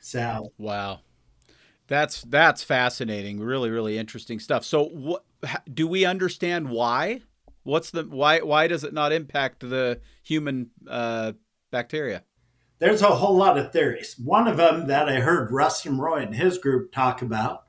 So, 0.00 0.52
wow. 0.58 1.00
That's 1.88 2.22
that's 2.22 2.64
fascinating. 2.64 3.38
Really, 3.40 3.68
really 3.68 3.98
interesting 3.98 4.38
stuff. 4.38 4.64
So, 4.64 4.84
what 4.84 5.24
do 5.72 5.86
we 5.86 6.04
understand 6.04 6.68
why? 6.68 7.20
What's 7.62 7.90
the 7.90 8.04
why? 8.04 8.40
Why 8.40 8.66
does 8.66 8.84
it 8.84 8.92
not 8.92 9.12
impact 9.12 9.60
the 9.60 10.00
human 10.22 10.70
uh, 10.88 11.32
bacteria? 11.70 12.24
there's 12.82 13.00
a 13.00 13.14
whole 13.14 13.36
lot 13.36 13.56
of 13.56 13.70
theories. 13.70 14.16
One 14.18 14.48
of 14.48 14.56
them 14.56 14.88
that 14.88 15.08
I 15.08 15.20
heard 15.20 15.52
Rustum 15.52 16.00
Roy 16.00 16.22
and 16.22 16.34
his 16.34 16.58
group 16.58 16.90
talk 16.90 17.22
about 17.22 17.62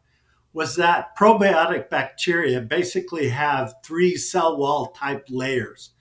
was 0.53 0.75
that 0.77 1.15
probiotic 1.15 1.87
bacteria 1.87 2.59
basically 2.61 3.29
have 3.29 3.75
three 3.85 4.15
cell 4.15 4.57
wall 4.57 4.87
type 4.87 5.27
layers. 5.29 5.91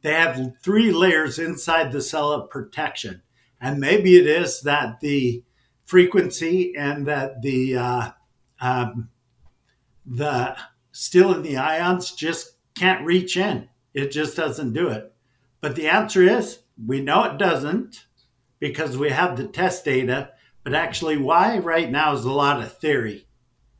They 0.00 0.14
have 0.14 0.54
three 0.62 0.90
layers 0.90 1.38
inside 1.38 1.92
the 1.92 2.00
cell 2.00 2.32
of 2.32 2.48
protection. 2.48 3.20
And 3.60 3.78
maybe 3.78 4.16
it 4.16 4.26
is 4.26 4.62
that 4.62 5.00
the 5.00 5.44
frequency 5.84 6.72
and 6.74 7.06
that 7.06 7.42
the 7.42 7.76
uh, 7.76 8.10
um, 8.58 9.10
the 10.06 10.56
still 10.92 11.34
in 11.34 11.42
the 11.42 11.56
ions 11.56 12.12
just 12.12 12.56
can't 12.74 13.04
reach 13.04 13.36
in. 13.36 13.68
It 13.94 14.10
just 14.10 14.36
doesn't 14.36 14.72
do 14.72 14.88
it. 14.88 15.12
But 15.60 15.76
the 15.76 15.88
answer 15.88 16.22
is 16.22 16.60
we 16.86 17.00
know 17.00 17.24
it 17.24 17.38
doesn't 17.38 18.06
because 18.58 18.96
we 18.96 19.10
have 19.10 19.36
the 19.36 19.46
test 19.46 19.84
data. 19.84 20.30
But 20.64 20.74
actually, 20.74 21.16
why 21.16 21.58
right 21.58 21.90
now 21.90 22.14
is 22.14 22.24
a 22.24 22.32
lot 22.32 22.62
of 22.62 22.78
theory. 22.78 23.26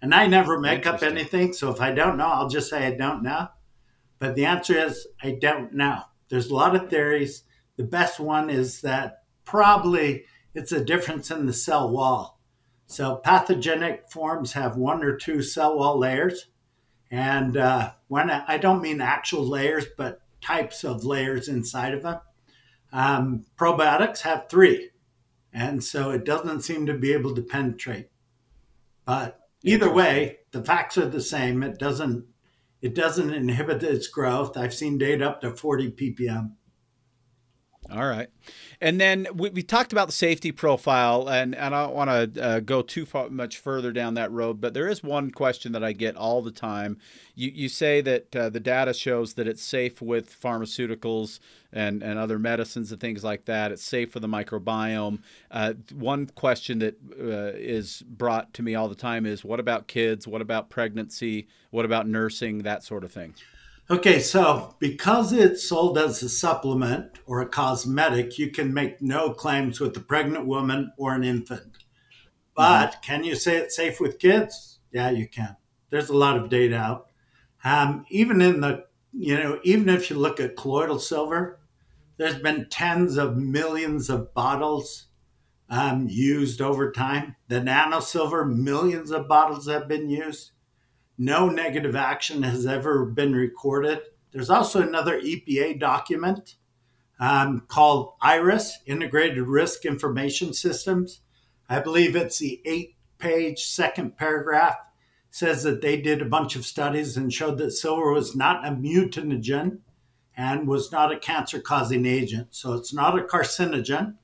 And 0.01 0.13
I 0.13 0.27
never 0.27 0.59
make 0.59 0.87
up 0.87 1.03
anything. 1.03 1.53
So 1.53 1.71
if 1.71 1.81
I 1.81 1.93
don't 1.93 2.17
know, 2.17 2.27
I'll 2.27 2.49
just 2.49 2.69
say 2.69 2.87
I 2.87 2.97
don't 2.97 3.23
know. 3.23 3.49
But 4.19 4.35
the 4.35 4.47
answer 4.47 4.77
is 4.77 5.07
I 5.23 5.39
don't 5.41 5.75
know. 5.75 6.01
There's 6.29 6.51
a 6.51 6.55
lot 6.55 6.75
of 6.75 6.91
theories. 6.91 7.45
The 7.77 7.85
best 7.85 8.19
one 8.19 8.51
is 8.51 8.81
that 8.81 9.23
probably 9.45 10.25
it's 10.55 10.73
a 10.73 10.85
difference 10.85 11.31
in 11.31 11.47
the 11.47 11.53
cell 11.53 11.91
wall. 11.91 12.41
So 12.87 13.17
pathogenic 13.17 14.11
forms 14.11 14.53
have 14.53 14.77
one 14.77 15.03
or 15.03 15.17
two 15.17 15.43
cell 15.43 15.79
wall 15.79 15.99
layers. 15.99 16.49
And 17.13 17.59
uh, 17.59 17.93
when 18.09 18.31
I, 18.31 18.43
I 18.49 18.59
don't 18.59 18.83
mean 18.83 19.01
actual 19.01 19.47
layers, 19.47 19.85
but 19.97 20.23
types 20.41 20.83
of 20.83 21.05
layers 21.05 21.49
inside 21.49 21.95
of 21.95 22.03
them. 22.03 22.21
Um, 22.93 23.45
probiotics 23.57 24.23
have 24.23 24.49
three. 24.49 24.91
And 25.53 25.85
so 25.85 26.11
it 26.11 26.25
doesn't 26.25 26.63
seem 26.63 26.87
to 26.87 26.95
be 26.95 27.13
able 27.13 27.35
to 27.35 27.43
penetrate. 27.43 28.09
But 29.05 29.39
either 29.63 29.93
way, 29.93 30.39
the 30.51 30.65
facts 30.65 30.99
are 30.99 31.09
the 31.09 31.21
same. 31.21 31.63
It 31.63 31.79
doesn't 31.79 32.27
it 32.81 32.97
doesn't 32.97 33.33
inhibit 33.33 33.85
its 33.85 34.09
growth. 34.09 34.57
I've 34.57 34.75
seen 34.75 34.99
data 34.99 35.29
up 35.29 35.41
to 35.43 35.55
40 35.55 35.93
ppm. 35.93 36.55
All 37.93 38.07
right. 38.07 38.28
And 38.80 38.99
then 38.99 39.26
we, 39.34 39.51
we, 39.51 39.62
talked 39.62 39.93
about 39.93 40.07
the 40.07 40.12
safety 40.12 40.51
profile, 40.51 41.28
and, 41.28 41.55
and 41.55 41.74
I 41.74 41.84
don't 41.84 41.95
want 41.95 42.34
to 42.34 42.43
uh, 42.43 42.61
go 42.61 42.80
too 42.80 43.05
far, 43.05 43.28
much 43.28 43.59
further 43.59 43.93
down 43.93 44.14
that 44.14 44.32
road, 44.32 44.62
but 44.62 44.72
there 44.72 44.88
is 44.88 45.03
one 45.03 45.30
question 45.30 45.72
that 45.72 45.84
I 45.84 45.93
get 45.93 46.16
all 46.16 46.40
the 46.40 46.51
time. 46.51 46.97
You, 47.34 47.51
you 47.55 47.68
say 47.68 48.01
that 48.01 48.34
uh, 48.34 48.49
the 48.49 48.61
data 48.61 48.95
shows 48.95 49.34
that 49.34 49.47
it's 49.47 49.62
safe 49.62 50.01
with 50.01 50.40
pharmaceuticals 50.40 51.38
and, 51.70 52.03
and 52.03 52.18
other 52.18 52.38
medicines 52.38 52.90
and 52.93 53.01
things 53.01 53.22
like 53.22 53.45
that. 53.45 53.72
It's 53.72 53.84
safe 53.84 54.11
for 54.11 54.20
the 54.20 54.28
microbiome. 54.28 55.18
Uh, 55.51 55.74
one 55.93 56.26
question 56.28 56.78
that 56.78 56.97
uh, 57.20 57.57
is 57.59 58.03
brought 58.09 58.55
to 58.55 58.62
me 58.62 58.74
all 58.74 58.88
the 58.88 58.95
time 58.95 59.26
is 59.26 59.45
what 59.45 59.61
about 59.61 59.86
kids? 59.86 60.26
What 60.26 60.40
about 60.40 60.70
pregnancy? 60.70 61.47
What 61.70 61.84
about 61.84 62.09
nursing? 62.09 62.62
That 62.62 62.84
sort 62.84 63.05
of 63.05 63.12
thing. 63.12 63.34
Okay, 63.93 64.20
so 64.20 64.74
because 64.78 65.34
it's 65.34 65.68
sold 65.68 65.99
as 65.99 66.22
a 66.22 66.28
supplement 66.30 67.18
or 67.26 67.43
a 67.43 67.47
cosmetic, 67.47 68.38
you 68.38 68.51
can 68.51 68.72
make 68.72 69.03
no 69.03 69.34
claims 69.34 69.80
with 69.80 69.95
a 69.99 70.01
pregnant 70.01 70.47
woman 70.47 70.90
or 70.97 71.14
an 71.14 71.22
infant. 71.22 71.84
But 72.57 72.93
mm-hmm. 72.93 73.01
can 73.03 73.22
you 73.22 73.34
say 73.34 73.59
it's 73.59 73.76
safe 73.76 74.01
with 74.01 74.18
kids? 74.18 74.78
Yeah, 74.93 75.11
you 75.11 75.28
can. 75.28 75.57
There's 75.90 76.09
a 76.09 76.16
lot 76.16 76.38
of 76.38 76.49
data 76.49 76.74
out. 76.74 77.09
Um, 77.64 78.07
even 78.09 78.40
in 78.40 78.62
the, 78.62 78.86
you 79.12 79.36
know, 79.36 79.61
even 79.62 79.90
if 79.90 80.09
you 80.09 80.16
look 80.16 80.40
at 80.40 80.57
colloidal 80.57 80.99
silver, 80.99 81.61
there's 82.16 82.38
been 82.38 82.68
tens 82.70 83.18
of 83.18 83.36
millions 83.36 84.09
of 84.09 84.32
bottles 84.32 85.09
um, 85.68 86.07
used 86.09 86.62
over 86.62 86.93
time. 86.93 87.36
The 87.49 87.62
nano 87.62 88.01
silver, 88.01 88.47
millions 88.47 89.11
of 89.11 89.28
bottles 89.28 89.68
have 89.68 89.86
been 89.86 90.09
used. 90.09 90.52
No 91.19 91.49
negative 91.49 91.95
action 91.95 92.43
has 92.43 92.67
ever 92.67 93.05
been 93.05 93.35
recorded. 93.35 94.01
There's 94.33 94.51
also 94.51 94.81
another 94.81 95.21
EPA 95.21 95.79
document 95.79 96.57
um, 97.21 97.65
called 97.69 98.15
IRIS, 98.21 98.79
Integrated 98.87 99.47
Risk 99.47 99.85
Information 99.85 100.53
Systems. 100.53 101.21
I 101.69 101.81
believe 101.81 102.17
it's 102.17 102.39
the 102.39 102.61
eight 102.65 102.97
page 103.19 103.65
second 103.65 104.17
paragraph 104.17 104.77
says 105.31 105.63
that 105.63 105.81
they 105.81 106.01
did 106.01 106.21
a 106.21 106.27
bunch 106.27 106.57
of 106.57 106.67
studies 106.67 107.17
and 107.17 107.33
showed 107.33 107.57
that 107.57 107.71
silver 107.71 108.13
was 108.13 108.37
not 108.37 108.67
a 108.67 108.71
mutagen 108.71 109.79
and 110.37 110.69
was 110.69 110.93
not 110.93 111.13
a 111.13 111.19
cancer 111.19 111.59
causing 111.61 112.05
agent. 112.05 112.49
So 112.51 112.75
it's 112.75 112.93
not 112.93 113.19
a 113.19 113.23
carcinogen 113.23 114.17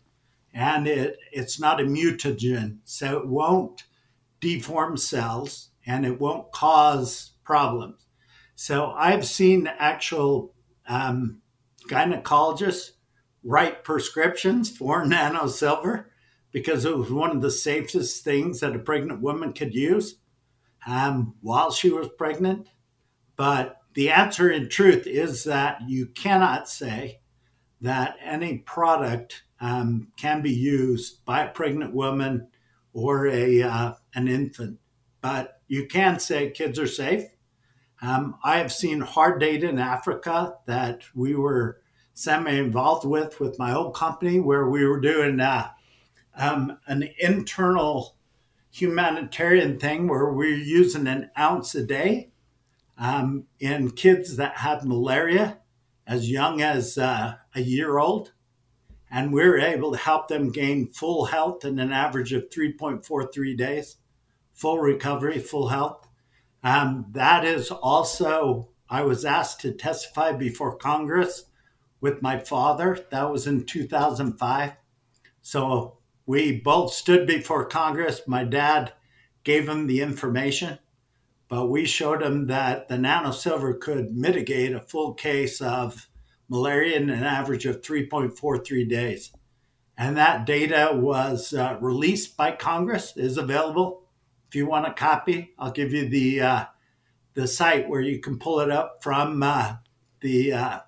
and 0.52 0.86
it, 0.86 1.18
it's 1.32 1.58
not 1.58 1.80
a 1.80 1.84
mutagen. 1.84 2.78
So 2.84 3.18
it 3.18 3.26
won't 3.26 3.84
deform 4.40 4.96
cells 4.96 5.67
and 5.88 6.04
it 6.04 6.20
won't 6.20 6.52
cause 6.52 7.32
problems. 7.44 8.06
So 8.54 8.90
I've 8.90 9.26
seen 9.26 9.66
actual 9.66 10.54
um, 10.86 11.40
gynecologists 11.88 12.90
write 13.42 13.84
prescriptions 13.84 14.70
for 14.70 15.04
nano 15.06 15.48
silver 15.48 16.12
because 16.52 16.84
it 16.84 16.96
was 16.96 17.10
one 17.10 17.30
of 17.30 17.42
the 17.42 17.50
safest 17.50 18.22
things 18.22 18.60
that 18.60 18.76
a 18.76 18.78
pregnant 18.78 19.22
woman 19.22 19.52
could 19.52 19.74
use 19.74 20.16
um, 20.86 21.34
while 21.40 21.70
she 21.70 21.90
was 21.90 22.08
pregnant. 22.18 22.68
But 23.36 23.78
the 23.94 24.10
answer 24.10 24.50
in 24.50 24.68
truth 24.68 25.06
is 25.06 25.44
that 25.44 25.80
you 25.88 26.06
cannot 26.06 26.68
say 26.68 27.20
that 27.80 28.16
any 28.22 28.58
product 28.58 29.44
um, 29.60 30.08
can 30.16 30.42
be 30.42 30.52
used 30.52 31.24
by 31.24 31.44
a 31.44 31.50
pregnant 31.50 31.94
woman 31.94 32.48
or 32.92 33.28
a 33.28 33.62
uh, 33.62 33.92
an 34.14 34.28
infant. 34.28 34.78
But 35.20 35.57
you 35.68 35.86
can 35.86 36.18
say 36.18 36.50
kids 36.50 36.78
are 36.78 36.86
safe. 36.86 37.24
Um, 38.00 38.36
I 38.42 38.58
have 38.58 38.72
seen 38.72 39.00
hard 39.00 39.40
data 39.40 39.68
in 39.68 39.78
Africa 39.78 40.56
that 40.66 41.02
we 41.14 41.34
were 41.34 41.80
semi 42.14 42.52
involved 42.52 43.06
with 43.06 43.38
with 43.38 43.58
my 43.58 43.74
old 43.74 43.94
company, 43.94 44.40
where 44.40 44.68
we 44.68 44.86
were 44.86 45.00
doing 45.00 45.40
uh, 45.40 45.68
um, 46.34 46.78
an 46.86 47.08
internal 47.18 48.16
humanitarian 48.70 49.78
thing 49.78 50.08
where 50.08 50.32
we're 50.32 50.56
using 50.56 51.06
an 51.06 51.30
ounce 51.38 51.74
a 51.74 51.84
day 51.84 52.30
um, 52.96 53.44
in 53.60 53.90
kids 53.90 54.36
that 54.36 54.58
had 54.58 54.84
malaria 54.84 55.58
as 56.06 56.30
young 56.30 56.62
as 56.62 56.96
uh, 56.96 57.34
a 57.54 57.60
year 57.60 57.98
old. 57.98 58.32
And 59.10 59.32
we 59.32 59.42
we're 59.42 59.58
able 59.58 59.92
to 59.92 59.98
help 59.98 60.28
them 60.28 60.52
gain 60.52 60.88
full 60.88 61.26
health 61.26 61.64
in 61.64 61.78
an 61.78 61.92
average 61.92 62.32
of 62.32 62.50
3.43 62.50 63.56
days 63.56 63.96
full 64.58 64.80
recovery, 64.80 65.38
full 65.38 65.68
health. 65.68 66.08
Um, 66.64 67.06
that 67.12 67.44
is 67.44 67.70
also, 67.70 68.70
I 68.90 69.02
was 69.02 69.24
asked 69.24 69.60
to 69.60 69.72
testify 69.72 70.32
before 70.32 70.76
Congress 70.76 71.44
with 72.00 72.22
my 72.22 72.40
father. 72.40 72.98
That 73.12 73.30
was 73.30 73.46
in 73.46 73.64
2005. 73.64 74.72
So 75.40 75.98
we 76.26 76.60
both 76.60 76.92
stood 76.92 77.24
before 77.26 77.66
Congress. 77.66 78.22
My 78.26 78.42
dad 78.42 78.92
gave 79.44 79.68
him 79.68 79.86
the 79.86 80.00
information, 80.00 80.80
but 81.48 81.68
we 81.68 81.86
showed 81.86 82.20
him 82.20 82.48
that 82.48 82.88
the 82.88 82.96
nanosilver 82.96 83.78
could 83.78 84.10
mitigate 84.16 84.74
a 84.74 84.80
full 84.80 85.14
case 85.14 85.60
of 85.60 86.08
malaria 86.48 86.96
in 86.96 87.10
an 87.10 87.22
average 87.22 87.64
of 87.64 87.80
3.43 87.80 88.88
days. 88.88 89.30
And 89.96 90.16
that 90.16 90.46
data 90.46 90.90
was 90.92 91.54
uh, 91.54 91.78
released 91.80 92.36
by 92.36 92.52
Congress, 92.52 93.16
is 93.16 93.38
available 93.38 94.07
if 94.48 94.54
you 94.54 94.66
want 94.66 94.86
a 94.86 94.92
copy, 94.92 95.54
I'll 95.58 95.70
give 95.70 95.92
you 95.92 96.08
the 96.08 96.40
uh, 96.40 96.64
the 97.34 97.46
site 97.46 97.88
where 97.88 98.00
you 98.00 98.18
can 98.18 98.38
pull 98.38 98.60
it 98.60 98.70
up 98.70 99.02
from 99.02 99.42
uh, 99.42 99.76
the 100.20 100.52
uh, 100.52 100.80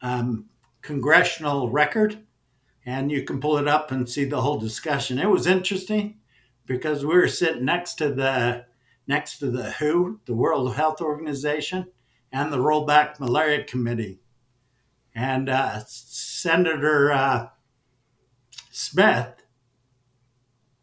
um, 0.00 0.46
congressional 0.80 1.70
record, 1.70 2.24
and 2.86 3.10
you 3.10 3.22
can 3.22 3.40
pull 3.40 3.58
it 3.58 3.68
up 3.68 3.90
and 3.90 4.08
see 4.08 4.24
the 4.24 4.40
whole 4.40 4.58
discussion. 4.58 5.18
It 5.18 5.28
was 5.28 5.46
interesting 5.46 6.16
because 6.66 7.04
we 7.04 7.14
were 7.14 7.28
sitting 7.28 7.64
next 7.64 7.94
to 7.96 8.12
the 8.12 8.64
next 9.06 9.38
to 9.38 9.50
the 9.50 9.70
WHO, 9.72 10.20
the 10.24 10.34
World 10.34 10.74
Health 10.74 11.02
Organization, 11.02 11.86
and 12.32 12.50
the 12.50 12.58
Rollback 12.58 13.20
Malaria 13.20 13.64
Committee, 13.64 14.18
and 15.14 15.50
uh, 15.50 15.80
Senator 15.86 17.12
uh, 17.12 17.48
Smith 18.70 19.33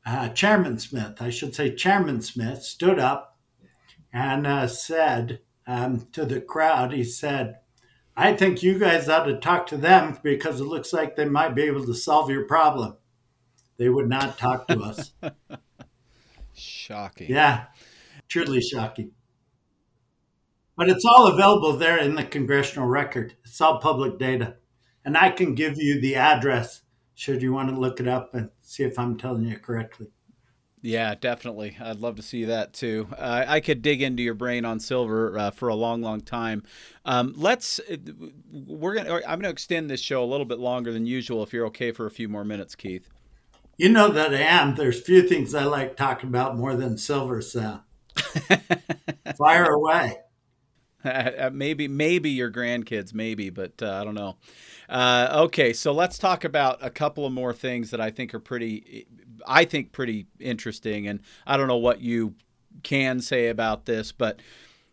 uh, 0.05 0.29
Chairman 0.29 0.79
Smith, 0.79 1.21
I 1.21 1.29
should 1.29 1.55
say, 1.55 1.75
Chairman 1.75 2.21
Smith, 2.21 2.63
stood 2.63 2.99
up 2.99 3.37
and 4.11 4.47
uh, 4.47 4.67
said 4.67 5.39
um, 5.67 6.07
to 6.13 6.25
the 6.25 6.41
crowd, 6.41 6.91
he 6.91 7.03
said, 7.03 7.59
I 8.15 8.33
think 8.33 8.61
you 8.61 8.77
guys 8.77 9.07
ought 9.07 9.25
to 9.25 9.37
talk 9.37 9.67
to 9.67 9.77
them 9.77 10.17
because 10.21 10.59
it 10.59 10.65
looks 10.65 10.91
like 10.91 11.15
they 11.15 11.25
might 11.25 11.55
be 11.55 11.63
able 11.63 11.85
to 11.85 11.93
solve 11.93 12.29
your 12.29 12.45
problem. 12.45 12.97
They 13.77 13.89
would 13.89 14.09
not 14.09 14.37
talk 14.37 14.67
to 14.67 14.79
us. 14.79 15.13
shocking. 16.53 17.29
Yeah, 17.29 17.65
truly 18.27 18.61
shocking. 18.61 19.11
But 20.75 20.89
it's 20.89 21.05
all 21.05 21.27
available 21.27 21.77
there 21.77 21.97
in 21.97 22.15
the 22.15 22.23
congressional 22.23 22.87
record. 22.87 23.35
It's 23.45 23.61
all 23.61 23.79
public 23.79 24.17
data. 24.17 24.55
And 25.05 25.17
I 25.17 25.29
can 25.29 25.55
give 25.55 25.77
you 25.77 25.99
the 25.99 26.15
address 26.15 26.81
should 27.15 27.41
you 27.41 27.53
want 27.53 27.69
to 27.69 27.79
look 27.79 27.99
it 27.99 28.07
up 28.07 28.33
and 28.33 28.49
see 28.71 28.83
if 28.83 28.97
I'm 28.97 29.17
telling 29.17 29.45
you 29.45 29.57
correctly. 29.57 30.07
Yeah, 30.83 31.13
definitely. 31.13 31.77
I'd 31.79 31.99
love 31.99 32.15
to 32.15 32.23
see 32.23 32.45
that 32.45 32.73
too. 32.73 33.07
Uh, 33.15 33.45
I 33.47 33.59
could 33.59 33.83
dig 33.83 34.01
into 34.01 34.23
your 34.23 34.33
brain 34.33 34.65
on 34.65 34.79
silver 34.79 35.37
uh, 35.37 35.51
for 35.51 35.69
a 35.69 35.75
long, 35.75 36.01
long 36.01 36.21
time. 36.21 36.63
Um, 37.05 37.33
let's. 37.37 37.79
Uh, 37.79 37.97
we're 38.51 38.95
gonna. 38.95 39.21
I'm 39.27 39.39
gonna 39.39 39.49
extend 39.49 39.91
this 39.91 39.99
show 39.99 40.23
a 40.23 40.25
little 40.25 40.45
bit 40.45 40.57
longer 40.57 40.91
than 40.91 41.05
usual. 41.05 41.43
If 41.43 41.53
you're 41.53 41.67
okay 41.67 41.91
for 41.91 42.07
a 42.07 42.11
few 42.11 42.27
more 42.27 42.43
minutes, 42.43 42.73
Keith. 42.73 43.07
You 43.77 43.89
know 43.89 44.09
that 44.09 44.33
I 44.33 44.41
am. 44.41 44.75
There's 44.75 45.01
few 45.01 45.27
things 45.27 45.53
I 45.53 45.65
like 45.65 45.95
talking 45.95 46.29
about 46.29 46.57
more 46.57 46.75
than 46.75 46.97
silver. 46.97 47.41
So, 47.41 47.81
fire 49.37 49.65
away. 49.65 50.17
maybe 51.51 51.87
maybe 51.87 52.31
your 52.31 52.51
grandkids, 52.51 53.13
maybe, 53.13 53.49
but 53.49 53.73
uh, 53.81 53.99
I 54.01 54.03
don't 54.03 54.15
know. 54.15 54.37
Uh, 54.91 55.43
okay, 55.45 55.71
so 55.71 55.93
let's 55.93 56.17
talk 56.17 56.43
about 56.43 56.77
a 56.81 56.89
couple 56.89 57.25
of 57.25 57.31
more 57.31 57.53
things 57.53 57.91
that 57.91 58.01
I 58.01 58.11
think 58.11 58.33
are 58.33 58.39
pretty, 58.39 59.07
I 59.47 59.63
think 59.63 59.93
pretty 59.93 60.27
interesting, 60.37 61.07
and 61.07 61.21
I 61.47 61.55
don't 61.55 61.69
know 61.69 61.77
what 61.77 62.01
you 62.01 62.35
can 62.83 63.21
say 63.21 63.47
about 63.47 63.85
this, 63.85 64.11
but 64.11 64.41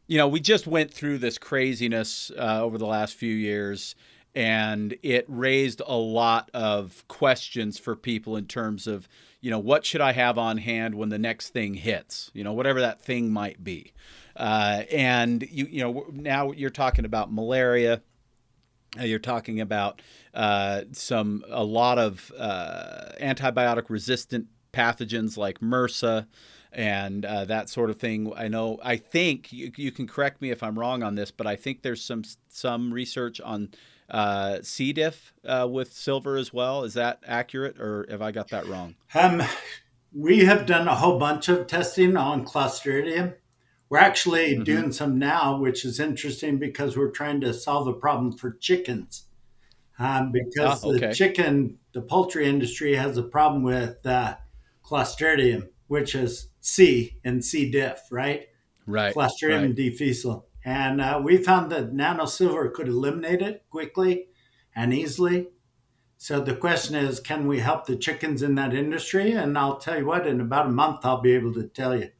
you 0.06 0.16
know, 0.16 0.28
we 0.28 0.38
just 0.38 0.68
went 0.68 0.94
through 0.94 1.18
this 1.18 1.36
craziness 1.36 2.30
uh, 2.38 2.62
over 2.62 2.78
the 2.78 2.86
last 2.86 3.16
few 3.16 3.34
years, 3.34 3.96
and 4.36 4.96
it 5.02 5.24
raised 5.26 5.82
a 5.84 5.96
lot 5.96 6.48
of 6.54 7.04
questions 7.08 7.76
for 7.76 7.96
people 7.96 8.36
in 8.36 8.46
terms 8.46 8.86
of, 8.86 9.08
you 9.40 9.50
know, 9.50 9.58
what 9.58 9.84
should 9.84 10.00
I 10.00 10.12
have 10.12 10.38
on 10.38 10.58
hand 10.58 10.94
when 10.94 11.08
the 11.08 11.18
next 11.18 11.50
thing 11.50 11.74
hits? 11.74 12.30
You 12.34 12.44
know, 12.44 12.52
whatever 12.52 12.80
that 12.80 13.02
thing 13.02 13.32
might 13.32 13.64
be. 13.64 13.92
Uh, 14.36 14.84
and 14.92 15.42
you, 15.50 15.66
you 15.68 15.82
know, 15.82 16.06
now 16.12 16.52
you're 16.52 16.70
talking 16.70 17.04
about 17.04 17.32
malaria. 17.32 18.00
Uh, 18.98 19.02
you're 19.02 19.18
talking 19.18 19.60
about 19.60 20.00
uh, 20.34 20.82
some 20.92 21.44
a 21.48 21.64
lot 21.64 21.98
of 21.98 22.32
uh, 22.38 23.10
antibiotic 23.20 23.90
resistant 23.90 24.46
pathogens 24.72 25.36
like 25.36 25.60
MRSA 25.60 26.26
and 26.72 27.24
uh, 27.24 27.44
that 27.46 27.68
sort 27.68 27.90
of 27.90 27.98
thing. 27.98 28.32
I 28.36 28.48
know. 28.48 28.78
I 28.82 28.96
think 28.96 29.52
you, 29.52 29.72
you 29.76 29.90
can 29.90 30.06
correct 30.06 30.40
me 30.40 30.50
if 30.50 30.62
I'm 30.62 30.78
wrong 30.78 31.02
on 31.02 31.14
this, 31.14 31.30
but 31.30 31.46
I 31.46 31.56
think 31.56 31.82
there's 31.82 32.02
some 32.02 32.22
some 32.48 32.92
research 32.92 33.40
on 33.40 33.70
uh, 34.10 34.58
C. 34.62 34.92
diff 34.92 35.32
uh, 35.44 35.66
with 35.70 35.92
silver 35.92 36.36
as 36.36 36.52
well. 36.52 36.84
Is 36.84 36.94
that 36.94 37.20
accurate, 37.26 37.78
or 37.80 38.06
have 38.10 38.22
I 38.22 38.32
got 38.32 38.48
that 38.48 38.66
wrong? 38.66 38.94
Um, 39.14 39.42
we 40.12 40.40
have 40.40 40.66
done 40.66 40.88
a 40.88 40.94
whole 40.94 41.18
bunch 41.18 41.48
of 41.48 41.66
testing 41.66 42.16
on 42.16 42.44
Clostridium. 42.44 43.34
We're 43.90 43.98
actually 43.98 44.54
mm-hmm. 44.54 44.64
doing 44.64 44.92
some 44.92 45.18
now, 45.18 45.58
which 45.58 45.84
is 45.84 45.98
interesting 45.98 46.58
because 46.58 46.96
we're 46.96 47.10
trying 47.10 47.40
to 47.40 47.54
solve 47.54 47.86
a 47.88 47.92
problem 47.92 48.32
for 48.32 48.52
chickens. 48.52 49.24
Um, 49.98 50.30
because 50.30 50.84
ah, 50.84 50.88
okay. 50.88 51.08
the 51.08 51.14
chicken, 51.14 51.78
the 51.92 52.02
poultry 52.02 52.46
industry 52.48 52.94
has 52.94 53.16
a 53.16 53.22
problem 53.22 53.62
with 53.62 54.04
uh, 54.06 54.36
Clostridium, 54.84 55.68
which 55.88 56.14
is 56.14 56.48
C 56.60 57.18
and 57.24 57.44
C. 57.44 57.70
diff, 57.70 58.00
right? 58.10 58.48
Right. 58.86 59.14
Clostridium 59.14 59.66
right. 59.66 59.74
difficile. 59.74 60.46
And 60.64 61.00
uh, 61.00 61.20
we 61.22 61.38
found 61.38 61.72
that 61.72 61.92
nano 61.92 62.26
silver 62.26 62.68
could 62.68 62.88
eliminate 62.88 63.42
it 63.42 63.64
quickly 63.70 64.26
and 64.76 64.92
easily. 64.92 65.48
So 66.16 66.40
the 66.40 66.54
question 66.54 66.94
is, 66.94 67.20
can 67.20 67.46
we 67.46 67.60
help 67.60 67.86
the 67.86 67.96
chickens 67.96 68.42
in 68.42 68.54
that 68.56 68.74
industry? 68.74 69.32
And 69.32 69.56
I'll 69.56 69.78
tell 69.78 69.98
you 69.98 70.06
what, 70.06 70.26
in 70.26 70.40
about 70.40 70.66
a 70.66 70.70
month, 70.70 71.04
I'll 71.04 71.20
be 71.20 71.32
able 71.32 71.54
to 71.54 71.64
tell 71.64 71.96
you. 71.96 72.10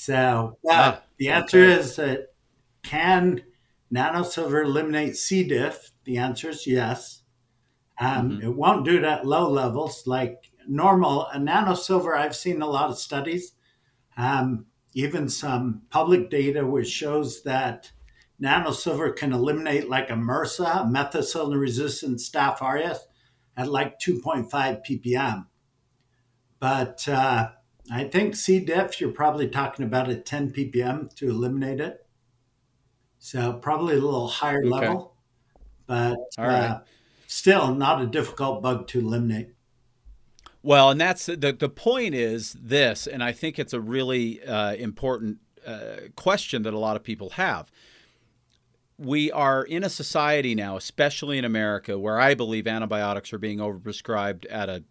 So 0.00 0.56
ah, 0.66 1.02
the 1.18 1.28
answer 1.28 1.62
okay. 1.62 1.72
is 1.78 1.96
that 1.96 2.28
can 2.82 3.42
nano 3.90 4.22
silver 4.22 4.62
eliminate 4.62 5.14
C. 5.14 5.44
diff? 5.44 5.90
The 6.04 6.16
answer 6.16 6.48
is 6.48 6.66
yes. 6.66 7.20
Um, 8.00 8.30
mm-hmm. 8.30 8.42
It 8.42 8.56
won't 8.56 8.86
do 8.86 8.96
it 8.96 9.04
at 9.04 9.26
low 9.26 9.50
levels 9.50 10.06
like 10.06 10.50
normal. 10.66 11.26
A 11.26 11.38
nano 11.38 11.74
silver, 11.74 12.16
I've 12.16 12.34
seen 12.34 12.62
a 12.62 12.66
lot 12.66 12.88
of 12.88 12.98
studies 12.98 13.52
um, 14.16 14.64
even 14.94 15.28
some 15.28 15.82
public 15.90 16.30
data 16.30 16.66
which 16.66 16.88
shows 16.88 17.42
that 17.42 17.92
nanosilver 18.42 19.14
can 19.14 19.34
eliminate 19.34 19.90
like 19.90 20.08
a 20.08 20.14
MRSA, 20.14 20.90
methicillin 20.90 21.60
resistant 21.60 22.20
staph 22.20 22.62
aureus, 22.62 23.06
at 23.54 23.68
like 23.68 23.98
2.5 24.00 24.48
ppm. 24.50 25.44
But 26.58 27.06
uh, 27.06 27.50
I 27.92 28.04
think 28.04 28.36
C. 28.36 28.60
diff, 28.60 29.00
you're 29.00 29.10
probably 29.10 29.48
talking 29.48 29.84
about 29.84 30.08
at 30.08 30.24
10 30.24 30.52
ppm 30.52 31.14
to 31.16 31.28
eliminate 31.28 31.80
it. 31.80 32.06
So 33.18 33.52
probably 33.54 33.96
a 33.96 34.00
little 34.00 34.28
higher 34.28 34.60
okay. 34.60 34.68
level, 34.68 35.14
but 35.86 36.16
uh, 36.38 36.80
still 37.26 37.74
not 37.74 38.00
a 38.00 38.06
difficult 38.06 38.62
bug 38.62 38.86
to 38.88 39.00
eliminate. 39.00 39.50
Well, 40.62 40.90
and 40.90 41.00
that's 41.00 41.26
the 41.26 41.56
the 41.58 41.68
point 41.68 42.14
is 42.14 42.52
this, 42.52 43.06
and 43.06 43.22
I 43.22 43.32
think 43.32 43.58
it's 43.58 43.72
a 43.72 43.80
really 43.80 44.42
uh, 44.42 44.74
important 44.74 45.38
uh, 45.66 45.96
question 46.16 46.62
that 46.62 46.74
a 46.74 46.78
lot 46.78 46.96
of 46.96 47.02
people 47.02 47.30
have. 47.30 47.70
We 48.98 49.32
are 49.32 49.62
in 49.62 49.82
a 49.84 49.88
society 49.88 50.54
now, 50.54 50.76
especially 50.76 51.38
in 51.38 51.44
America, 51.46 51.98
where 51.98 52.20
I 52.20 52.34
believe 52.34 52.66
antibiotics 52.66 53.32
are 53.32 53.38
being 53.38 53.58
overprescribed 53.58 54.44
at 54.50 54.68
a 54.68 54.84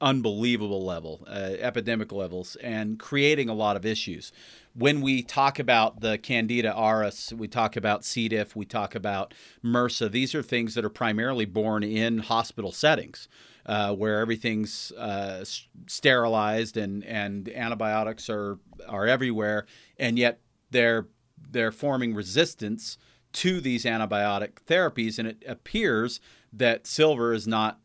unbelievable 0.00 0.84
level, 0.84 1.26
uh, 1.28 1.54
epidemic 1.58 2.12
levels, 2.12 2.56
and 2.56 2.98
creating 2.98 3.48
a 3.48 3.54
lot 3.54 3.76
of 3.76 3.84
issues. 3.84 4.32
When 4.74 5.00
we 5.00 5.22
talk 5.22 5.58
about 5.58 6.00
the 6.00 6.16
Candida 6.18 6.72
auris, 6.72 7.32
we 7.32 7.48
talk 7.48 7.76
about 7.76 8.04
C. 8.04 8.28
diff, 8.28 8.54
we 8.54 8.64
talk 8.64 8.94
about 8.94 9.34
MRSA. 9.64 10.10
These 10.10 10.34
are 10.34 10.42
things 10.42 10.74
that 10.74 10.84
are 10.84 10.90
primarily 10.90 11.44
born 11.44 11.82
in 11.82 12.18
hospital 12.18 12.72
settings 12.72 13.28
uh, 13.66 13.94
where 13.94 14.20
everything's 14.20 14.92
uh, 14.92 15.44
sterilized 15.86 16.76
and, 16.76 17.04
and 17.04 17.48
antibiotics 17.48 18.30
are 18.30 18.58
are 18.88 19.06
everywhere, 19.06 19.66
and 19.98 20.18
yet 20.18 20.40
they're 20.70 21.08
they're 21.50 21.72
forming 21.72 22.14
resistance 22.14 22.96
to 23.32 23.60
these 23.60 23.84
antibiotic 23.84 24.54
therapies, 24.66 25.18
and 25.18 25.28
it 25.28 25.44
appears 25.46 26.20
that 26.52 26.86
silver 26.86 27.32
is 27.32 27.46
not 27.46 27.79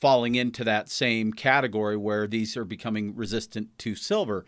falling 0.00 0.34
into 0.34 0.64
that 0.64 0.88
same 0.88 1.32
category 1.32 1.96
where 1.96 2.26
these 2.26 2.56
are 2.56 2.64
becoming 2.64 3.14
resistant 3.14 3.76
to 3.78 3.94
silver. 3.94 4.46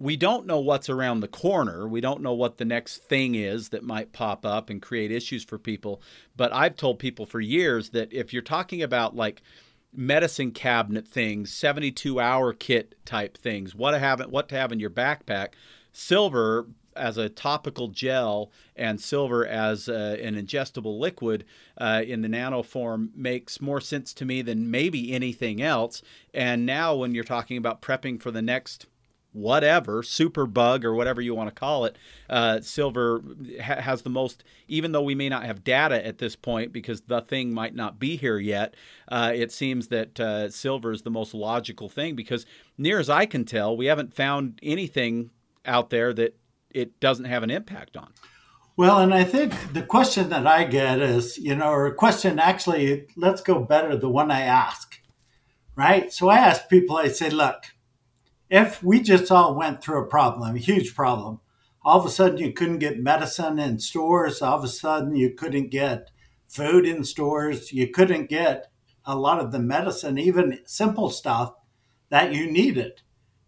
We 0.00 0.16
don't 0.16 0.46
know 0.46 0.60
what's 0.60 0.88
around 0.88 1.20
the 1.20 1.28
corner. 1.28 1.88
We 1.88 2.00
don't 2.00 2.22
know 2.22 2.34
what 2.34 2.58
the 2.58 2.64
next 2.64 2.98
thing 2.98 3.34
is 3.34 3.70
that 3.70 3.82
might 3.82 4.12
pop 4.12 4.44
up 4.44 4.70
and 4.70 4.82
create 4.82 5.10
issues 5.10 5.44
for 5.44 5.58
people. 5.58 6.00
But 6.36 6.52
I've 6.52 6.76
told 6.76 6.98
people 6.98 7.26
for 7.26 7.40
years 7.40 7.90
that 7.90 8.12
if 8.12 8.32
you're 8.32 8.42
talking 8.42 8.82
about 8.82 9.16
like 9.16 9.42
medicine 9.92 10.52
cabinet 10.52 11.06
things, 11.08 11.52
72 11.52 12.20
hour 12.20 12.52
kit 12.52 12.94
type 13.04 13.36
things, 13.36 13.74
what 13.74 13.92
to 13.92 13.98
have 13.98 14.20
what 14.30 14.48
to 14.50 14.56
have 14.56 14.72
in 14.72 14.80
your 14.80 14.90
backpack. 14.90 15.54
Silver 15.92 16.68
as 16.98 17.16
a 17.16 17.28
topical 17.28 17.88
gel 17.88 18.50
and 18.76 19.00
silver 19.00 19.46
as 19.46 19.88
a, 19.88 20.22
an 20.22 20.34
ingestible 20.34 20.98
liquid 20.98 21.44
uh, 21.78 22.02
in 22.06 22.22
the 22.22 22.28
nano 22.28 22.62
form 22.62 23.10
makes 23.14 23.60
more 23.60 23.80
sense 23.80 24.12
to 24.14 24.24
me 24.24 24.42
than 24.42 24.70
maybe 24.70 25.12
anything 25.12 25.62
else. 25.62 26.02
And 26.34 26.66
now, 26.66 26.94
when 26.94 27.14
you're 27.14 27.24
talking 27.24 27.56
about 27.56 27.82
prepping 27.82 28.20
for 28.20 28.30
the 28.30 28.42
next 28.42 28.86
whatever 29.32 30.02
super 30.02 30.46
bug 30.46 30.84
or 30.84 30.94
whatever 30.94 31.20
you 31.20 31.34
want 31.34 31.48
to 31.48 31.54
call 31.54 31.84
it 31.84 31.96
uh, 32.30 32.60
silver 32.60 33.22
ha- 33.62 33.80
has 33.80 34.02
the 34.02 34.10
most 34.10 34.42
even 34.68 34.92
though 34.92 35.02
we 35.02 35.14
may 35.14 35.28
not 35.28 35.44
have 35.44 35.62
data 35.62 36.04
at 36.04 36.18
this 36.18 36.34
point 36.34 36.72
because 36.72 37.02
the 37.02 37.20
thing 37.20 37.52
might 37.52 37.74
not 37.74 37.98
be 37.98 38.16
here 38.16 38.38
yet 38.38 38.74
uh, 39.08 39.30
it 39.34 39.52
seems 39.52 39.88
that 39.88 40.18
uh, 40.18 40.48
silver 40.48 40.92
is 40.92 41.02
the 41.02 41.10
most 41.10 41.34
logical 41.34 41.88
thing 41.88 42.16
because 42.16 42.46
near 42.78 42.98
as 42.98 43.10
i 43.10 43.26
can 43.26 43.44
tell 43.44 43.76
we 43.76 43.86
haven't 43.86 44.14
found 44.14 44.58
anything 44.62 45.30
out 45.66 45.90
there 45.90 46.12
that 46.14 46.34
it 46.70 47.00
doesn't 47.00 47.26
have 47.26 47.42
an 47.42 47.50
impact 47.50 47.96
on 47.96 48.12
well, 48.78 49.00
and 49.00 49.12
I 49.12 49.24
think 49.24 49.72
the 49.72 49.82
question 49.82 50.28
that 50.28 50.46
I 50.46 50.62
get 50.62 51.00
is, 51.00 51.36
you 51.36 51.56
know, 51.56 51.68
or 51.72 51.86
a 51.86 51.94
question 51.94 52.38
actually, 52.38 53.08
let's 53.16 53.40
go 53.40 53.58
better, 53.58 53.96
the 53.96 54.08
one 54.08 54.30
I 54.30 54.42
ask, 54.42 55.00
right? 55.74 56.12
So 56.12 56.28
I 56.28 56.38
ask 56.38 56.68
people, 56.68 56.96
I 56.96 57.08
say, 57.08 57.28
look, 57.28 57.56
if 58.48 58.80
we 58.80 59.00
just 59.00 59.32
all 59.32 59.56
went 59.56 59.82
through 59.82 60.00
a 60.00 60.06
problem, 60.06 60.54
a 60.54 60.60
huge 60.60 60.94
problem, 60.94 61.40
all 61.84 61.98
of 61.98 62.06
a 62.06 62.08
sudden 62.08 62.38
you 62.38 62.52
couldn't 62.52 62.78
get 62.78 63.00
medicine 63.00 63.58
in 63.58 63.80
stores, 63.80 64.40
all 64.40 64.58
of 64.58 64.62
a 64.62 64.68
sudden 64.68 65.16
you 65.16 65.34
couldn't 65.34 65.70
get 65.70 66.12
food 66.46 66.86
in 66.86 67.02
stores, 67.02 67.72
you 67.72 67.88
couldn't 67.88 68.28
get 68.28 68.70
a 69.04 69.16
lot 69.16 69.40
of 69.40 69.50
the 69.50 69.58
medicine, 69.58 70.18
even 70.18 70.60
simple 70.66 71.10
stuff 71.10 71.52
that 72.10 72.32
you 72.32 72.48
needed. 72.48 73.02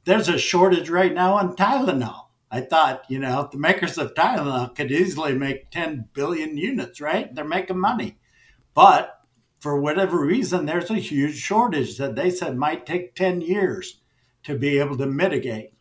There's 0.07 0.29
a 0.29 0.39
shortage 0.39 0.91
right 0.91 1.15
now 1.15 1.35
on 1.35 1.55
Tylenol. 1.55 2.30
I 2.51 2.61
thought, 2.63 3.05
you 3.09 3.19
know, 3.19 3.49
the 3.51 3.59
makers 3.59 3.97
of 3.97 4.15
Tylenol 4.15 4.75
could 4.75 4.91
easily 4.91 5.35
make 5.35 5.71
10 5.71 6.09
billion 6.13 6.57
units, 6.57 7.01
right? 7.01 7.33
They're 7.33 7.45
making 7.45 7.79
money. 7.79 8.19
But 8.75 9.21
for 9.61 9.81
whatever 9.81 10.25
reason, 10.25 10.67
there's 10.67 10.91
a 10.91 10.95
huge 10.95 11.37
shortage 11.37 11.97
that 11.99 12.17
they 12.17 12.31
said 12.31 12.57
might 12.57 12.87
take 12.87 13.15
10 13.15 13.41
years 13.41 14.01
to 14.43 14.59
be 14.59 14.79
able 14.79 14.97
to 14.97 15.07
mitigate. 15.07 15.75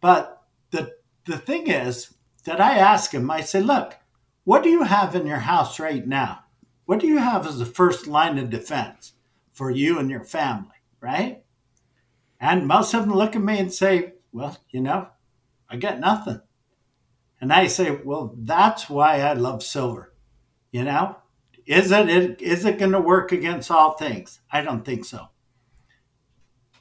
But 0.00 0.42
the 0.70 0.92
the 1.26 1.38
thing 1.38 1.68
is 1.68 2.14
that 2.44 2.60
I 2.60 2.78
ask 2.78 3.12
him, 3.12 3.30
I 3.30 3.40
say, 3.40 3.60
look, 3.60 3.96
what 4.44 4.62
do 4.62 4.68
you 4.68 4.84
have 4.84 5.14
in 5.14 5.26
your 5.26 5.38
house 5.38 5.80
right 5.80 6.06
now? 6.06 6.40
What 6.84 7.00
do 7.00 7.06
you 7.06 7.18
have 7.18 7.46
as 7.46 7.58
the 7.58 7.66
first 7.66 8.06
line 8.06 8.38
of 8.38 8.50
defense 8.50 9.14
for 9.52 9.70
you 9.70 9.98
and 9.98 10.10
your 10.10 10.24
family, 10.24 10.76
right? 11.00 11.42
And 12.38 12.66
most 12.66 12.92
of 12.92 13.02
them 13.02 13.14
look 13.14 13.34
at 13.34 13.42
me 13.42 13.58
and 13.58 13.72
say, 13.72 14.14
well, 14.32 14.58
you 14.70 14.80
know, 14.80 15.08
I 15.74 15.78
got 15.78 16.00
nothing. 16.00 16.40
And 17.40 17.52
I 17.52 17.66
say, 17.66 17.90
well, 17.90 18.34
that's 18.38 18.88
why 18.88 19.20
I 19.20 19.34
love 19.34 19.62
silver. 19.62 20.14
You 20.72 20.84
know, 20.84 21.16
is 21.66 21.92
it 21.92 22.40
is 22.40 22.64
it 22.64 22.78
going 22.78 22.92
to 22.92 23.00
work 23.00 23.32
against 23.32 23.70
all 23.70 23.96
things? 23.96 24.40
I 24.50 24.62
don't 24.62 24.84
think 24.84 25.04
so. 25.04 25.28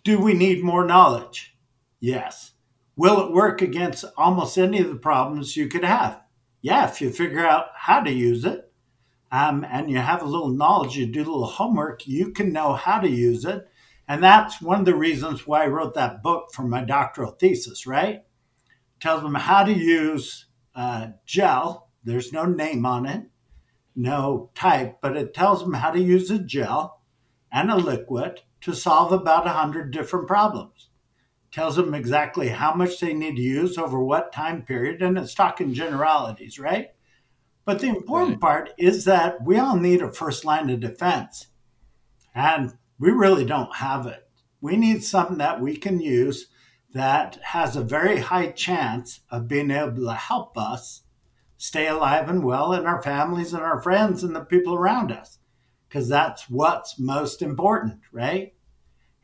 Do 0.04 0.20
we 0.20 0.34
need 0.34 0.64
more 0.64 0.86
knowledge? 0.86 1.56
Yes. 2.00 2.52
Will 2.96 3.26
it 3.26 3.34
work 3.34 3.62
against 3.62 4.06
almost 4.18 4.58
any 4.58 4.80
of 4.80 4.90
the 4.90 4.96
problems 4.96 5.58
you 5.58 5.68
could 5.68 5.84
have? 5.84 6.24
yeah, 6.64 6.90
if 6.90 7.02
you 7.02 7.12
figure 7.12 7.46
out 7.46 7.68
how 7.76 8.00
to 8.00 8.12
use 8.12 8.46
it 8.46 8.72
um, 9.32 9.66
and 9.70 9.92
you 9.92 9.98
have 9.98 10.22
a 10.22 10.26
little 10.26 10.48
knowledge, 10.48 10.96
you 10.96 11.06
do 11.06 11.20
a 11.20 11.24
little 11.24 11.46
homework, 11.46 12.08
you 12.08 12.32
can 12.32 12.54
know 12.54 12.74
how 12.74 13.00
to 13.00 13.10
use 13.10 13.44
it. 13.44 13.68
And 14.08 14.24
that's 14.24 14.62
one 14.62 14.80
of 14.80 14.86
the 14.86 14.96
reasons 14.96 15.46
why 15.46 15.66
I 15.66 15.68
wrote 15.68 15.94
that 15.96 16.24
book 16.24 16.52
for 16.54 16.64
my 16.64 16.84
doctoral 16.84 17.32
thesis, 17.32 17.86
right? 17.86 18.24
Tells 19.04 19.22
them 19.22 19.36
how 19.36 19.66
to 19.66 19.74
use 19.74 20.46
uh, 20.74 21.08
gel. 21.26 21.90
There's 22.06 22.32
no 22.32 22.46
name 22.46 22.86
on 22.86 23.06
it, 23.06 23.24
no 23.98 24.50
type, 24.56 25.00
but 25.02 25.18
it 25.18 25.34
tells 25.34 25.62
them 25.62 25.74
how 25.74 25.92
to 25.92 26.00
use 26.00 26.32
a 26.32 26.40
gel 26.40 27.02
and 27.52 27.70
a 27.70 27.76
liquid 27.76 28.44
to 28.62 28.74
solve 28.74 29.12
about 29.12 29.44
100 29.44 29.92
different 29.92 30.26
problems. 30.26 30.88
Tells 31.52 31.76
them 31.76 31.94
exactly 31.94 32.48
how 32.48 32.76
much 32.76 33.02
they 33.02 33.14
need 33.14 33.36
to 33.36 33.42
use 33.42 33.78
over 33.78 34.02
what 34.02 34.32
time 34.32 34.62
period, 34.62 35.02
and 35.02 35.18
it's 35.18 35.34
talking 35.34 35.74
generalities, 35.74 36.58
right? 36.58 36.92
But 37.66 37.80
the 37.80 37.90
important 37.90 38.36
right. 38.36 38.40
part 38.40 38.70
is 38.78 39.04
that 39.04 39.44
we 39.44 39.58
all 39.58 39.76
need 39.76 40.02
a 40.02 40.14
first 40.14 40.46
line 40.46 40.70
of 40.70 40.80
defense. 40.80 41.48
And 42.34 42.78
we 42.98 43.12
really 43.12 43.44
don't 43.44 43.76
have 43.76 44.06
it. 44.06 44.30
We 44.62 44.78
need 44.78 45.04
something 45.04 45.40
that 45.40 45.60
we 45.60 45.76
can 45.76 46.00
use 46.00 46.48
that 46.94 47.40
has 47.44 47.76
a 47.76 47.84
very 47.84 48.20
high 48.20 48.52
chance 48.52 49.22
of 49.30 49.48
being 49.48 49.72
able 49.72 50.06
to 50.06 50.14
help 50.14 50.58
us 50.58 51.02
stay 51.58 51.88
alive 51.88 52.30
and 52.30 52.44
well 52.44 52.74
in 52.74 52.86
our 52.86 53.02
families 53.02 53.54
and 53.54 53.64
our 53.64 53.82
friends 53.82 54.24
and 54.24 54.36
the 54.36 54.42
people 54.42 54.76
around 54.76 55.12
us 55.12 55.40
because 55.88 56.10
that's 56.10 56.50
what's 56.50 57.00
most 57.00 57.42
important, 57.42 58.00
right? 58.12 58.54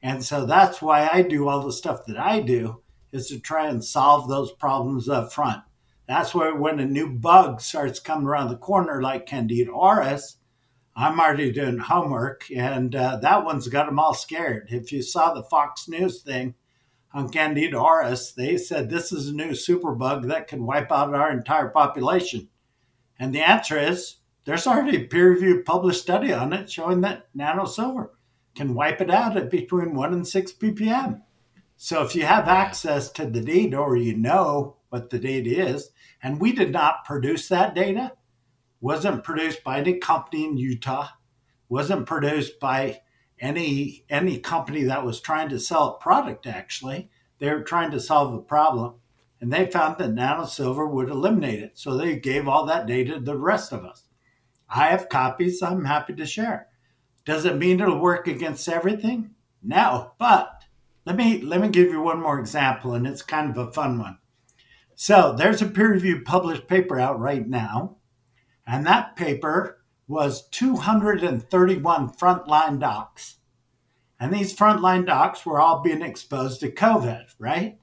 And 0.01 0.23
so 0.23 0.45
that's 0.45 0.81
why 0.81 1.09
I 1.11 1.23
do 1.23 1.47
all 1.47 1.65
the 1.65 1.73
stuff 1.73 2.05
that 2.05 2.17
I 2.17 2.41
do 2.41 2.81
is 3.11 3.27
to 3.27 3.39
try 3.39 3.67
and 3.67 3.83
solve 3.83 4.29
those 4.29 4.51
problems 4.51 5.09
up 5.09 5.33
front. 5.33 5.61
That's 6.07 6.33
why 6.33 6.51
when 6.51 6.79
a 6.79 6.85
new 6.85 7.09
bug 7.09 7.59
starts 7.59 7.99
coming 7.99 8.27
around 8.27 8.49
the 8.49 8.57
corner, 8.57 9.01
like 9.01 9.25
Candida 9.25 9.71
auris, 9.71 10.35
I'm 10.95 11.19
already 11.19 11.51
doing 11.51 11.79
homework, 11.79 12.45
and 12.55 12.95
uh, 12.95 13.17
that 13.17 13.45
one's 13.45 13.67
got 13.67 13.85
them 13.85 13.99
all 13.99 14.13
scared. 14.13 14.67
If 14.69 14.91
you 14.91 15.01
saw 15.01 15.33
the 15.33 15.43
Fox 15.43 15.87
News 15.87 16.21
thing 16.21 16.55
on 17.13 17.29
Candida 17.29 17.77
auris, 17.77 18.33
they 18.33 18.57
said 18.57 18.89
this 18.89 19.11
is 19.11 19.29
a 19.29 19.35
new 19.35 19.51
superbug 19.51 20.27
that 20.27 20.47
can 20.47 20.65
wipe 20.65 20.91
out 20.91 21.13
our 21.13 21.31
entire 21.31 21.69
population. 21.69 22.49
And 23.19 23.33
the 23.33 23.41
answer 23.41 23.77
is 23.77 24.17
there's 24.45 24.67
already 24.67 24.97
a 24.97 25.07
peer 25.07 25.31
reviewed 25.31 25.65
published 25.65 26.01
study 26.01 26.31
on 26.31 26.53
it 26.53 26.71
showing 26.71 27.01
that 27.01 27.27
nanosilver 27.35 28.09
can 28.55 28.73
wipe 28.73 29.01
it 29.01 29.09
out 29.09 29.37
at 29.37 29.49
between 29.49 29.95
1 29.95 30.13
and 30.13 30.27
6 30.27 30.51
ppm. 30.53 31.21
So 31.77 32.03
if 32.03 32.15
you 32.15 32.23
have 32.23 32.47
access 32.47 33.09
to 33.11 33.25
the 33.25 33.41
data 33.41 33.77
or 33.77 33.95
you 33.95 34.15
know 34.15 34.77
what 34.89 35.09
the 35.09 35.19
data 35.19 35.49
is, 35.49 35.91
and 36.21 36.41
we 36.41 36.51
did 36.51 36.71
not 36.71 37.05
produce 37.05 37.47
that 37.47 37.73
data, 37.73 38.13
wasn't 38.81 39.23
produced 39.23 39.63
by 39.63 39.79
any 39.79 39.97
company 39.97 40.45
in 40.45 40.57
Utah, 40.57 41.09
wasn't 41.69 42.05
produced 42.05 42.59
by 42.59 43.01
any 43.39 44.05
any 44.09 44.39
company 44.39 44.83
that 44.83 45.05
was 45.05 45.21
trying 45.21 45.49
to 45.49 45.59
sell 45.59 45.87
a 45.87 46.03
product 46.03 46.47
actually. 46.47 47.09
They 47.39 47.49
were 47.49 47.63
trying 47.63 47.91
to 47.91 47.99
solve 47.99 48.33
a 48.33 48.39
problem 48.39 48.95
and 49.41 49.51
they 49.51 49.65
found 49.65 49.97
that 49.97 50.13
nanosilver 50.13 50.89
would 50.89 51.09
eliminate 51.09 51.59
it. 51.59 51.77
So 51.77 51.95
they 51.95 52.17
gave 52.17 52.47
all 52.47 52.65
that 52.65 52.85
data 52.85 53.13
to 53.13 53.19
the 53.19 53.37
rest 53.37 53.71
of 53.71 53.85
us. 53.85 54.03
I 54.69 54.87
have 54.87 55.09
copies 55.09 55.61
I'm 55.61 55.85
happy 55.85 56.13
to 56.13 56.25
share. 56.25 56.67
Does 57.25 57.45
it 57.45 57.57
mean 57.57 57.79
it'll 57.79 57.99
work 57.99 58.27
against 58.27 58.67
everything? 58.67 59.31
No, 59.63 60.11
but 60.17 60.63
let 61.05 61.15
me 61.15 61.41
let 61.41 61.61
me 61.61 61.69
give 61.69 61.89
you 61.89 62.01
one 62.01 62.21
more 62.21 62.39
example, 62.39 62.93
and 62.93 63.07
it's 63.07 63.21
kind 63.21 63.49
of 63.49 63.57
a 63.57 63.71
fun 63.71 63.99
one. 63.99 64.19
So 64.95 65.33
there's 65.37 65.61
a 65.61 65.65
peer-reviewed 65.65 66.25
published 66.25 66.67
paper 66.67 66.99
out 66.99 67.19
right 67.19 67.47
now, 67.47 67.97
and 68.67 68.85
that 68.85 69.15
paper 69.15 69.78
was 70.09 70.47
231 70.49 72.09
frontline 72.09 72.79
docs. 72.79 73.35
And 74.19 74.33
these 74.33 74.57
frontline 74.57 75.05
docs 75.05 75.45
were 75.45 75.61
all 75.61 75.81
being 75.81 76.01
exposed 76.01 76.59
to 76.59 76.71
COVID, 76.71 77.35
right? 77.37 77.77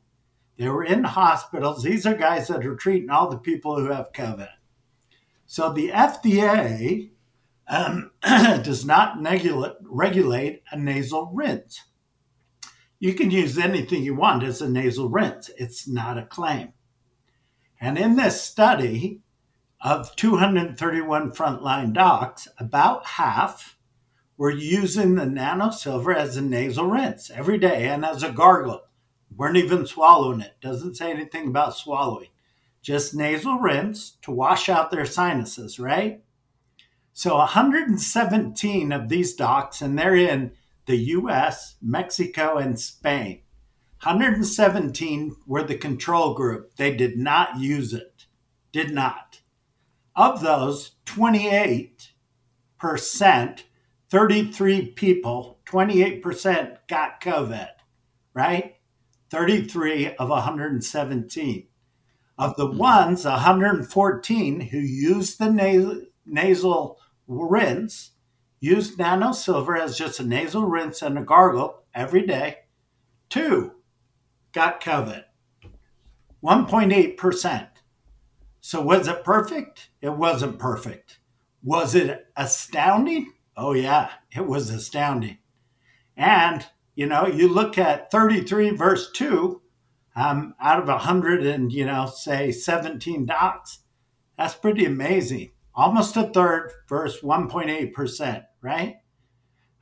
They 0.59 0.68
were 0.68 0.85
in 0.85 1.05
hospitals. 1.05 1.85
These 1.85 2.05
are 2.05 2.14
guys 2.14 2.49
that 2.49 2.66
are 2.66 2.74
treating 2.74 3.11
all 3.11 3.31
the 3.31 3.39
people 3.39 3.79
who 3.79 3.93
have 3.93 4.12
COVID. 4.12 4.49
So 5.47 5.72
the 5.72 5.91
FDA 5.91 7.11
um, 7.68 8.11
does 8.22 8.85
not 8.85 9.18
regulate 9.83 10.62
a 10.72 10.77
nasal 10.77 11.31
rinse. 11.33 11.85
You 12.99 13.14
can 13.14 13.31
use 13.31 13.57
anything 13.57 14.03
you 14.03 14.16
want 14.16 14.43
as 14.43 14.61
a 14.61 14.68
nasal 14.68 15.09
rinse, 15.09 15.49
it's 15.57 15.87
not 15.87 16.18
a 16.18 16.27
claim. 16.27 16.72
And 17.81 17.97
in 17.97 18.16
this 18.16 18.43
study 18.43 19.20
of 19.87 20.16
231 20.16 21.30
frontline 21.30 21.93
docs, 21.93 22.49
about 22.59 23.07
half 23.07 23.78
were 24.37 24.51
using 24.51 25.14
the 25.14 25.26
nano 25.26 25.70
silver 25.70 26.12
as 26.12 26.37
a 26.37 26.43
nasal 26.43 26.87
rinse 26.87 27.30
every 27.30 27.57
day 27.57 27.87
and 27.87 28.05
as 28.05 28.22
a 28.22 28.32
gargle. 28.32 28.82
Weren't 29.34 29.57
even 29.57 29.87
swallowing 29.87 30.41
it. 30.41 30.55
Doesn't 30.61 30.97
say 30.97 31.11
anything 31.11 31.49
about 31.49 31.76
swallowing 31.76 32.28
just 32.87 33.16
nasal 33.16 33.59
rinse 33.59 34.16
to 34.22 34.30
wash 34.30 34.68
out 34.68 34.93
their 34.93 35.05
sinuses, 35.05 35.80
right? 35.80 36.22
So 37.12 37.34
117 37.37 38.93
of 38.93 39.09
these 39.09 39.34
docs, 39.34 39.82
and 39.82 39.99
they're 39.99 40.14
in 40.14 40.53
the 40.87 40.97
US, 40.97 41.74
Mexico, 41.82 42.59
and 42.59 42.78
Spain. 42.78 43.43
117 44.05 45.34
were 45.49 45.64
the 45.64 45.76
control 45.76 46.34
group. 46.34 46.76
They 46.76 46.95
did 46.95 47.18
not 47.18 47.59
use 47.59 47.93
it. 47.93 48.26
Did 48.70 48.93
not. 48.93 49.26
Of 50.16 50.40
those, 50.40 50.92
28%, 51.04 53.62
33 54.08 54.86
people, 54.92 55.58
28% 55.66 56.78
got 56.88 57.20
COVID, 57.20 57.68
right? 58.32 58.76
33 59.30 60.14
of 60.16 60.30
117. 60.30 61.66
Of 62.38 62.56
the 62.56 62.66
hmm. 62.66 62.78
ones, 62.78 63.24
114 63.24 64.60
who 64.60 64.78
used 64.78 65.38
the 65.38 65.52
nasal, 65.52 66.02
nasal 66.24 66.98
rinse, 67.26 68.12
used 68.60 68.98
nano 68.98 69.32
silver 69.32 69.76
as 69.76 69.98
just 69.98 70.20
a 70.20 70.24
nasal 70.24 70.64
rinse 70.64 71.02
and 71.02 71.18
a 71.18 71.22
gargle 71.22 71.82
every 71.94 72.26
day, 72.26 72.60
two 73.28 73.72
got 74.52 74.82
COVID. 74.82 75.24
1.8%. 76.42 77.68
So 78.66 78.82
was 78.82 79.06
it 79.06 79.22
perfect? 79.22 79.90
It 80.00 80.16
wasn't 80.16 80.58
perfect. 80.58 81.20
Was 81.62 81.94
it 81.94 82.26
astounding? 82.36 83.32
Oh, 83.56 83.74
yeah, 83.74 84.10
it 84.34 84.44
was 84.44 84.70
astounding. 84.70 85.38
And, 86.16 86.66
you 86.96 87.06
know, 87.06 87.28
you 87.28 87.48
look 87.48 87.78
at 87.78 88.10
33 88.10 88.70
verse 88.70 89.08
2, 89.12 89.62
um, 90.16 90.56
out 90.60 90.80
of 90.80 90.88
100 90.88 91.47
and, 91.47 91.72
you 91.72 91.86
know, 91.86 92.06
say 92.12 92.51
17 92.51 93.26
dots. 93.26 93.84
That's 94.36 94.55
pretty 94.55 94.84
amazing. 94.84 95.52
Almost 95.72 96.16
a 96.16 96.24
third 96.24 96.72
versus 96.88 97.22
1.8%, 97.22 98.47
right? 98.62 98.97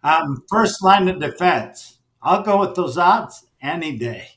Um, 0.02 0.44
first 0.50 0.84
line 0.84 1.08
of 1.08 1.20
defense. 1.20 2.00
I'll 2.20 2.42
go 2.42 2.60
with 2.60 2.74
those 2.74 2.98
odds 2.98 3.46
any 3.62 3.96
day, 3.96 4.28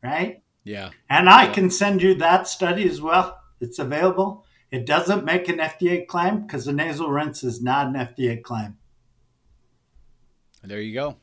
right? 0.00 0.44
Yeah. 0.62 0.90
And 1.08 1.28
I 1.28 1.46
yeah. 1.46 1.54
can 1.54 1.70
send 1.70 2.02
you 2.02 2.14
that 2.14 2.46
study 2.46 2.88
as 2.88 3.00
well. 3.00 3.39
It's 3.60 3.78
available. 3.78 4.44
It 4.70 4.86
doesn't 4.86 5.24
make 5.24 5.48
an 5.48 5.58
FDA 5.58 6.06
claim 6.06 6.42
because 6.42 6.64
the 6.64 6.72
nasal 6.72 7.10
rinse 7.10 7.42
is 7.42 7.62
not 7.62 7.88
an 7.88 7.94
FDA 7.94 8.40
claim. 8.42 8.78
There 10.62 10.80
you 10.80 10.94
go. 10.94 11.16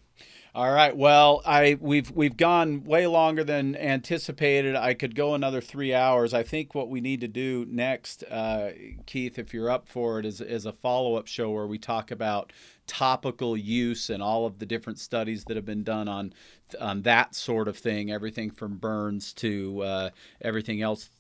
All 0.58 0.72
right. 0.72 0.98
Well, 0.98 1.44
I 1.46 1.78
we've 1.80 2.10
we've 2.10 2.36
gone 2.36 2.84
way 2.84 3.06
longer 3.06 3.44
than 3.44 3.76
anticipated. 3.76 4.76
I 4.76 4.96
could 4.96 5.14
go 5.14 5.36
another 5.36 5.62
three 5.62 5.94
hours. 5.94 6.34
I 6.34 6.42
think 6.42 6.74
what 6.74 6.90
we 6.90 7.00
need 7.00 7.22
to 7.22 7.28
do 7.28 7.68
next, 7.70 8.24
uh, 8.24 8.72
Keith, 9.06 9.38
if 9.38 9.54
you're 9.54 9.70
up 9.70 9.88
for 9.88 10.20
it, 10.20 10.26
is 10.26 10.42
is 10.42 10.66
a 10.66 10.74
follow 10.74 11.14
up 11.14 11.28
show 11.28 11.52
where 11.52 11.68
we 11.68 11.78
talk 11.78 12.10
about 12.10 12.52
topical 12.88 13.56
use 13.56 14.10
and 14.10 14.24
all 14.24 14.48
of 14.48 14.58
the 14.58 14.66
different 14.66 14.98
studies 14.98 15.44
that 15.44 15.58
have 15.58 15.66
been 15.66 15.84
done 15.84 16.08
on 16.08 16.34
on 16.82 17.04
that 17.04 17.36
sort 17.36 17.68
of 17.68 17.78
thing. 17.78 18.12
Everything 18.12 18.50
from 18.50 18.78
burns 18.78 19.34
to 19.34 19.84
uh, 19.84 20.10
everything 20.42 20.82
else 20.82 21.12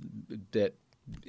that 0.51 0.73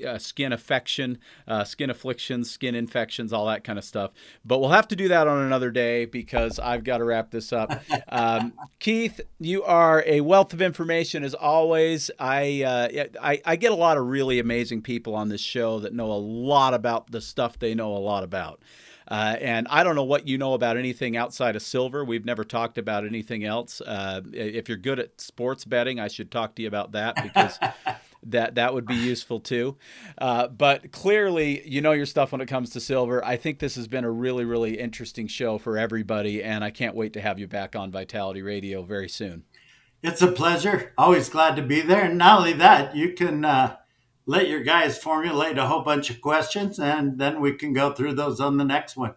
uh, 0.07 0.19
skin 0.19 0.53
affection, 0.53 1.19
uh, 1.47 1.65
skin 1.65 1.91
afflictions, 1.91 2.51
skin 2.51 2.75
infections, 2.75 3.33
all 3.33 3.47
that 3.47 3.65
kind 3.65 3.79
of 3.79 3.85
stuff. 3.85 4.13
But 4.45 4.61
we'll 4.61 4.71
have 4.71 4.89
to 4.89 4.97
do 4.97 5.09
that 5.09 5.27
on 5.27 5.43
another 5.43 5.71
day 5.71 6.05
because 6.05 6.59
I've 6.59 6.85
got 6.85 6.99
to 6.99 7.05
wrap 7.05 7.31
this 7.31 7.53
up. 7.53 7.73
Um, 8.11 8.55
Keith, 8.79 9.21
you 9.39 9.63
are 9.65 10.03
a 10.07 10.23
wealth 10.23 10.53
of 10.53 10.63
information 10.63 11.23
as 11.25 11.35
always. 11.35 12.11
I, 12.19 12.63
uh, 12.63 13.05
I, 13.21 13.41
I 13.45 13.57
get 13.57 13.71
a 13.71 13.75
lot 13.75 13.99
of 13.99 14.07
really 14.07 14.39
amazing 14.39 14.83
people 14.83 15.15
on 15.15 15.29
this 15.29 15.41
show 15.41 15.81
that 15.81 15.93
know 15.93 16.11
a 16.11 16.15
lot 16.15 16.75
about 16.75 17.11
the 17.11 17.21
stuff 17.21 17.59
they 17.59 17.75
know 17.75 17.95
a 17.95 17.99
lot 17.99 18.25
about. 18.25 18.63
Uh, 19.09 19.37
and 19.41 19.67
I 19.71 19.85
don't 19.85 19.95
know 19.95 20.05
what 20.05 20.29
you 20.29 20.37
know 20.37 20.53
about 20.55 20.77
anything 20.77 21.17
outside 21.17 21.57
of 21.57 21.63
silver. 21.63 22.05
We've 22.05 22.25
never 22.25 22.45
talked 22.45 22.77
about 22.77 23.07
anything 23.07 23.45
else. 23.45 23.81
Uh, 23.81 24.21
if 24.33 24.69
you're 24.69 24.79
good 24.79 24.99
at 24.99 25.21
sports 25.21 25.65
betting, 25.65 25.99
I 25.99 26.09
should 26.09 26.31
talk 26.31 26.55
to 26.57 26.63
you 26.63 26.69
about 26.69 26.93
that 26.93 27.23
because 27.23 27.59
that 28.24 28.57
that 28.57 28.74
would 28.74 28.86
be 28.86 28.95
useful 29.12 29.40
too. 29.40 29.77
Uh, 30.19 30.49
but 30.49 30.93
clearly, 30.93 31.66
you 31.66 31.81
know 31.81 31.93
your 31.93 32.07
stuff 32.07 32.32
when 32.32 32.40
it 32.40 32.47
comes 32.47 32.70
to 32.70 32.81
silver. 32.81 33.24
I 33.24 33.36
think 33.36 33.59
this 33.59 33.77
has 33.77 33.89
been 33.89 34.05
a 34.05 34.11
really, 34.11 34.45
really 34.45 34.78
interesting 34.78 35.27
show 35.27 35.59
for 35.59 35.78
everybody, 35.78 36.43
and 36.43 36.65
I 36.65 36.70
can't 36.70 36.95
wait 36.95 37.12
to 37.15 37.20
have 37.20 37.39
you 37.39 37.47
back 37.47 37.77
on 37.77 37.90
Vitality 37.90 38.43
Radio 38.43 38.82
very 38.82 39.09
soon. 39.09 39.45
It's 40.03 40.23
a 40.23 40.31
pleasure. 40.31 40.93
Always 40.97 41.28
glad 41.28 41.57
to 41.57 41.62
be 41.62 41.81
there. 41.81 42.05
And 42.05 42.19
not 42.19 42.39
only 42.39 42.53
that, 42.55 42.95
you 42.95 43.15
can 43.15 43.45
uh, 43.45 43.77
let 44.27 44.49
your 44.49 44.61
guys 44.61 44.97
formulate 44.97 45.59
a 45.59 45.66
whole 45.66 45.82
bunch 45.82 46.11
of 46.11 46.20
questions, 46.20 46.78
and 46.78 47.19
then 47.19 47.40
we 47.40 47.55
can 47.55 47.73
go 47.73 47.93
through 47.93 48.15
those 48.15 48.40
on 48.40 48.59
the 48.59 48.65
next 48.65 48.97
one. 48.97 49.15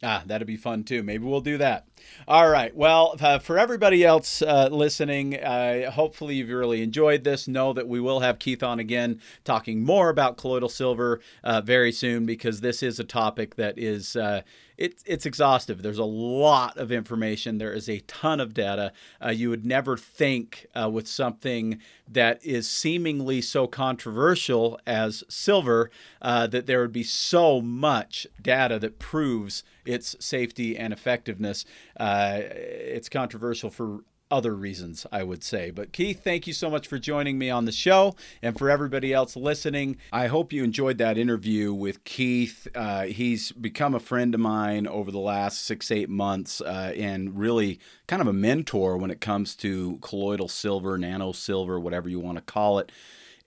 Ah, 0.00 0.22
that'd 0.26 0.46
be 0.46 0.56
fun 0.56 0.84
too. 0.84 1.02
Maybe 1.02 1.24
we'll 1.24 1.40
do 1.40 1.58
that. 1.58 1.88
All 2.28 2.48
right. 2.48 2.74
Well, 2.74 3.16
uh, 3.20 3.40
for 3.40 3.58
everybody 3.58 4.04
else 4.04 4.42
uh, 4.42 4.68
listening, 4.70 5.36
uh, 5.36 5.90
hopefully 5.90 6.36
you've 6.36 6.50
really 6.50 6.82
enjoyed 6.82 7.24
this. 7.24 7.48
Know 7.48 7.72
that 7.72 7.88
we 7.88 7.98
will 7.98 8.20
have 8.20 8.38
Keith 8.38 8.62
on 8.62 8.78
again 8.78 9.20
talking 9.42 9.84
more 9.84 10.08
about 10.08 10.36
colloidal 10.36 10.68
silver 10.68 11.20
uh, 11.42 11.62
very 11.62 11.90
soon 11.90 12.26
because 12.26 12.60
this 12.60 12.80
is 12.80 13.00
a 13.00 13.04
topic 13.04 13.56
that 13.56 13.76
is 13.76 14.14
uh, 14.14 14.42
it, 14.78 15.02
it's 15.04 15.26
exhaustive. 15.26 15.82
There's 15.82 15.98
a 15.98 16.04
lot 16.04 16.78
of 16.78 16.92
information. 16.92 17.58
There 17.58 17.72
is 17.72 17.88
a 17.88 17.98
ton 18.00 18.40
of 18.40 18.54
data. 18.54 18.92
Uh, 19.22 19.30
you 19.30 19.50
would 19.50 19.66
never 19.66 19.96
think 19.96 20.66
uh, 20.80 20.88
with 20.88 21.08
something 21.08 21.80
that 22.06 22.44
is 22.44 22.68
seemingly 22.68 23.42
so 23.42 23.66
controversial 23.66 24.78
as 24.86 25.24
silver 25.28 25.90
uh, 26.22 26.46
that 26.46 26.66
there 26.66 26.80
would 26.80 26.92
be 26.92 27.02
so 27.02 27.60
much 27.60 28.26
data 28.40 28.78
that 28.78 29.00
proves 29.00 29.64
its 29.88 30.14
safety 30.20 30.76
and 30.76 30.92
effectiveness. 30.92 31.64
Uh, 31.98 32.40
it's 32.42 33.08
controversial 33.08 33.70
for 33.70 34.00
other 34.30 34.54
reasons, 34.54 35.06
I 35.10 35.22
would 35.22 35.42
say. 35.42 35.70
But 35.70 35.92
Keith, 35.92 36.22
thank 36.22 36.46
you 36.46 36.52
so 36.52 36.68
much 36.68 36.86
for 36.86 36.98
joining 36.98 37.38
me 37.38 37.48
on 37.48 37.64
the 37.64 37.72
show. 37.72 38.14
And 38.42 38.58
for 38.58 38.68
everybody 38.68 39.12
else 39.12 39.36
listening, 39.36 39.96
I 40.12 40.26
hope 40.26 40.52
you 40.52 40.62
enjoyed 40.64 40.98
that 40.98 41.16
interview 41.16 41.72
with 41.72 42.04
Keith. 42.04 42.68
Uh, 42.74 43.04
he's 43.04 43.52
become 43.52 43.94
a 43.94 44.00
friend 44.00 44.34
of 44.34 44.40
mine 44.40 44.86
over 44.86 45.10
the 45.10 45.18
last 45.18 45.62
six, 45.62 45.90
eight 45.90 46.10
months 46.10 46.60
uh, 46.60 46.92
and 46.96 47.38
really 47.38 47.80
kind 48.06 48.20
of 48.20 48.28
a 48.28 48.32
mentor 48.32 48.98
when 48.98 49.10
it 49.10 49.20
comes 49.20 49.56
to 49.56 49.98
colloidal 50.02 50.48
silver, 50.48 50.98
nano 50.98 51.32
silver, 51.32 51.80
whatever 51.80 52.08
you 52.08 52.20
want 52.20 52.36
to 52.36 52.42
call 52.42 52.78
it. 52.78 52.92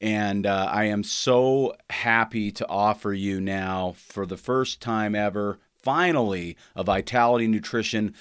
And 0.01 0.47
uh, 0.47 0.67
I 0.71 0.85
am 0.85 1.03
so 1.03 1.75
happy 1.91 2.51
to 2.53 2.67
offer 2.67 3.13
you 3.13 3.39
now, 3.39 3.93
for 3.95 4.25
the 4.25 4.37
first 4.37 4.81
time 4.81 5.13
ever, 5.13 5.59
finally, 5.83 6.57
a 6.75 6.83
Vitality 6.83 7.47
Nutrition 7.47 8.13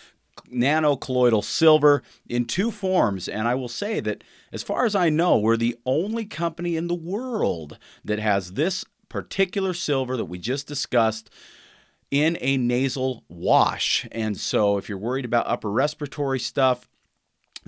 nanocolloidal 0.52 1.44
silver 1.44 2.02
in 2.28 2.44
two 2.44 2.70
forms. 2.70 3.28
And 3.28 3.46
I 3.46 3.54
will 3.54 3.68
say 3.68 4.00
that, 4.00 4.24
as 4.52 4.62
far 4.62 4.84
as 4.84 4.94
I 4.94 5.08
know, 5.08 5.38
we're 5.38 5.56
the 5.56 5.76
only 5.84 6.24
company 6.24 6.76
in 6.76 6.86
the 6.86 6.94
world 6.94 7.78
that 8.04 8.18
has 8.18 8.52
this 8.52 8.84
particular 9.08 9.74
silver 9.74 10.16
that 10.16 10.26
we 10.26 10.38
just 10.38 10.66
discussed 10.66 11.30
in 12.10 12.36
a 12.40 12.56
nasal 12.56 13.24
wash. 13.28 14.06
And 14.10 14.36
so, 14.36 14.78
if 14.78 14.88
you're 14.88 14.98
worried 14.98 15.24
about 15.24 15.46
upper 15.46 15.70
respiratory 15.70 16.40
stuff, 16.40 16.88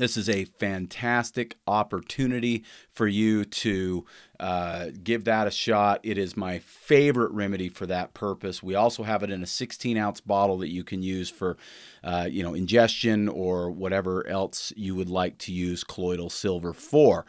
this 0.03 0.17
is 0.17 0.29
a 0.29 0.47
fantastic 0.47 1.57
opportunity 1.65 2.65
for 2.91 3.07
you 3.07 3.45
to 3.45 4.05
uh, 4.41 4.87
give 5.05 5.23
that 5.27 5.47
a 5.47 5.51
shot. 5.53 6.01
It 6.03 6.19
is 6.19 6.37
my 6.37 6.59
favorite 6.59 7.31
remedy 7.31 7.69
for 7.69 7.87
that 7.87 8.13
purpose. 8.13 8.65
We 8.65 8.75
also 8.75 9.05
have 9.05 9.23
it 9.23 9.31
in 9.31 9.45
a 9.45 9.47
16 9.47 9.97
ounce 9.97 10.21
bottle 10.21 10.59
that 10.59 10.71
you 10.71 10.83
can 10.83 11.05
use 11.05 11.31
for, 11.31 11.57
uh, 12.03 12.27
you 12.29 12.43
know, 12.43 12.53
ingestion 12.53 13.29
or 13.29 13.71
whatever 13.71 14.27
else 14.27 14.73
you 14.77 14.97
would 14.97 15.09
like 15.09 15.39
to 15.39 15.53
use 15.53 15.85
colloidal 15.85 16.31
silver 16.31 16.73
for. 16.73 17.25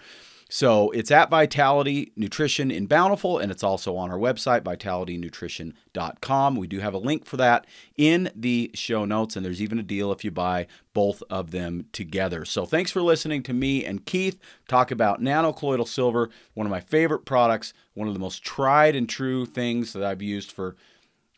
So 0.54 0.92
it's 0.92 1.10
at 1.10 1.32
Vitality 1.32 2.12
Nutrition 2.16 2.70
in 2.70 2.86
Bountiful, 2.86 3.40
and 3.40 3.52
it's 3.52 3.64
also 3.64 3.98
on 3.98 4.12
our 4.12 4.20
website, 4.20 4.62
vitalitynutrition.com. 4.62 6.56
We 6.56 6.68
do 6.68 6.78
have 6.78 6.94
a 6.94 7.00
link 7.00 7.26
for 7.26 7.38
that 7.38 7.66
in 7.98 8.30
the 8.36 8.70
show 8.76 9.04
notes, 9.04 9.36
and 9.36 9.44
there's 9.44 9.64
even 9.64 9.80
a 9.80 9.82
deal 9.84 10.12
if 10.12 10.24
you 10.24 10.30
buy 10.30 10.68
both 10.94 11.24
of 11.28 11.50
them 11.50 11.88
together. 11.92 12.46
So 12.46 12.68
thanks 12.68 12.92
for 12.92 13.02
listening 13.02 13.42
to 13.42 13.54
me 13.54 13.84
and 13.84 14.06
Keith 14.06 14.40
talk 14.68 14.92
about 14.92 15.20
nanocolloidal 15.20 15.88
silver, 15.88 16.30
one 16.54 16.68
of 16.68 16.72
my 16.72 16.82
favorite 16.82 17.26
products, 17.26 17.74
one 17.96 18.08
of 18.08 18.14
the 18.14 18.20
most 18.20 18.44
tried 18.44 18.96
and 18.96 19.10
true 19.10 19.48
things 19.48 19.92
that 19.94 20.04
I've 20.04 20.22
used 20.22 20.52
for 20.52 20.76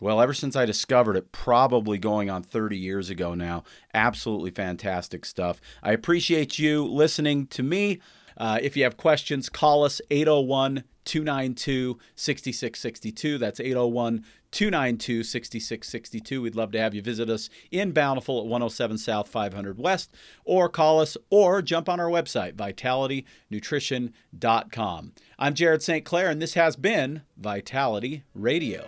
well, 0.01 0.19
ever 0.19 0.33
since 0.33 0.57
I 0.57 0.65
discovered 0.65 1.15
it, 1.15 1.31
probably 1.31 1.97
going 1.97 2.29
on 2.29 2.43
30 2.43 2.77
years 2.77 3.09
ago 3.09 3.33
now. 3.33 3.63
Absolutely 3.93 4.51
fantastic 4.51 5.23
stuff. 5.23 5.61
I 5.81 5.93
appreciate 5.93 6.59
you 6.59 6.83
listening 6.83 7.47
to 7.47 7.63
me. 7.63 8.01
Uh, 8.37 8.59
if 8.61 8.75
you 8.75 8.83
have 8.83 8.97
questions, 8.97 9.49
call 9.49 9.83
us 9.83 10.01
801 10.09 10.83
292 11.05 11.97
6662. 12.15 13.37
That's 13.37 13.59
801 13.59 14.25
292 14.51 15.23
6662. 15.23 16.41
We'd 16.41 16.55
love 16.55 16.71
to 16.71 16.79
have 16.79 16.93
you 16.93 17.01
visit 17.01 17.29
us 17.29 17.49
in 17.71 17.91
Bountiful 17.91 18.39
at 18.39 18.45
107 18.45 18.97
South 18.97 19.27
500 19.29 19.77
West, 19.77 20.13
or 20.43 20.69
call 20.69 20.99
us 20.99 21.15
or 21.29 21.61
jump 21.61 21.87
on 21.89 21.99
our 21.99 22.09
website, 22.09 22.53
vitalitynutrition.com. 22.53 25.11
I'm 25.37 25.53
Jared 25.53 25.83
St. 25.83 26.05
Clair, 26.05 26.29
and 26.29 26.41
this 26.41 26.55
has 26.55 26.75
been 26.75 27.21
Vitality 27.37 28.23
Radio. 28.33 28.87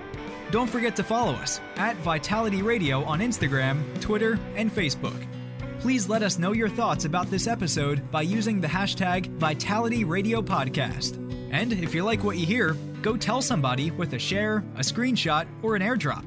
Don't 0.51 0.69
forget 0.69 0.97
to 0.97 1.03
follow 1.03 1.31
us 1.33 1.61
at 1.77 1.95
Vitality 1.97 2.61
Radio 2.61 3.05
on 3.05 3.19
Instagram, 3.19 3.99
Twitter, 4.01 4.37
and 4.57 4.69
Facebook. 4.69 5.25
Please 5.79 6.09
let 6.09 6.23
us 6.23 6.37
know 6.37 6.51
your 6.51 6.67
thoughts 6.67 7.05
about 7.05 7.31
this 7.31 7.47
episode 7.47 8.11
by 8.11 8.21
using 8.21 8.59
the 8.59 8.67
hashtag 8.67 9.27
Vitality 9.37 10.03
Radio 10.03 10.41
Podcast. 10.41 11.15
And 11.53 11.71
if 11.71 11.95
you 11.95 12.03
like 12.03 12.25
what 12.25 12.37
you 12.37 12.45
hear, 12.45 12.73
go 13.01 13.15
tell 13.15 13.41
somebody 13.41 13.91
with 13.91 14.13
a 14.13 14.19
share, 14.19 14.57
a 14.75 14.81
screenshot, 14.81 15.47
or 15.63 15.77
an 15.77 15.81
airdrop. 15.81 16.25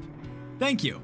Thank 0.57 0.83
you. 0.83 1.01